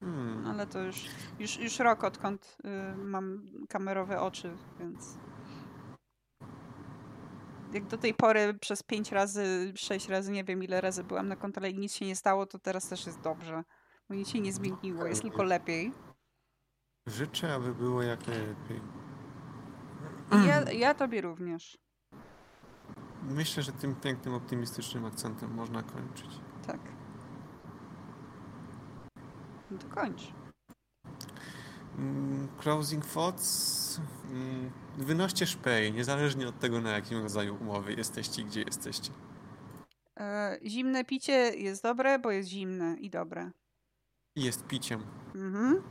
hmm, 0.00 0.46
Ale 0.46 0.66
to 0.66 0.80
już, 0.82 1.04
już, 1.38 1.56
już 1.58 1.78
rok 1.78 2.04
odkąd 2.04 2.56
y, 2.64 2.96
mam 2.96 3.42
kamerowe 3.68 4.20
oczy, 4.20 4.56
więc. 4.80 5.18
Jak 7.72 7.86
do 7.86 7.98
tej 7.98 8.14
pory 8.14 8.54
przez 8.54 8.82
pięć 8.82 9.12
razy, 9.12 9.72
sześć 9.76 10.08
razy, 10.08 10.32
nie 10.32 10.44
wiem 10.44 10.62
ile 10.62 10.80
razy 10.80 11.04
byłam 11.04 11.28
na 11.28 11.36
kontroli 11.36 11.74
i 11.74 11.78
nic 11.78 11.94
się 11.94 12.06
nie 12.06 12.16
stało, 12.16 12.46
to 12.46 12.58
teraz 12.58 12.88
też 12.88 13.06
jest 13.06 13.20
dobrze. 13.20 13.64
Bo 14.08 14.14
nic 14.14 14.28
się 14.28 14.40
nie 14.40 14.52
zmieniło, 14.52 15.06
jest 15.06 15.22
tylko 15.22 15.42
lepiej. 15.42 15.92
życzę, 17.06 17.54
aby 17.54 17.74
było 17.74 18.02
jak 18.02 18.26
najlepiej. 18.26 18.80
Ja, 20.46 20.72
ja 20.72 20.94
tobie 20.94 21.20
również. 21.20 21.78
Myślę, 23.22 23.62
że 23.62 23.72
tym 23.72 23.94
pięknym, 23.94 24.34
optymistycznym 24.34 25.04
akcentem 25.04 25.54
można 25.54 25.82
kończyć. 25.82 26.30
Tak. 26.66 26.80
No 29.70 29.78
to 29.78 29.88
kończ. 29.88 30.32
Mm, 31.98 32.48
Closing 32.58 33.06
thoughts. 33.06 34.00
Mm, 34.30 34.70
Wynoście 34.98 35.46
szpej, 35.46 35.92
niezależnie 35.92 36.48
od 36.48 36.58
tego, 36.58 36.80
na 36.80 36.90
jakim 36.90 37.22
rodzaju 37.22 37.56
umowy 37.60 37.92
jesteście 37.92 38.42
i 38.42 38.44
gdzie 38.44 38.62
jesteście. 38.62 39.10
E, 40.20 40.58
zimne 40.66 41.04
picie 41.04 41.32
jest 41.56 41.82
dobre, 41.82 42.18
bo 42.18 42.30
jest 42.30 42.48
zimne 42.48 42.96
i 43.00 43.10
dobre. 43.10 43.50
Jest 44.36 44.66
piciem. 44.66 45.02
Mhm. 45.34 45.82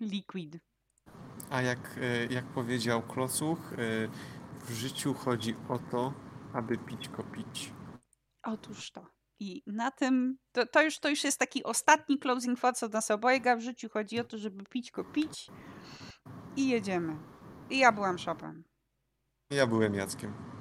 Liquid. 0.00 0.58
A 1.50 1.62
jak, 1.62 1.98
e, 2.00 2.26
jak 2.26 2.44
powiedział 2.44 3.02
Klocuch, 3.02 3.72
e, 3.72 3.76
w 4.64 4.70
życiu 4.72 5.14
chodzi 5.14 5.56
o 5.68 5.78
to, 5.78 6.12
aby 6.56 6.78
pić 6.78 7.10
pić. 7.34 7.72
Otóż 8.42 8.90
to. 8.90 9.06
I 9.40 9.62
na 9.66 9.90
tym, 9.90 10.38
to, 10.52 10.66
to, 10.66 10.82
już, 10.82 10.98
to 10.98 11.08
już 11.08 11.24
jest 11.24 11.38
taki 11.38 11.64
ostatni 11.64 12.18
closing 12.18 12.60
thoughts 12.60 12.82
od 12.82 12.92
nas 12.92 13.10
obojga. 13.10 13.56
W 13.56 13.60
życiu 13.60 13.88
chodzi 13.88 14.20
o 14.20 14.24
to, 14.24 14.38
żeby 14.38 14.64
pić 14.64 14.90
go 14.90 15.04
pić 15.04 15.50
i 16.56 16.68
jedziemy. 16.68 17.16
I 17.70 17.78
ja 17.78 17.92
byłam 17.92 18.18
szopem. 18.18 18.64
Ja 19.50 19.66
byłem 19.66 19.94
Jackiem. 19.94 20.55